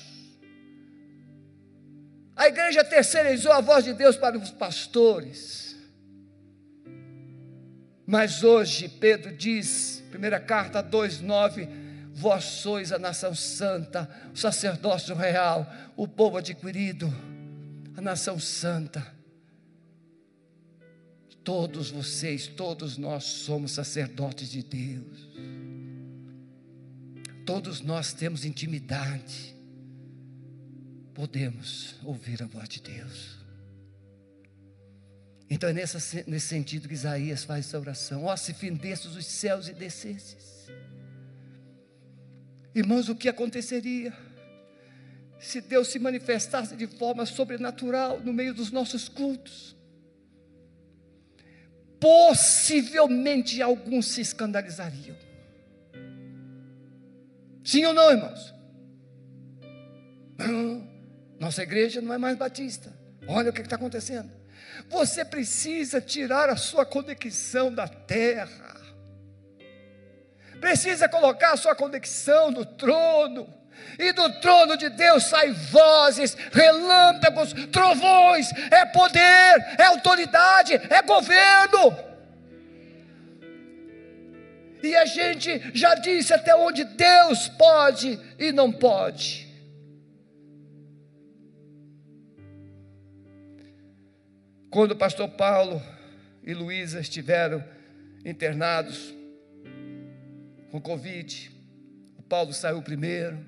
A 2.36 2.47
igreja 2.47 2.84
terceirizou 2.84 3.51
a 3.51 3.59
voz 3.59 3.84
de 3.84 3.93
Deus 3.93 4.15
para 4.15 4.38
os 4.38 4.51
pastores. 4.51 5.76
Mas 8.05 8.43
hoje, 8.43 8.88
Pedro 8.88 9.36
diz, 9.36 9.99
primeira 10.10 10.39
carta 10.39 10.84
2,9: 10.84 11.70
Vós 12.14 12.43
sois 12.43 12.91
a 12.91 12.99
nação 12.99 13.34
santa, 13.34 14.10
o 14.34 14.38
sacerdócio 14.38 15.16
real, 15.16 15.72
o 15.95 16.07
povo 16.07 16.38
adquirido, 16.38 17.14
a 17.95 18.01
nação 18.01 18.39
santa 18.39 19.20
Todos 21.49 21.89
vocês, 21.89 22.45
todos 22.45 22.95
nós 22.95 23.24
somos 23.24 23.72
sacerdotes 23.72 24.51
de 24.51 24.62
Deus. 24.62 25.30
Todos 27.43 27.82
nós 27.82 28.14
temos 28.14 28.45
intimidade. 28.45 29.55
Podemos 31.12 31.95
ouvir 32.03 32.43
a 32.43 32.45
voz 32.45 32.70
de 32.70 32.80
Deus. 32.84 33.39
Então 35.50 35.70
é 35.70 35.74
nesse, 35.74 36.24
nesse 36.28 36.47
sentido 36.47 36.88
que 36.88 36.93
Isaías 36.93 37.43
faz 37.43 37.66
essa 37.66 37.80
oração. 37.80 38.26
Ó, 38.26 38.34
oh, 38.34 38.38
se 38.38 38.54
findesses 38.54 39.16
os 39.16 39.26
céus 39.26 39.68
e 39.68 39.74
descesses. 39.74 40.68
Irmãos, 42.76 43.10
o 43.10 43.16
que 43.16 43.28
aconteceria 43.28 44.14
se 45.39 45.62
Deus 45.62 45.88
se 45.88 45.97
manifestasse 45.97 46.76
de 46.76 46.86
forma 46.86 47.26
sobrenatural 47.26 48.20
no 48.20 48.32
meio 48.34 48.54
dos 48.54 48.72
nossos 48.72 49.10
cultos? 49.10 49.80
possivelmente 52.00 53.62
alguns 53.62 54.08
se 54.08 54.22
escandalizariam. 54.22 55.16
Sim 57.64 57.86
ou 57.86 57.93
não, 57.93 58.10
irmãos? 58.12 58.56
Nossa 61.39 61.62
igreja 61.64 62.02
não 62.02 62.14
é 62.14 62.18
mais 62.18 62.38
batista. 62.38 62.91
Olha 63.28 63.50
o 63.50 63.54
que 63.54 63.62
está 63.62 63.76
acontecendo. 63.76 64.32
Você 64.89 65.24
precisa 65.24 66.01
tirar 66.01 66.49
a 66.49 66.57
sua 66.57 66.86
conexão 66.86 67.74
da 67.74 67.88
terra. 67.88 68.76
Precisa 70.60 71.07
colocar 71.07 71.53
a 71.53 71.57
sua 71.57 71.76
conexão 71.76 72.51
no 72.51 72.66
trono 72.66 73.60
e 73.97 74.12
do 74.12 74.30
trono 74.39 74.78
de 74.78 74.89
Deus 74.89 75.24
saem 75.24 75.53
vozes, 75.53 76.36
relâmpagos, 76.51 77.53
trovões, 77.72 78.51
é 78.72 78.86
poder, 78.86 79.76
é 79.78 79.86
autoridade, 79.86 80.74
é 80.74 81.01
governo. 81.01 81.97
E 84.82 84.95
a 84.95 85.05
gente 85.05 85.72
já 85.74 85.95
disse 85.95 86.34
até 86.34 86.55
onde 86.55 86.84
Deus 86.86 87.49
pode 87.49 88.20
e 88.38 88.51
não 88.51 88.72
pode. 88.72 89.49
Quando 94.70 94.91
o 94.91 94.95
pastor 94.95 95.28
Paulo 95.30 95.82
e 96.43 96.53
Luísa 96.53 96.99
estiveram 96.99 97.63
internados 98.24 99.15
com 100.70 100.80
Covid, 100.80 101.51
o 102.17 102.22
Paulo 102.22 102.53
saiu 102.53 102.80
primeiro, 102.84 103.43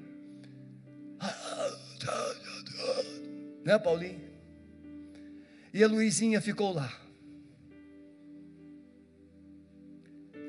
né, 3.63 3.78
Paulinho? 3.78 4.19
E 5.72 5.84
a 5.84 5.88
Luizinha 5.88 6.41
ficou 6.41 6.74
lá. 6.74 6.91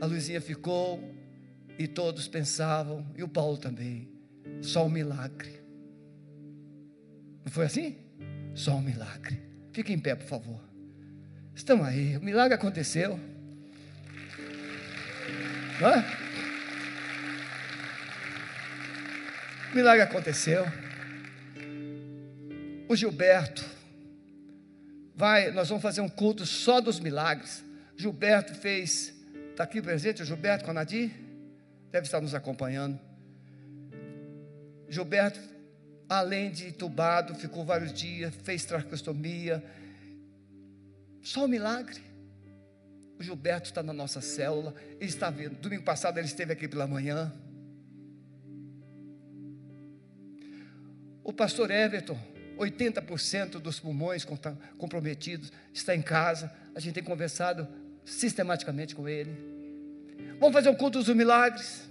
A 0.01 0.07
Luizinha 0.07 0.41
ficou 0.41 1.15
e 1.79 1.87
todos 1.87 2.27
pensavam, 2.27 3.07
e 3.15 3.23
o 3.23 3.29
Paulo 3.29 3.59
também, 3.59 4.09
só 4.63 4.87
um 4.87 4.89
milagre. 4.89 5.61
Não 7.45 7.53
foi 7.53 7.67
assim? 7.67 7.99
Só 8.55 8.75
um 8.75 8.81
milagre. 8.81 9.52
Fique 9.73 9.93
em 9.93 9.99
pé, 9.99 10.15
por 10.15 10.27
favor. 10.27 10.61
Estão 11.55 11.83
aí, 11.83 12.17
o 12.17 12.23
milagre 12.23 12.55
aconteceu. 12.55 13.19
É? 15.81 16.23
O 19.73 19.75
milagre 19.75 20.03
aconteceu. 20.03 20.65
O 22.89 22.95
Gilberto 22.95 23.65
vai, 25.15 25.51
nós 25.51 25.69
vamos 25.69 25.83
fazer 25.83 26.03
um 26.03 26.09
culto 26.09 26.45
só 26.45 26.81
dos 26.81 27.01
milagres. 27.01 27.65
Gilberto 27.97 28.55
fez, 28.55 29.15
está 29.51 29.65
aqui 29.65 29.81
presente 29.81 30.23
o 30.23 30.25
Gilberto 30.25 30.65
com 30.65 30.71
a 30.71 30.75
Nadir? 30.75 31.11
Deve 31.91 32.07
estar 32.07 32.21
nos 32.21 32.35
acompanhando. 32.35 33.01
Gilberto, 34.89 35.41
além 36.19 36.51
de 36.51 36.69
entubado, 36.69 37.35
ficou 37.35 37.65
vários 37.65 37.93
dias, 37.93 38.35
fez 38.43 38.65
tracostomia. 38.65 39.63
Só 41.23 41.45
um 41.45 41.49
milagre. 41.49 42.01
O 43.19 43.23
Gilberto 43.23 43.69
está 43.69 43.83
na 43.83 43.93
nossa 43.93 44.21
célula. 44.21 44.75
Ele 45.01 45.09
está 45.09 45.31
vendo. 45.31 45.57
Domingo 45.57 45.85
passado 45.85 46.19
ele 46.19 46.27
esteve 46.27 46.53
aqui 46.53 46.67
pela 46.67 46.87
manhã. 46.87 47.33
O 51.25 51.33
pastor 51.33 51.71
Everton, 51.71 52.19
80% 52.59 53.61
dos 53.61 53.79
pulmões 53.79 54.27
comprometidos, 54.77 55.53
está 55.73 55.95
em 55.95 56.03
casa. 56.03 56.53
A 56.75 56.81
gente 56.81 56.95
tem 56.95 57.05
conversado 57.05 57.69
sistematicamente 58.05 58.95
com 58.95 59.09
ele. 59.09 59.31
Vamos 60.41 60.53
fazer 60.53 60.69
um 60.69 60.75
culto 60.75 60.99
dos 60.99 61.15
milagres. 61.15 61.89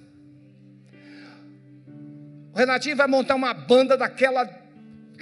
O 2.53 2.57
Renatinho 2.57 2.97
vai 2.97 3.07
montar 3.07 3.35
uma 3.35 3.53
banda 3.53 3.95
daquela 3.95 4.49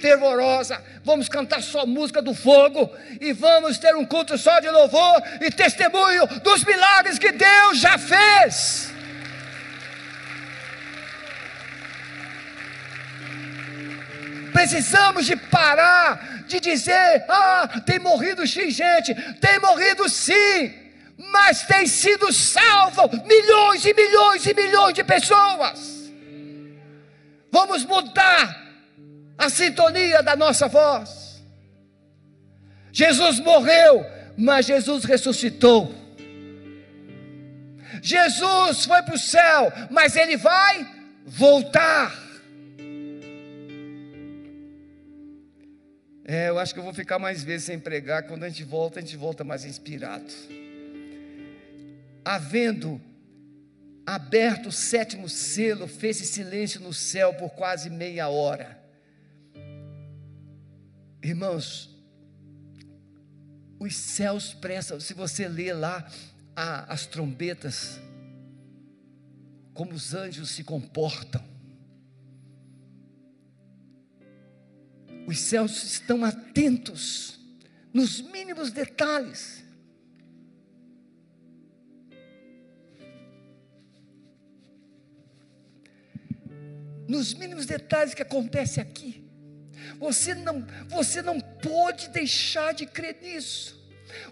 fervorosa. 0.00 0.82
Vamos 1.04 1.28
cantar 1.28 1.62
só 1.62 1.86
música 1.86 2.20
do 2.20 2.34
fogo 2.34 2.90
e 3.20 3.32
vamos 3.32 3.78
ter 3.78 3.94
um 3.94 4.04
culto 4.04 4.36
só 4.36 4.58
de 4.58 4.68
louvor 4.68 5.22
e 5.40 5.50
testemunho 5.50 6.26
dos 6.42 6.64
milagres 6.64 7.18
que 7.18 7.30
Deus 7.30 7.78
já 7.78 7.96
fez. 7.98 8.92
Precisamos 14.52 15.26
de 15.26 15.36
parar 15.36 16.42
de 16.46 16.58
dizer: 16.58 17.24
ah, 17.28 17.80
tem 17.86 18.00
morrido 18.00 18.46
X 18.46 18.74
gente, 18.74 19.14
tem 19.40 19.60
morrido 19.60 20.08
sim, 20.08 20.74
mas 21.30 21.62
tem 21.62 21.86
sido 21.86 22.32
salvo 22.32 23.08
milhões 23.24 23.84
e 23.84 23.94
milhões 23.94 24.44
e 24.46 24.54
milhões 24.54 24.94
de 24.94 25.04
pessoas. 25.04 25.99
Vamos 27.50 27.84
mudar 27.84 28.68
a 29.36 29.48
sintonia 29.48 30.22
da 30.22 30.36
nossa 30.36 30.68
voz. 30.68 31.42
Jesus 32.92 33.40
morreu, 33.40 34.04
mas 34.36 34.66
Jesus 34.66 35.04
ressuscitou. 35.04 35.94
Jesus 38.02 38.84
foi 38.84 39.02
para 39.02 39.14
o 39.14 39.18
céu, 39.18 39.72
mas 39.90 40.16
ele 40.16 40.36
vai 40.36 40.86
voltar. 41.26 42.30
É, 46.24 46.48
eu 46.48 46.58
acho 46.58 46.72
que 46.72 46.78
eu 46.78 46.84
vou 46.84 46.94
ficar 46.94 47.18
mais 47.18 47.42
vezes 47.42 47.66
sem 47.66 47.78
pregar. 47.78 48.22
Quando 48.22 48.44
a 48.44 48.48
gente 48.48 48.62
volta, 48.62 49.00
a 49.00 49.02
gente 49.02 49.16
volta 49.16 49.42
mais 49.42 49.64
inspirado. 49.64 50.32
Havendo 52.24 53.00
aberto 54.06 54.68
o 54.68 54.72
sétimo 54.72 55.28
selo, 55.28 55.86
fez-se 55.86 56.26
silêncio 56.26 56.80
no 56.80 56.92
céu 56.92 57.34
por 57.34 57.50
quase 57.50 57.88
meia 57.88 58.28
hora. 58.28 58.80
Irmãos, 61.22 61.90
os 63.78 63.94
céus 63.96 64.54
prestam, 64.54 65.00
se 65.00 65.14
você 65.14 65.48
ler 65.48 65.74
lá 65.74 66.06
a, 66.56 66.92
as 66.92 67.06
trombetas, 67.06 68.00
como 69.72 69.92
os 69.92 70.14
anjos 70.14 70.50
se 70.50 70.64
comportam. 70.64 71.42
Os 75.26 75.38
céus 75.38 75.82
estão 75.84 76.24
atentos 76.24 77.38
nos 77.92 78.20
mínimos 78.20 78.70
detalhes. 78.70 79.59
Nos 87.10 87.34
mínimos 87.34 87.66
detalhes 87.66 88.14
que 88.14 88.22
acontece 88.22 88.80
aqui. 88.80 89.28
Você 89.98 90.32
não, 90.32 90.64
você 90.86 91.20
não 91.20 91.40
pode 91.40 92.08
deixar 92.10 92.72
de 92.72 92.86
crer 92.86 93.16
nisso. 93.20 93.76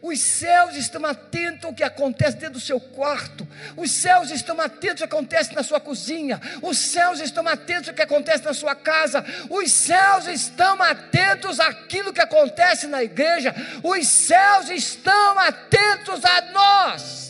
Os 0.01 0.21
céus 0.21 0.77
estão 0.77 1.05
atentos 1.05 1.65
ao 1.65 1.75
que 1.75 1.83
acontece 1.83 2.37
dentro 2.37 2.53
do 2.55 2.61
seu 2.61 2.79
quarto. 2.79 3.49
Os 3.77 3.91
céus 3.91 4.31
estão 4.31 4.61
atentos 4.61 5.03
ao 5.03 5.09
que 5.09 5.15
acontece 5.17 5.53
na 5.57 5.65
sua 5.65 5.81
cozinha. 5.81 6.41
Os 6.63 6.79
céus 6.79 7.19
estão 7.19 7.49
atentos 7.49 7.89
ao 7.89 7.95
que 7.97 8.03
acontece 8.03 8.45
na 8.45 8.55
sua 8.55 8.77
casa. 8.77 9.25
Os 9.51 9.73
céus 9.73 10.29
estão 10.29 10.81
atentos 10.81 11.59
àquilo 11.59 12.13
que 12.13 12.21
acontece 12.21 12.87
na 12.87 13.03
igreja. 13.03 13.53
Os 13.83 14.07
céus 14.07 14.71
estão 14.71 15.37
atentos 15.37 16.25
a 16.25 16.43
nós. 16.53 17.28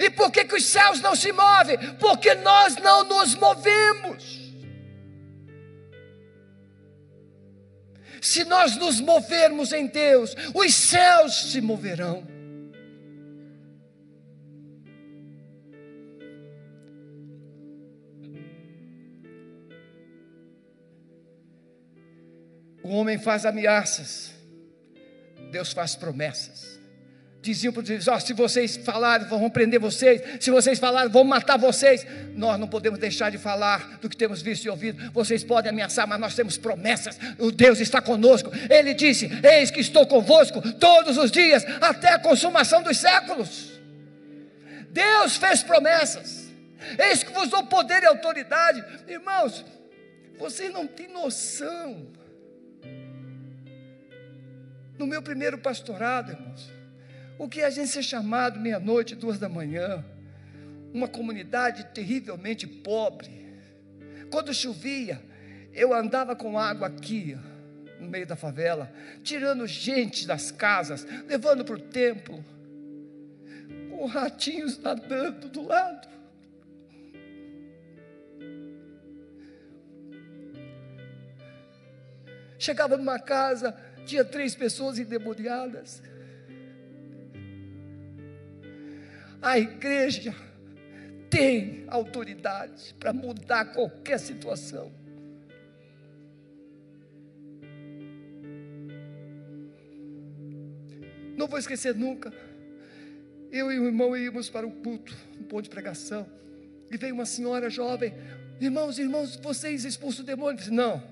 E 0.00 0.10
por 0.10 0.30
que, 0.30 0.44
que 0.44 0.54
os 0.54 0.64
céus 0.64 1.00
não 1.00 1.14
se 1.14 1.32
movem? 1.32 1.76
Porque 1.94 2.34
nós 2.34 2.76
não 2.76 3.04
nos 3.04 3.34
movemos. 3.34 4.44
Se 8.20 8.44
nós 8.44 8.76
nos 8.76 9.00
movermos 9.00 9.72
em 9.72 9.86
Deus, 9.86 10.34
os 10.54 10.74
céus 10.74 11.52
se 11.52 11.60
moverão. 11.60 12.26
O 22.82 22.90
homem 22.96 23.18
faz 23.18 23.46
ameaças, 23.46 24.32
Deus 25.50 25.72
faz 25.72 25.96
promessas 25.96 26.83
diziam 27.44 27.72
para 27.72 27.82
os 27.82 27.88
juízes: 27.88 28.08
oh, 28.08 28.18
se 28.18 28.32
vocês 28.32 28.76
falarem, 28.76 29.28
vão 29.28 29.48
prender 29.50 29.78
vocês, 29.78 30.20
se 30.40 30.50
vocês 30.50 30.78
falarem, 30.78 31.10
vão 31.10 31.22
matar 31.22 31.58
vocês. 31.58 32.06
Nós 32.34 32.58
não 32.58 32.66
podemos 32.66 32.98
deixar 32.98 33.30
de 33.30 33.38
falar 33.38 33.98
do 34.00 34.08
que 34.08 34.16
temos 34.16 34.40
visto 34.40 34.64
e 34.64 34.70
ouvido. 34.70 35.12
Vocês 35.12 35.44
podem 35.44 35.70
ameaçar, 35.70 36.06
mas 36.08 36.18
nós 36.18 36.34
temos 36.34 36.56
promessas. 36.56 37.18
O 37.38 37.52
Deus 37.52 37.78
está 37.80 38.00
conosco. 38.00 38.50
Ele 38.70 38.94
disse: 38.94 39.30
Eis 39.42 39.70
que 39.70 39.80
estou 39.80 40.06
convosco 40.06 40.60
todos 40.74 41.18
os 41.18 41.30
dias, 41.30 41.64
até 41.80 42.14
a 42.14 42.18
consumação 42.18 42.82
dos 42.82 42.96
séculos. 42.96 43.72
Deus 44.90 45.36
fez 45.36 45.62
promessas. 45.62 46.44
Eis 46.98 47.22
que 47.22 47.32
vos 47.32 47.48
dou 47.48 47.64
poder 47.64 48.02
e 48.02 48.06
autoridade. 48.06 48.84
Irmãos, 49.06 49.64
vocês 50.38 50.72
não 50.72 50.86
têm 50.86 51.08
noção. 51.08 52.06
No 54.98 55.06
meu 55.06 55.20
primeiro 55.20 55.58
pastorado, 55.58 56.30
irmãos, 56.30 56.73
o 57.38 57.48
que 57.48 57.60
é 57.60 57.66
a 57.66 57.70
gente 57.70 57.88
ser 57.88 58.02
chamado 58.02 58.60
meia-noite, 58.60 59.14
duas 59.14 59.38
da 59.38 59.48
manhã, 59.48 60.04
uma 60.92 61.08
comunidade 61.08 61.84
terrivelmente 61.86 62.66
pobre. 62.66 63.44
Quando 64.30 64.54
chovia, 64.54 65.20
eu 65.72 65.92
andava 65.92 66.36
com 66.36 66.58
água 66.58 66.86
aqui, 66.86 67.36
no 67.98 68.08
meio 68.08 68.26
da 68.26 68.36
favela, 68.36 68.92
tirando 69.22 69.66
gente 69.66 70.26
das 70.26 70.50
casas, 70.50 71.04
levando 71.26 71.64
para 71.64 71.74
o 71.74 71.80
templo, 71.80 72.44
com 73.90 74.06
ratinhos 74.06 74.78
nadando 74.78 75.48
do 75.48 75.62
lado. 75.62 76.08
Chegava 82.58 82.96
numa 82.96 83.18
casa, 83.18 83.76
tinha 84.06 84.24
três 84.24 84.54
pessoas 84.54 84.98
endemoniadas. 84.98 86.02
A 89.44 89.58
igreja 89.58 90.34
tem 91.28 91.84
autoridade 91.88 92.94
para 92.98 93.12
mudar 93.12 93.74
qualquer 93.74 94.18
situação. 94.18 94.90
Não 101.36 101.46
vou 101.46 101.58
esquecer 101.58 101.94
nunca. 101.94 102.32
Eu 103.52 103.70
e 103.70 103.78
o 103.78 103.84
irmão 103.84 104.16
íamos 104.16 104.48
para 104.48 104.66
o 104.66 104.70
culto, 104.70 105.14
um 105.38 105.42
ponto 105.42 105.64
de 105.64 105.68
pregação. 105.68 106.26
E 106.90 106.96
veio 106.96 107.12
uma 107.12 107.26
senhora 107.26 107.68
jovem. 107.68 108.14
Irmãos, 108.58 108.98
irmãos, 108.98 109.36
vocês 109.36 109.84
expulsam 109.84 110.22
o 110.22 110.26
demônio? 110.26 110.56
disse, 110.56 110.70
não, 110.70 111.02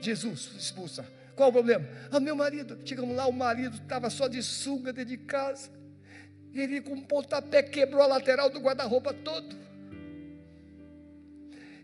Jesus 0.00 0.52
expulsa. 0.56 1.04
Qual 1.34 1.48
o 1.48 1.52
problema? 1.52 1.88
Ah, 2.12 2.20
meu 2.20 2.36
marido. 2.36 2.78
Chegamos 2.84 3.16
lá, 3.16 3.26
o 3.26 3.32
marido 3.32 3.74
estava 3.74 4.08
só 4.10 4.28
de 4.28 4.44
sunga 4.44 4.92
dentro 4.92 5.10
de 5.10 5.16
casa. 5.16 5.79
Ele 6.54 6.80
com 6.80 6.94
um 6.94 7.00
pontapé 7.00 7.62
quebrou 7.62 8.02
a 8.02 8.06
lateral 8.06 8.50
do 8.50 8.58
guarda-roupa 8.58 9.12
todo. 9.12 9.56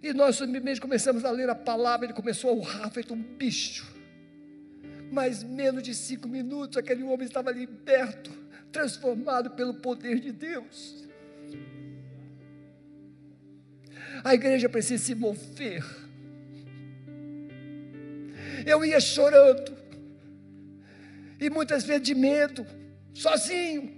E 0.03 0.13
nós 0.13 0.37
simplesmente 0.37 0.81
começamos 0.81 1.25
a 1.25 1.31
ler 1.31 1.49
a 1.49 1.55
palavra, 1.55 2.07
ele 2.07 2.13
começou 2.13 2.51
a 2.51 2.53
urrar, 2.53 2.91
feito 2.91 3.15
um 3.15 3.23
bicho. 3.23 3.95
Mas 5.11 5.43
menos 5.43 5.83
de 5.83 5.95
cinco 5.95 6.29
minutos, 6.29 6.77
aquele 6.77 7.03
homem 7.03 7.27
estava 7.27 7.51
liberto, 7.51 8.31
transformado 8.73 9.51
pelo 9.51 9.75
poder 9.75 10.21
de 10.21 10.33
Deus. 10.33 11.09
A 14.25 14.35
igreja 14.35 14.69
precisa 14.69 15.03
se 15.03 15.15
mover. 15.15 15.85
Eu 18.67 18.85
ia 18.85 18.99
chorando, 18.99 19.77
e 21.41 21.49
muitas 21.49 21.85
vezes 21.85 22.03
de 22.03 22.15
medo, 22.15 22.67
sozinho 23.15 23.96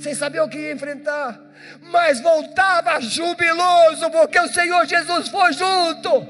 sem 0.00 0.14
saber 0.14 0.40
o 0.40 0.48
que 0.48 0.58
ia 0.58 0.72
enfrentar, 0.72 1.38
mas 1.82 2.20
voltava 2.20 3.00
jubiloso, 3.00 4.10
porque 4.10 4.40
o 4.40 4.48
Senhor 4.48 4.86
Jesus 4.86 5.28
foi 5.28 5.52
junto. 5.52 6.26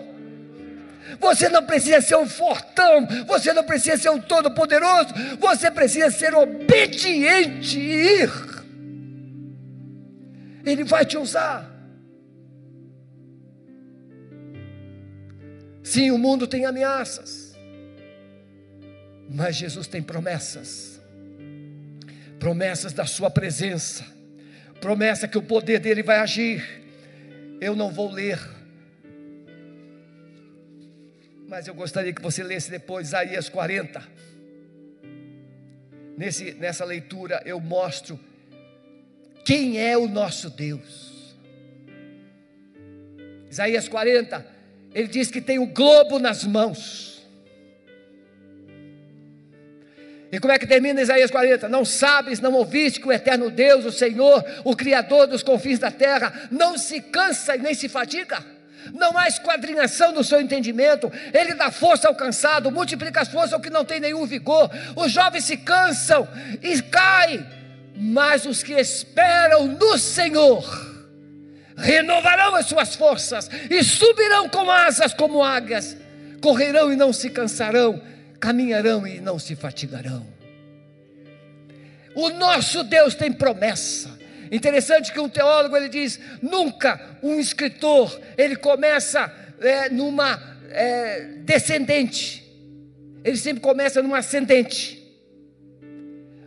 Você 1.20 1.48
não 1.48 1.64
precisa 1.64 2.00
ser 2.00 2.16
um 2.16 2.28
fortão, 2.28 3.06
você 3.26 3.52
não 3.52 3.62
precisa 3.62 3.96
ser 3.96 4.10
um 4.10 4.20
todo-poderoso, 4.20 5.14
você 5.38 5.70
precisa 5.70 6.10
ser 6.10 6.34
obediente 6.34 7.78
e 7.78 8.22
ir. 8.22 8.30
Ele 10.64 10.84
vai 10.84 11.04
te 11.04 11.16
usar. 11.16 11.68
Sim, 15.82 16.10
o 16.10 16.18
mundo 16.18 16.46
tem 16.46 16.66
ameaças, 16.66 17.56
mas 19.28 19.56
Jesus 19.56 19.86
tem 19.86 20.02
promessas 20.02 20.89
promessas 22.40 22.92
da 22.94 23.04
Sua 23.04 23.30
presença, 23.30 24.04
promessa 24.80 25.28
que 25.28 25.38
o 25.38 25.42
poder 25.42 25.78
dele 25.78 26.02
vai 26.02 26.18
agir. 26.18 26.80
Eu 27.60 27.76
não 27.76 27.92
vou 27.92 28.10
ler, 28.10 28.40
mas 31.46 31.68
eu 31.68 31.74
gostaria 31.74 32.12
que 32.12 32.22
você 32.22 32.42
lesse 32.42 32.70
depois 32.70 33.08
Isaías 33.08 33.48
40. 33.48 34.02
Nesse, 36.16 36.54
nessa 36.54 36.84
leitura 36.84 37.42
eu 37.44 37.60
mostro 37.60 38.18
quem 39.44 39.78
é 39.78 39.96
o 39.96 40.08
nosso 40.08 40.48
Deus. 40.48 41.36
Isaías 43.50 43.88
40, 43.88 44.46
ele 44.94 45.08
diz 45.08 45.30
que 45.30 45.40
tem 45.40 45.58
o 45.58 45.66
globo 45.66 46.18
nas 46.18 46.44
mãos. 46.44 47.09
E 50.32 50.38
como 50.38 50.52
é 50.52 50.58
que 50.58 50.66
termina 50.66 51.02
Isaías 51.02 51.30
40? 51.30 51.68
Não 51.68 51.84
sabes, 51.84 52.40
não 52.40 52.52
ouviste 52.52 53.00
que 53.00 53.08
o 53.08 53.12
eterno 53.12 53.50
Deus, 53.50 53.84
o 53.84 53.90
Senhor, 53.90 54.44
o 54.64 54.76
Criador 54.76 55.26
dos 55.26 55.42
confins 55.42 55.78
da 55.78 55.90
terra, 55.90 56.48
não 56.50 56.78
se 56.78 57.00
cansa 57.00 57.56
e 57.56 57.58
nem 57.58 57.74
se 57.74 57.88
fadiga? 57.88 58.44
Não 58.94 59.18
há 59.18 59.26
esquadrinhação 59.26 60.12
no 60.12 60.22
seu 60.22 60.40
entendimento, 60.40 61.12
ele 61.34 61.54
dá 61.54 61.70
força 61.70 62.08
ao 62.08 62.14
cansado, 62.14 62.70
multiplica 62.70 63.20
as 63.20 63.28
forças 63.28 63.52
ao 63.52 63.60
que 63.60 63.70
não 63.70 63.84
tem 63.84 63.98
nenhum 63.98 64.24
vigor. 64.24 64.70
Os 64.96 65.10
jovens 65.10 65.44
se 65.44 65.56
cansam 65.56 66.26
e 66.62 66.80
caem, 66.80 67.44
mas 67.96 68.46
os 68.46 68.62
que 68.62 68.72
esperam 68.72 69.66
no 69.66 69.98
Senhor 69.98 70.88
renovarão 71.76 72.54
as 72.54 72.66
suas 72.66 72.94
forças 72.94 73.50
e 73.68 73.82
subirão 73.82 74.48
com 74.48 74.70
asas 74.70 75.12
como 75.12 75.42
águias, 75.42 75.96
correrão 76.40 76.92
e 76.92 76.96
não 76.96 77.12
se 77.12 77.30
cansarão 77.30 78.00
caminharão 78.40 79.06
e 79.06 79.20
não 79.20 79.38
se 79.38 79.54
fatigarão. 79.54 80.26
O 82.14 82.30
nosso 82.30 82.82
Deus 82.82 83.14
tem 83.14 83.32
promessa. 83.32 84.18
Interessante 84.50 85.12
que 85.12 85.20
um 85.20 85.28
teólogo 85.28 85.76
ele 85.76 85.88
diz: 85.88 86.18
nunca 86.42 87.18
um 87.22 87.38
escritor 87.38 88.20
ele 88.36 88.56
começa 88.56 89.32
é, 89.60 89.88
numa 89.90 90.58
é, 90.70 91.20
descendente, 91.44 92.44
ele 93.22 93.36
sempre 93.36 93.60
começa 93.62 94.02
numa 94.02 94.18
ascendente. 94.18 94.98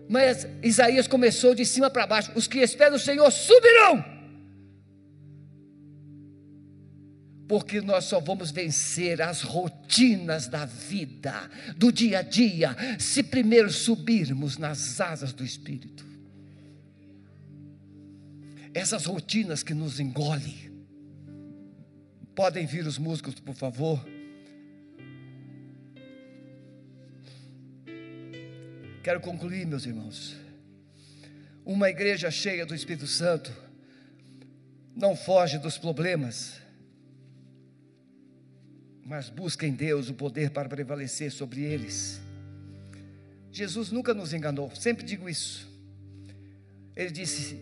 Mas 0.10 0.46
Isaías 0.62 1.08
começou 1.08 1.56
de 1.56 1.66
cima 1.66 1.89
para 1.89 2.06
baixo. 2.06 2.32
Os 2.36 2.46
que 2.46 2.60
esperam 2.60 2.98
o 2.98 3.00
Senhor 3.00 3.32
subirão 3.32 4.12
porque 7.48 7.82
nós 7.82 8.06
só 8.06 8.20
vamos 8.20 8.52
vencer 8.52 9.22
as 9.22 9.41
rotinas 9.41 10.48
da 10.48 10.66
vida, 10.66 11.50
do 11.78 11.91
dia 11.91 12.20
a 12.20 12.22
dia, 12.22 12.76
se 13.00 13.22
primeiro 13.22 13.72
subirmos 13.72 14.58
nas 14.58 15.00
asas 15.02 15.34
do 15.34 15.44
Espírito. 15.44 16.06
Essas 18.74 19.06
rotinas 19.06 19.62
que 19.62 19.74
nos 19.74 20.00
engolem. 20.00 20.72
Podem 22.34 22.66
vir 22.66 22.88
os 22.88 22.98
músicos, 22.98 23.36
por 23.36 23.54
favor. 23.54 24.04
Quero 29.04 29.20
concluir, 29.20 29.68
meus 29.68 29.86
irmãos. 29.86 30.36
Uma 31.66 31.89
igreja 31.89 32.32
cheia 32.32 32.66
do 32.66 32.74
Espírito 32.74 33.06
Santo 33.06 33.54
não 34.96 35.16
foge 35.16 35.58
dos 35.58 35.78
problemas, 35.78 36.62
mas 39.06 39.30
busca 39.30 39.66
em 39.68 39.74
Deus 39.74 40.10
o 40.10 40.14
poder 40.14 40.51
para 40.51 40.70
prevalecer 40.70 41.32
sobre 41.32 41.62
eles. 41.62 42.22
Jesus 43.51 43.91
nunca 43.91 44.14
nos 44.14 44.34
enganou, 44.34 44.74
sempre 44.76 45.06
digo 45.06 45.30
isso. 45.30 45.70
Ele 46.95 47.12
disse: 47.12 47.60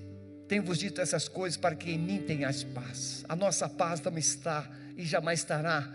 Tenho-vos 0.47 0.77
dito 0.77 1.01
essas 1.01 1.27
coisas 1.27 1.57
para 1.57 1.75
que 1.75 1.91
em 1.91 1.97
mim 1.97 2.21
tenhas 2.21 2.63
paz. 2.63 3.25
A 3.27 3.35
nossa 3.35 3.67
paz 3.67 3.99
não 4.01 4.17
está 4.17 4.69
e 4.95 5.03
jamais 5.03 5.39
estará 5.39 5.91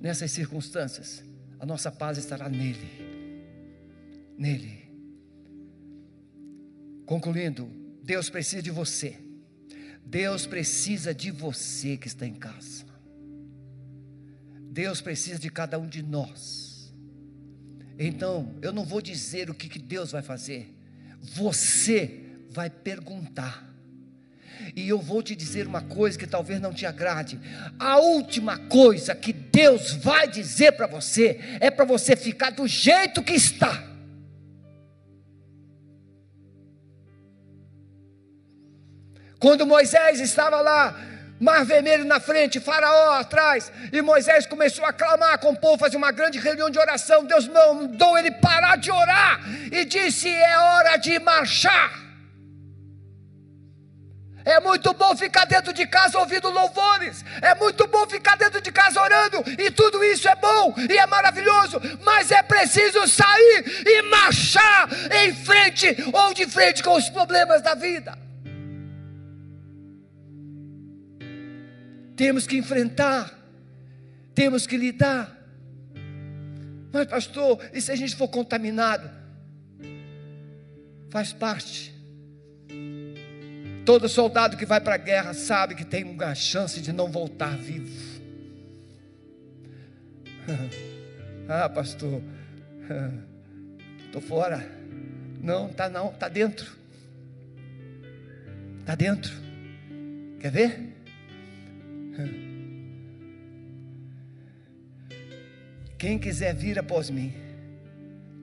nessas 0.00 0.30
circunstâncias. 0.30 1.24
A 1.58 1.64
nossa 1.66 1.90
paz 1.90 2.18
estará 2.18 2.48
nele. 2.48 2.90
Nele. 4.36 4.82
Concluindo, 7.06 7.70
Deus 8.02 8.28
precisa 8.28 8.62
de 8.62 8.70
você. 8.70 9.18
Deus 10.04 10.46
precisa 10.46 11.14
de 11.14 11.30
você 11.30 11.96
que 11.96 12.08
está 12.08 12.26
em 12.26 12.34
casa. 12.34 12.91
Deus 14.72 15.02
precisa 15.02 15.38
de 15.38 15.50
cada 15.50 15.78
um 15.78 15.86
de 15.86 16.02
nós. 16.02 16.90
Então, 17.98 18.54
eu 18.62 18.72
não 18.72 18.86
vou 18.86 19.02
dizer 19.02 19.50
o 19.50 19.54
que, 19.54 19.68
que 19.68 19.78
Deus 19.78 20.12
vai 20.12 20.22
fazer. 20.22 20.74
Você 21.20 22.22
vai 22.48 22.70
perguntar. 22.70 23.70
E 24.74 24.88
eu 24.88 24.98
vou 24.98 25.22
te 25.22 25.36
dizer 25.36 25.66
uma 25.66 25.82
coisa 25.82 26.18
que 26.18 26.26
talvez 26.26 26.58
não 26.58 26.72
te 26.72 26.86
agrade. 26.86 27.38
A 27.78 27.98
última 27.98 28.56
coisa 28.56 29.14
que 29.14 29.30
Deus 29.30 29.92
vai 29.92 30.26
dizer 30.26 30.72
para 30.72 30.86
você 30.86 31.38
é 31.60 31.70
para 31.70 31.84
você 31.84 32.16
ficar 32.16 32.48
do 32.48 32.66
jeito 32.66 33.22
que 33.22 33.34
está. 33.34 33.92
Quando 39.38 39.66
Moisés 39.66 40.18
estava 40.18 40.62
lá, 40.62 41.11
mar 41.42 41.64
vermelho 41.64 42.04
na 42.04 42.20
frente, 42.20 42.60
Faraó 42.60 43.14
atrás, 43.14 43.72
e 43.92 44.00
Moisés 44.00 44.46
começou 44.46 44.84
a 44.84 44.92
clamar 44.92 45.38
com 45.40 45.50
o 45.50 45.56
povo, 45.56 45.76
fazer 45.76 45.96
uma 45.96 46.12
grande 46.12 46.38
reunião 46.38 46.70
de 46.70 46.78
oração. 46.78 47.24
Deus 47.24 47.48
mandou 47.48 48.16
ele 48.16 48.30
parar 48.30 48.76
de 48.76 48.92
orar 48.92 49.40
e 49.72 49.84
disse: 49.84 50.28
É 50.28 50.56
hora 50.56 50.96
de 50.98 51.18
marchar. 51.18 52.00
É 54.44 54.60
muito 54.60 54.92
bom 54.94 55.16
ficar 55.16 55.44
dentro 55.44 55.72
de 55.72 55.86
casa 55.86 56.18
ouvindo 56.18 56.48
louvores. 56.50 57.24
É 57.40 57.54
muito 57.54 57.86
bom 57.86 58.06
ficar 58.06 58.36
dentro 58.36 58.60
de 58.60 58.72
casa 58.72 59.00
orando. 59.00 59.42
E 59.58 59.70
tudo 59.70 60.02
isso 60.04 60.28
é 60.28 60.34
bom 60.34 60.74
e 60.90 60.98
é 60.98 61.06
maravilhoso. 61.06 61.80
Mas 62.04 62.30
é 62.30 62.42
preciso 62.42 63.06
sair 63.06 63.84
e 63.86 64.02
marchar 64.02 64.88
em 65.24 65.32
frente 65.34 65.96
ou 66.12 66.34
de 66.34 66.46
frente 66.46 66.82
com 66.82 66.96
os 66.96 67.08
problemas 67.08 67.62
da 67.62 67.74
vida. 67.74 68.21
Temos 72.22 72.46
que 72.46 72.56
enfrentar. 72.56 73.36
Temos 74.32 74.64
que 74.64 74.76
lidar. 74.76 75.44
Mas, 76.92 77.08
pastor, 77.08 77.58
e 77.74 77.80
se 77.80 77.90
a 77.90 77.96
gente 77.96 78.14
for 78.14 78.28
contaminado? 78.28 79.10
Faz 81.10 81.32
parte. 81.32 81.92
Todo 83.84 84.08
soldado 84.08 84.56
que 84.56 84.64
vai 84.64 84.80
para 84.80 84.94
a 84.94 84.98
guerra 84.98 85.34
sabe 85.34 85.74
que 85.74 85.84
tem 85.84 86.04
uma 86.04 86.32
chance 86.32 86.80
de 86.80 86.92
não 86.92 87.10
voltar 87.10 87.56
vivo. 87.56 87.90
ah, 91.48 91.68
pastor, 91.68 92.22
estou 94.06 94.22
fora. 94.22 94.64
Não, 95.40 95.70
tá 95.70 95.88
não, 95.88 96.12
tá 96.12 96.28
dentro. 96.28 96.70
Tá 98.86 98.94
dentro. 98.94 99.32
Quer 100.38 100.52
ver? 100.52 101.01
Quem 105.98 106.18
quiser 106.18 106.54
vir 106.54 106.78
após 106.78 107.10
mim, 107.10 107.32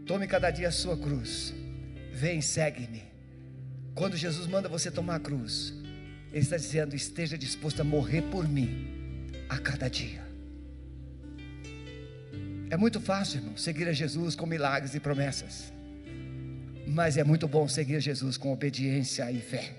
tome 0.05 0.27
cada 0.27 0.49
dia 0.49 0.69
a 0.69 0.71
sua 0.71 0.97
cruz. 0.97 1.53
Vem, 2.13 2.41
segue-me. 2.41 3.03
Quando 3.93 4.15
Jesus 4.15 4.47
manda 4.47 4.69
você 4.69 4.89
tomar 4.89 5.15
a 5.15 5.19
cruz, 5.19 5.73
Ele 6.31 6.39
está 6.39 6.55
dizendo: 6.55 6.95
esteja 6.95 7.37
disposto 7.37 7.81
a 7.81 7.83
morrer 7.83 8.21
por 8.23 8.47
mim 8.47 8.87
a 9.49 9.57
cada 9.59 9.89
dia. 9.89 10.23
É 12.69 12.77
muito 12.77 13.01
fácil, 13.01 13.39
irmão, 13.39 13.57
seguir 13.57 13.87
a 13.87 13.93
Jesus 13.93 14.35
com 14.35 14.45
milagres 14.45 14.93
e 14.93 14.99
promessas. 14.99 15.73
Mas 16.87 17.17
é 17.17 17.23
muito 17.23 17.47
bom 17.47 17.67
seguir 17.67 17.95
a 17.95 17.99
Jesus 17.99 18.37
com 18.37 18.53
obediência 18.53 19.31
e 19.31 19.39
fé. 19.39 19.73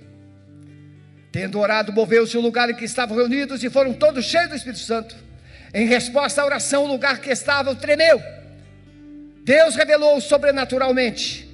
Tendo 1.33 1.59
orado, 1.59 1.93
moveu-se 1.93 2.37
o 2.37 2.41
lugar 2.41 2.71
em 2.71 2.75
que 2.75 2.85
estavam 2.85 3.17
reunidos 3.17 3.63
e 3.63 3.71
foram 3.71 3.93
todos 3.93 4.25
cheios 4.25 4.49
do 4.49 4.57
Espírito 4.57 4.81
Santo. 4.81 5.17
Em 5.73 5.87
resposta 5.87 6.43
à 6.43 6.45
oração, 6.45 6.85
o 6.85 6.89
lugar 6.89 7.21
que 7.21 7.31
estavam 7.31 7.75
tremeu. 7.75 8.21
Deus 9.45 9.77
revelou 9.77 10.21
sobrenaturalmente 10.21 11.51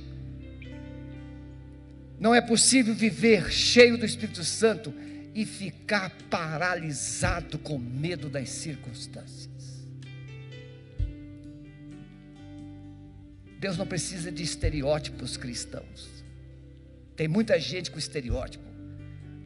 não 2.18 2.34
é 2.34 2.40
possível 2.40 2.94
viver 2.94 3.50
cheio 3.50 3.98
do 3.98 4.06
Espírito 4.06 4.42
Santo 4.42 4.92
e 5.34 5.44
ficar 5.44 6.10
paralisado 6.30 7.58
com 7.58 7.78
medo 7.78 8.28
das 8.28 8.48
circunstâncias. 8.48 9.84
Deus 13.58 13.76
não 13.76 13.86
precisa 13.86 14.32
de 14.32 14.42
estereótipos 14.42 15.36
cristãos. 15.36 16.24
Tem 17.14 17.28
muita 17.28 17.58
gente 17.60 17.90
com 17.90 17.98
estereótipo, 17.98 18.64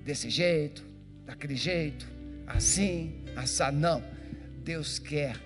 desse 0.04 0.30
jeito, 0.30 0.84
daquele 1.26 1.56
jeito, 1.56 2.06
assim, 2.46 3.24
assar. 3.36 3.72
Não. 3.72 4.02
Deus 4.62 4.98
quer 4.98 5.36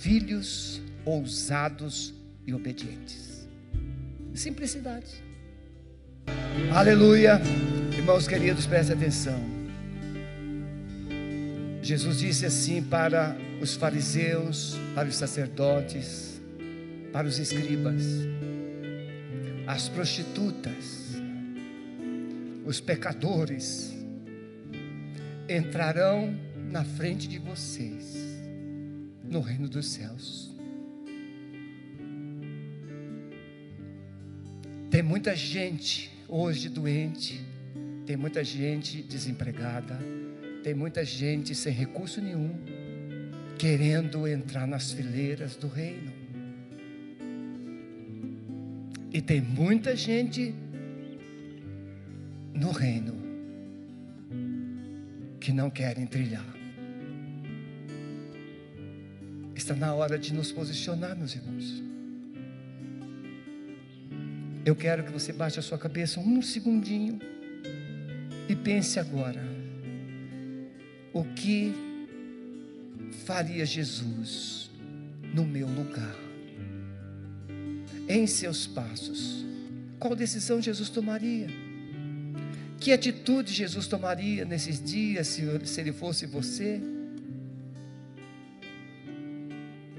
filhos 0.00 0.80
ousados 1.04 2.14
e 2.46 2.52
obedientes. 2.52 3.48
Simplicidade. 4.34 5.22
Aleluia. 6.72 7.40
Irmãos 7.96 8.26
queridos, 8.26 8.66
prestem 8.66 8.96
atenção. 8.96 9.40
Jesus 11.82 12.20
disse 12.20 12.46
assim 12.46 12.82
para 12.82 13.36
os 13.60 13.74
fariseus, 13.74 14.76
para 14.94 15.08
os 15.08 15.16
sacerdotes, 15.16 16.40
para 17.12 17.26
os 17.26 17.38
escribas, 17.38 18.02
as 19.66 19.88
prostitutas, 19.88 21.01
os 22.64 22.80
pecadores 22.80 23.92
entrarão 25.48 26.34
na 26.70 26.84
frente 26.84 27.28
de 27.28 27.38
vocês 27.38 28.16
no 29.24 29.40
reino 29.40 29.68
dos 29.68 29.86
céus. 29.86 30.50
Tem 34.90 35.02
muita 35.02 35.34
gente 35.34 36.10
hoje 36.28 36.68
doente, 36.68 37.40
tem 38.06 38.16
muita 38.16 38.44
gente 38.44 39.02
desempregada, 39.02 39.98
tem 40.62 40.74
muita 40.74 41.04
gente 41.04 41.54
sem 41.54 41.72
recurso 41.72 42.20
nenhum, 42.20 42.54
querendo 43.58 44.28
entrar 44.28 44.66
nas 44.66 44.92
fileiras 44.92 45.56
do 45.56 45.66
reino. 45.66 46.12
E 49.12 49.20
tem 49.20 49.40
muita 49.40 49.96
gente 49.96 50.54
no 52.54 52.70
reino 52.70 53.14
que 55.40 55.52
não 55.52 55.70
querem 55.70 56.06
trilhar. 56.06 56.46
Está 59.54 59.74
na 59.74 59.94
hora 59.94 60.18
de 60.18 60.32
nos 60.32 60.52
posicionar, 60.52 61.16
meus 61.16 61.34
irmãos. 61.34 61.82
Eu 64.64 64.76
quero 64.76 65.02
que 65.04 65.10
você 65.10 65.32
baixe 65.32 65.58
a 65.58 65.62
sua 65.62 65.76
cabeça 65.76 66.20
um 66.20 66.40
segundinho 66.40 67.18
e 68.48 68.54
pense 68.54 68.98
agora: 68.98 69.42
o 71.12 71.24
que 71.24 71.72
faria 73.24 73.66
Jesus 73.66 74.70
no 75.34 75.44
meu 75.44 75.68
lugar? 75.68 76.16
Em 78.08 78.26
seus 78.26 78.66
passos, 78.66 79.44
qual 79.98 80.14
decisão 80.14 80.60
Jesus 80.60 80.88
tomaria? 80.88 81.48
Que 82.82 82.92
atitude 82.92 83.52
Jesus 83.52 83.86
tomaria 83.86 84.44
nesses 84.44 84.82
dias 84.82 85.28
se, 85.28 85.42
se 85.64 85.80
ele 85.80 85.92
fosse 85.92 86.26
você? 86.26 86.80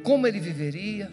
Como 0.04 0.28
ele 0.28 0.40
viveria? 0.40 1.10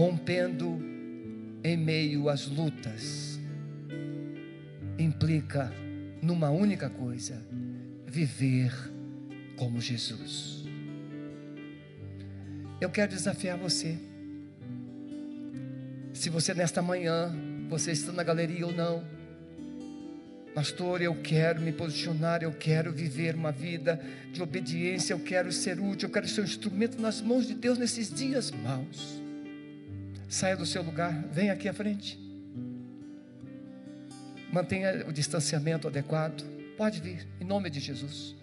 rompendo 0.00 0.80
em 1.62 1.76
meio 1.76 2.30
às 2.30 2.46
lutas, 2.46 3.38
implica 4.98 5.70
numa 6.22 6.48
única 6.48 6.88
coisa: 6.88 7.42
viver 8.06 8.72
como 9.58 9.78
Jesus. 9.78 10.64
Eu 12.80 12.88
quero 12.88 13.12
desafiar 13.12 13.58
você. 13.58 14.09
Se 16.20 16.28
você 16.28 16.52
nesta 16.52 16.82
manhã, 16.82 17.34
você 17.70 17.92
está 17.92 18.12
na 18.12 18.22
galeria 18.22 18.66
ou 18.66 18.74
não, 18.74 19.02
Pastor, 20.54 21.00
eu 21.00 21.14
quero 21.22 21.62
me 21.62 21.72
posicionar, 21.72 22.42
eu 22.42 22.52
quero 22.52 22.92
viver 22.92 23.34
uma 23.34 23.50
vida 23.50 23.98
de 24.30 24.42
obediência, 24.42 25.14
eu 25.14 25.20
quero 25.20 25.50
ser 25.50 25.80
útil, 25.80 26.10
eu 26.10 26.12
quero 26.12 26.28
ser 26.28 26.42
um 26.42 26.44
instrumento 26.44 27.00
nas 27.00 27.22
mãos 27.22 27.46
de 27.46 27.54
Deus 27.54 27.78
nesses 27.78 28.12
dias 28.12 28.50
maus. 28.50 29.22
Saia 30.28 30.58
do 30.58 30.66
seu 30.66 30.82
lugar, 30.82 31.24
venha 31.32 31.54
aqui 31.54 31.66
à 31.70 31.72
frente. 31.72 32.20
Mantenha 34.52 35.06
o 35.08 35.12
distanciamento 35.14 35.88
adequado. 35.88 36.44
Pode 36.76 37.00
vir, 37.00 37.26
em 37.40 37.46
nome 37.46 37.70
de 37.70 37.80
Jesus. 37.80 38.36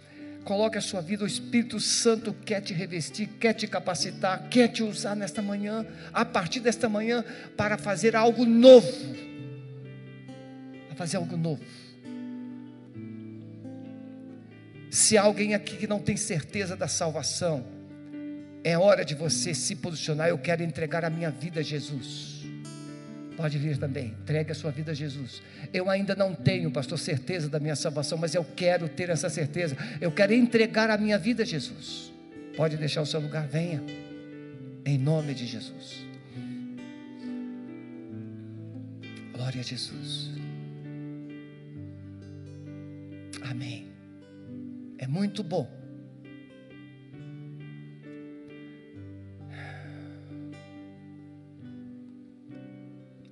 Coloque 0.47 0.77
a 0.77 0.81
sua 0.81 1.01
vida, 1.01 1.25
o 1.25 1.27
Espírito 1.27 1.77
Santo 1.77 2.33
quer 2.33 2.61
te 2.61 2.73
revestir, 2.73 3.27
quer 3.37 3.51
te 3.51 3.67
capacitar, 3.67 4.47
quer 4.47 4.69
te 4.69 4.81
usar 4.81 5.13
nesta 5.13 5.41
manhã, 5.41 5.85
a 6.13 6.23
partir 6.23 6.61
desta 6.61 6.87
manhã, 6.87 7.21
para 7.57 7.77
fazer 7.77 8.15
algo 8.15 8.45
novo. 8.45 8.87
A 10.89 10.95
fazer 10.95 11.17
algo 11.17 11.35
novo. 11.35 11.61
Se 14.89 15.17
há 15.17 15.23
alguém 15.23 15.53
aqui 15.53 15.75
que 15.75 15.85
não 15.85 15.99
tem 15.99 16.15
certeza 16.15 16.77
da 16.77 16.87
salvação, 16.87 17.65
é 18.63 18.77
hora 18.77 19.03
de 19.03 19.15
você 19.15 19.53
se 19.53 19.75
posicionar. 19.75 20.29
Eu 20.29 20.37
quero 20.37 20.63
entregar 20.63 21.03
a 21.03 21.09
minha 21.09 21.29
vida 21.29 21.59
a 21.59 21.63
Jesus. 21.63 22.45
Pode 23.37 23.59
vir 23.59 23.77
também, 23.77 24.07
entregue 24.07 24.51
a 24.51 24.55
sua 24.55 24.71
vida 24.71 24.93
a 24.93 24.95
Jesus. 24.95 25.43
Eu 25.71 25.91
ainda 25.91 26.15
não 26.15 26.33
tenho, 26.33 26.71
pastor, 26.71 26.97
certeza 26.97 27.47
da 27.47 27.59
minha 27.59 27.75
salvação, 27.75 28.17
mas 28.17 28.33
eu 28.33 28.43
quero 28.43 28.89
ter 28.89 29.11
essa 29.11 29.29
certeza. 29.29 29.77
Eu 30.01 30.11
quero 30.11 30.33
entregar 30.33 30.89
a 30.89 30.97
minha 30.97 31.19
vida 31.19 31.43
a 31.43 31.45
Jesus. 31.45 32.11
Pode 32.55 32.77
deixar 32.77 33.03
o 33.03 33.05
seu 33.05 33.19
lugar, 33.19 33.47
venha, 33.47 33.83
em 34.83 34.97
nome 34.97 35.35
de 35.35 35.45
Jesus. 35.45 36.03
Glória 39.33 39.61
a 39.61 39.63
Jesus. 39.63 40.31
Amém. 43.43 43.91
É 44.97 45.05
muito 45.05 45.43
bom. 45.43 45.69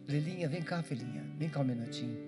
Lilinha, 0.08 0.48
vem 0.48 0.62
cá, 0.62 0.84
filhinha. 0.84 1.24
Vem 1.38 1.50
cá 1.50 1.62
um 1.62 1.64
minutinho. 1.64 2.28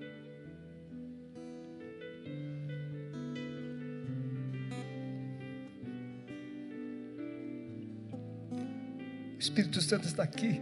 O 9.36 9.40
Espírito 9.40 9.82
Santo 9.82 10.08
está 10.08 10.24
aqui. 10.24 10.60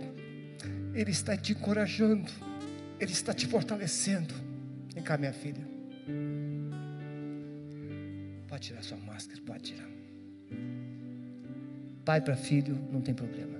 Ele 0.93 1.11
está 1.11 1.37
te 1.37 1.53
encorajando. 1.53 2.31
Ele 2.99 3.11
está 3.11 3.33
te 3.33 3.47
fortalecendo. 3.47 4.33
Vem 4.93 5.03
cá, 5.03 5.17
minha 5.17 5.33
filha. 5.33 5.65
Pode 8.47 8.67
tirar 8.67 8.83
sua 8.83 8.97
máscara, 8.97 9.41
pode 9.45 9.63
tirar. 9.63 9.89
Pai 12.03 12.21
para 12.21 12.35
filho, 12.35 12.77
não 12.91 13.01
tem 13.01 13.13
problema. 13.13 13.54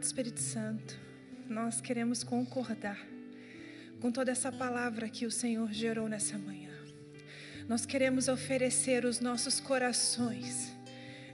Amado 0.00 0.06
Espírito 0.06 0.40
Santo, 0.40 0.98
nós 1.46 1.78
queremos 1.78 2.24
concordar 2.24 2.98
com 4.00 4.10
toda 4.10 4.32
essa 4.32 4.50
palavra 4.50 5.10
que 5.10 5.26
o 5.26 5.30
Senhor 5.30 5.70
gerou 5.74 6.08
nessa 6.08 6.38
manhã. 6.38 6.72
Nós 7.68 7.84
queremos 7.84 8.26
oferecer 8.26 9.04
os 9.04 9.20
nossos 9.20 9.60
corações 9.60 10.74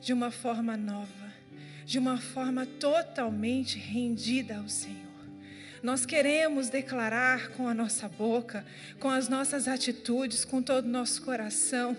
de 0.00 0.12
uma 0.12 0.32
forma 0.32 0.76
nova, 0.76 1.32
de 1.84 1.96
uma 1.96 2.18
forma 2.18 2.66
totalmente 2.66 3.78
rendida 3.78 4.56
ao 4.56 4.68
Senhor. 4.68 4.96
Nós 5.80 6.04
queremos 6.04 6.68
declarar 6.68 7.50
com 7.50 7.68
a 7.68 7.74
nossa 7.74 8.08
boca, 8.08 8.66
com 8.98 9.08
as 9.08 9.28
nossas 9.28 9.68
atitudes, 9.68 10.44
com 10.44 10.60
todo 10.60 10.86
o 10.86 10.90
nosso 10.90 11.22
coração, 11.22 11.96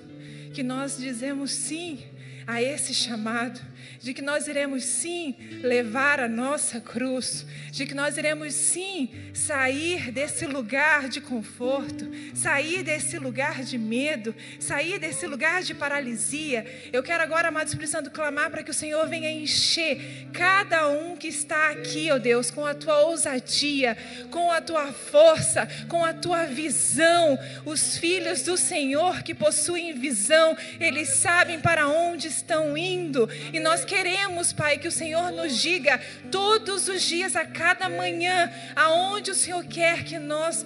que 0.53 0.63
nós 0.63 0.97
dizemos 0.97 1.49
sim 1.51 2.03
a 2.47 2.61
esse 2.61 2.93
chamado, 2.93 3.59
de 3.99 4.13
que 4.13 4.21
nós 4.21 4.47
iremos 4.47 4.85
sim 4.85 5.35
levar 5.61 6.21
a 6.21 6.29
nossa 6.29 6.79
cruz, 6.79 7.45
de 7.71 7.85
que 7.85 7.93
nós 7.93 8.17
iremos 8.17 8.53
sim 8.53 9.09
sair 9.33 10.11
desse 10.11 10.45
lugar 10.45 11.09
de 11.09 11.19
conforto, 11.19 12.09
sair 12.33 12.83
desse 12.83 13.19
lugar 13.19 13.63
de 13.63 13.77
medo, 13.77 14.33
sair 14.61 14.97
desse 14.97 15.27
lugar 15.27 15.61
de 15.61 15.73
paralisia. 15.73 16.65
Eu 16.93 17.03
quero 17.03 17.21
agora, 17.21 17.49
amado 17.49 17.67
Espírito 17.67 17.91
Santo, 17.91 18.11
clamar 18.11 18.49
para 18.49 18.63
que 18.63 18.71
o 18.71 18.73
Senhor 18.73 19.05
venha 19.09 19.29
encher 19.29 20.27
cada 20.31 20.87
um 20.87 21.17
que 21.17 21.27
está 21.27 21.71
aqui, 21.71 22.09
ó 22.11 22.15
oh 22.15 22.19
Deus, 22.19 22.49
com 22.49 22.65
a 22.65 22.73
tua 22.73 23.01
ousadia, 23.01 23.97
com 24.31 24.49
a 24.49 24.61
tua 24.61 24.93
força, 24.93 25.67
com 25.89 26.05
a 26.05 26.13
tua 26.13 26.45
visão. 26.45 27.37
Os 27.65 27.97
filhos 27.97 28.43
do 28.43 28.55
Senhor 28.55 29.21
que 29.21 29.35
possuem 29.35 29.99
visão, 29.99 30.55
eles 30.79 31.09
sabem 31.09 31.59
para 31.59 31.89
onde 31.89 32.36
estão 32.37 32.77
indo. 32.77 33.29
E 33.51 33.59
nós 33.59 33.83
queremos, 33.83 34.53
Pai, 34.53 34.77
que 34.77 34.87
o 34.87 34.91
Senhor 34.91 35.31
nos 35.31 35.61
diga 35.61 35.99
todos 36.31 36.87
os 36.87 37.01
dias, 37.01 37.35
a 37.35 37.45
cada 37.45 37.89
manhã, 37.89 38.51
aonde 38.75 39.31
o 39.31 39.35
Senhor 39.35 39.63
quer 39.65 40.03
que 40.03 40.17
nós 40.17 40.65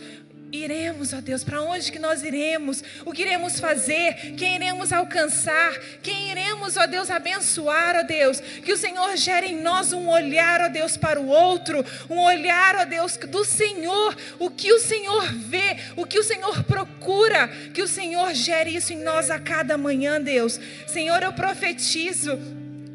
iremos, 0.51 1.13
ó 1.13 1.21
Deus, 1.21 1.43
para 1.43 1.61
onde 1.61 1.91
que 1.91 1.99
nós 1.99 2.23
iremos, 2.23 2.83
o 3.05 3.11
que 3.11 3.21
iremos 3.21 3.59
fazer, 3.59 4.33
quem 4.37 4.55
iremos 4.55 4.91
alcançar, 4.91 5.79
quem 6.01 6.31
iremos, 6.31 6.75
ó 6.77 6.85
Deus, 6.85 7.09
abençoar, 7.09 7.95
ó 7.95 8.03
Deus, 8.03 8.39
que 8.39 8.73
o 8.73 8.77
Senhor 8.77 9.15
gere 9.15 9.47
em 9.47 9.61
nós 9.61 9.93
um 9.93 10.09
olhar, 10.09 10.61
ó 10.61 10.67
Deus, 10.67 10.97
para 10.97 11.19
o 11.19 11.27
outro, 11.27 11.83
um 12.09 12.19
olhar, 12.19 12.75
ó 12.75 12.85
Deus, 12.85 13.17
do 13.17 13.45
Senhor, 13.45 14.15
o 14.39 14.49
que 14.49 14.71
o 14.73 14.79
Senhor 14.79 15.31
vê, 15.33 15.77
o 15.95 16.05
que 16.05 16.19
o 16.19 16.23
Senhor 16.23 16.63
procura, 16.63 17.47
que 17.73 17.81
o 17.81 17.87
Senhor 17.87 18.33
gere 18.33 18.75
isso 18.75 18.93
em 18.93 19.03
nós 19.03 19.29
a 19.29 19.39
cada 19.39 19.77
manhã, 19.77 20.21
Deus. 20.21 20.59
Senhor, 20.85 21.23
eu 21.23 21.33
profetizo 21.33 22.39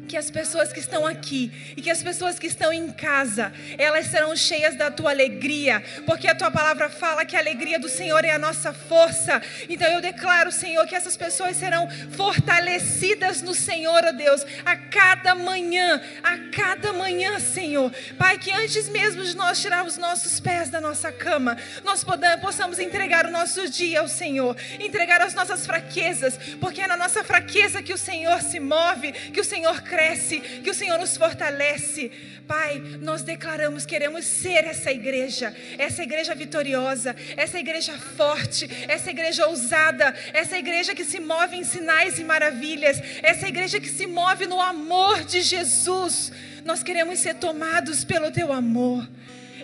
que 0.07 0.15
as 0.15 0.31
pessoas 0.31 0.71
que 0.71 0.79
estão 0.79 1.05
aqui 1.05 1.51
e 1.75 1.81
que 1.81 1.91
as 1.91 2.01
pessoas 2.01 2.39
que 2.39 2.47
estão 2.47 2.71
em 2.71 2.89
casa, 2.91 3.51
elas 3.77 4.07
serão 4.07 4.35
cheias 4.35 4.75
da 4.75 4.89
tua 4.89 5.11
alegria, 5.11 5.83
porque 6.05 6.27
a 6.27 6.33
tua 6.33 6.49
palavra 6.49 6.89
fala 6.89 7.25
que 7.25 7.35
a 7.35 7.39
alegria 7.39 7.77
do 7.77 7.89
Senhor 7.89 8.23
é 8.23 8.31
a 8.31 8.39
nossa 8.39 8.71
força. 8.73 9.41
Então 9.67 9.87
eu 9.91 10.01
declaro, 10.01 10.51
Senhor, 10.51 10.87
que 10.87 10.95
essas 10.95 11.17
pessoas 11.17 11.57
serão 11.57 11.87
fortalecidas 12.11 13.41
no 13.41 13.53
Senhor, 13.53 14.05
ó 14.05 14.09
oh 14.09 14.13
Deus, 14.13 14.45
a 14.65 14.75
cada 14.77 15.35
manhã, 15.35 16.01
a 16.23 16.37
cada 16.55 16.93
manhã, 16.93 17.39
Senhor. 17.39 17.91
Pai, 18.17 18.37
que 18.37 18.51
antes 18.51 18.87
mesmo 18.89 19.23
de 19.23 19.35
nós 19.35 19.59
tirarmos 19.59 19.97
nossos 19.97 20.39
pés 20.39 20.69
da 20.69 20.79
nossa 20.79 21.11
cama, 21.11 21.57
nós 21.83 22.05
possamos 22.41 22.79
entregar 22.79 23.25
o 23.25 23.31
nosso 23.31 23.69
dia 23.69 23.99
ao 23.99 24.07
Senhor, 24.07 24.55
entregar 24.79 25.21
as 25.21 25.33
nossas 25.33 25.65
fraquezas, 25.65 26.39
porque 26.61 26.81
é 26.81 26.87
na 26.87 26.95
nossa 26.95 27.23
fraqueza 27.23 27.83
que 27.83 27.93
o 27.93 27.97
Senhor 27.97 28.41
se 28.41 28.59
move, 28.59 29.11
que 29.11 29.41
o 29.41 29.43
Senhor 29.43 29.81
cresce 29.81 29.96
cresce, 29.97 30.39
que 30.39 30.69
o 30.69 30.75
Senhor 30.75 30.99
nos 30.99 31.17
fortalece. 31.17 32.11
Pai, 32.47 32.79
nós 33.01 33.23
declaramos, 33.23 33.83
queremos 33.83 34.25
ser 34.25 34.63
essa 34.63 34.91
igreja, 34.91 35.53
essa 35.77 36.03
igreja 36.03 36.35
vitoriosa, 36.35 37.15
essa 37.35 37.57
igreja 37.57 37.97
forte, 37.97 38.69
essa 38.87 39.09
igreja 39.09 39.47
ousada, 39.47 40.15
essa 40.33 40.55
igreja 40.55 40.93
que 40.93 41.03
se 41.03 41.19
move 41.19 41.57
em 41.57 41.63
sinais 41.63 42.19
e 42.19 42.23
maravilhas, 42.23 43.01
essa 43.23 43.47
igreja 43.47 43.79
que 43.79 43.89
se 43.89 44.05
move 44.05 44.45
no 44.45 44.61
amor 44.61 45.23
de 45.23 45.41
Jesus. 45.41 46.31
Nós 46.63 46.83
queremos 46.83 47.17
ser 47.17 47.33
tomados 47.35 48.03
pelo 48.03 48.31
teu 48.31 48.53
amor. 48.53 49.09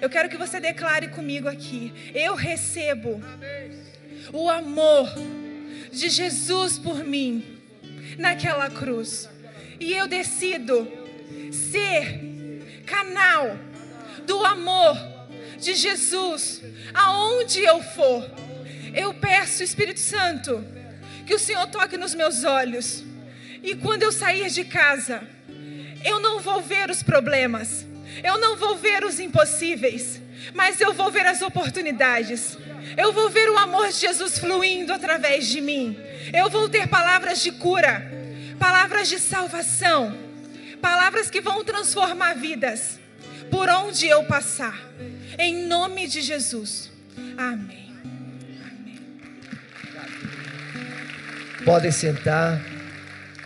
Eu 0.02 0.10
quero 0.10 0.30
que 0.30 0.36
você 0.36 0.60
declare 0.60 1.10
comigo 1.10 1.48
aqui: 1.48 1.94
eu 2.16 2.34
recebo 2.34 3.22
o 4.34 4.50
amor 4.50 5.14
de 5.92 6.10
Jesus 6.10 6.80
por 6.80 7.04
mim 7.04 7.46
naquela 8.18 8.68
cruz. 8.70 9.30
E 9.84 9.92
eu 9.92 10.08
decido 10.08 10.90
ser 11.52 12.64
canal 12.86 13.58
do 14.26 14.46
amor 14.46 14.98
de 15.60 15.74
Jesus 15.74 16.62
aonde 16.94 17.60
eu 17.60 17.84
for. 17.84 18.32
Eu 18.96 19.14
peço, 19.14 19.62
Espírito 19.62 20.00
Santo, 20.00 20.64
que 21.26 21.36
o 21.36 21.40
Senhor 21.40 21.68
toque 21.68 21.98
nos 21.98 22.16
meus 22.16 22.46
olhos. 22.46 23.04
E 23.62 23.76
quando 23.76 24.04
eu 24.04 24.12
sair 24.14 24.50
de 24.52 24.64
casa, 24.64 25.22
eu 26.02 26.22
não 26.22 26.40
vou 26.40 26.62
ver 26.62 26.90
os 26.90 27.04
problemas, 27.04 27.86
eu 28.24 28.40
não 28.40 28.56
vou 28.56 28.78
ver 28.78 29.04
os 29.04 29.20
impossíveis, 29.20 30.22
mas 30.54 30.80
eu 30.80 30.94
vou 30.94 31.12
ver 31.12 31.28
as 31.28 31.42
oportunidades. 31.42 32.58
Eu 32.96 33.12
vou 33.12 33.30
ver 33.30 33.50
o 33.50 33.58
amor 33.58 33.90
de 33.90 33.96
Jesus 33.96 34.40
fluindo 34.40 34.94
através 34.94 35.46
de 35.46 35.60
mim. 35.60 35.98
Eu 36.34 36.50
vou 36.50 36.70
ter 36.70 36.88
palavras 36.88 37.44
de 37.44 37.52
cura 37.52 38.23
palavras 38.64 39.10
de 39.10 39.20
salvação, 39.20 40.18
palavras 40.82 41.30
que 41.30 41.42
vão 41.42 41.66
transformar 41.66 42.36
vidas 42.36 42.98
por 43.52 43.68
onde 43.68 44.08
eu 44.08 44.24
passar. 44.24 44.80
Em 45.38 45.68
nome 45.68 46.08
de 46.08 46.22
Jesus. 46.22 46.90
Amém. 47.38 47.94
Amém. 48.64 49.02
Podem 51.66 51.92
sentar. 51.92 52.62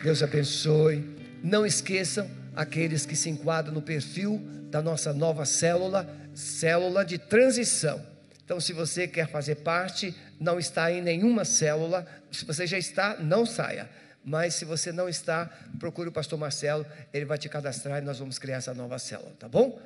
Deus 0.04 0.22
abençoe. 0.22 1.04
Não 1.44 1.66
esqueçam 1.66 2.30
aqueles 2.56 3.04
que 3.04 3.16
se 3.16 3.28
enquadram 3.28 3.74
no 3.74 3.82
perfil 3.82 4.40
da 4.70 4.84
nossa 4.84 5.14
nova 5.14 5.46
célula, 5.46 6.08
célula 6.36 7.04
de 7.04 7.18
transição. 7.18 8.06
Então, 8.46 8.60
se 8.60 8.72
você 8.72 9.08
quer 9.08 9.28
fazer 9.28 9.56
parte, 9.56 10.16
não 10.40 10.60
está 10.60 10.92
em 10.92 11.02
nenhuma 11.02 11.44
célula, 11.44 12.06
se 12.32 12.46
você 12.46 12.68
já 12.68 12.78
está, 12.78 13.18
não 13.20 13.48
saia. 13.48 13.90
Mas 14.28 14.56
se 14.56 14.66
você 14.66 14.92
não 14.92 15.08
está, 15.08 15.46
procure 15.80 16.10
o 16.10 16.12
pastor 16.12 16.38
Marcelo, 16.38 16.86
ele 17.14 17.24
vai 17.24 17.38
te 17.38 17.48
cadastrar 17.48 18.04
e 18.04 18.06
nós 18.06 18.20
vamos 18.20 18.38
criar 18.38 18.58
essa 18.58 18.74
nova 18.74 19.00
célula, 19.00 19.32
tá 19.40 19.48
bom? 19.48 19.82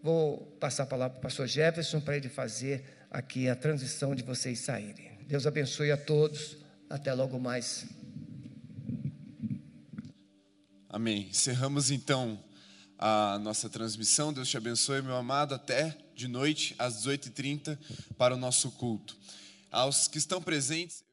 Vou 0.00 0.56
passar 0.60 0.84
a 0.84 0.86
palavra 0.86 1.14
para 1.14 1.18
o 1.18 1.22
pastor 1.22 1.48
Jefferson 1.48 2.00
para 2.00 2.16
ele 2.16 2.28
fazer 2.28 2.84
aqui 3.10 3.48
a 3.48 3.56
transição 3.56 4.14
de 4.14 4.22
vocês 4.22 4.60
saírem. 4.60 5.10
Deus 5.26 5.44
abençoe 5.44 5.90
a 5.90 5.96
todos. 5.96 6.56
Até 6.88 7.12
logo 7.12 7.36
mais. 7.40 7.86
Amém. 10.88 11.26
Encerramos 11.28 11.90
então 11.90 12.38
a 12.96 13.40
nossa 13.40 13.68
transmissão. 13.68 14.32
Deus 14.32 14.48
te 14.48 14.56
abençoe, 14.56 15.02
meu 15.02 15.16
amado, 15.16 15.52
até 15.52 15.98
de 16.14 16.28
noite 16.28 16.76
às 16.78 17.04
18h30 17.04 17.76
para 18.16 18.34
o 18.34 18.38
nosso 18.38 18.70
culto. 18.70 19.16
Aos 19.68 20.06
que 20.06 20.16
estão 20.16 20.40
presentes. 20.40 21.07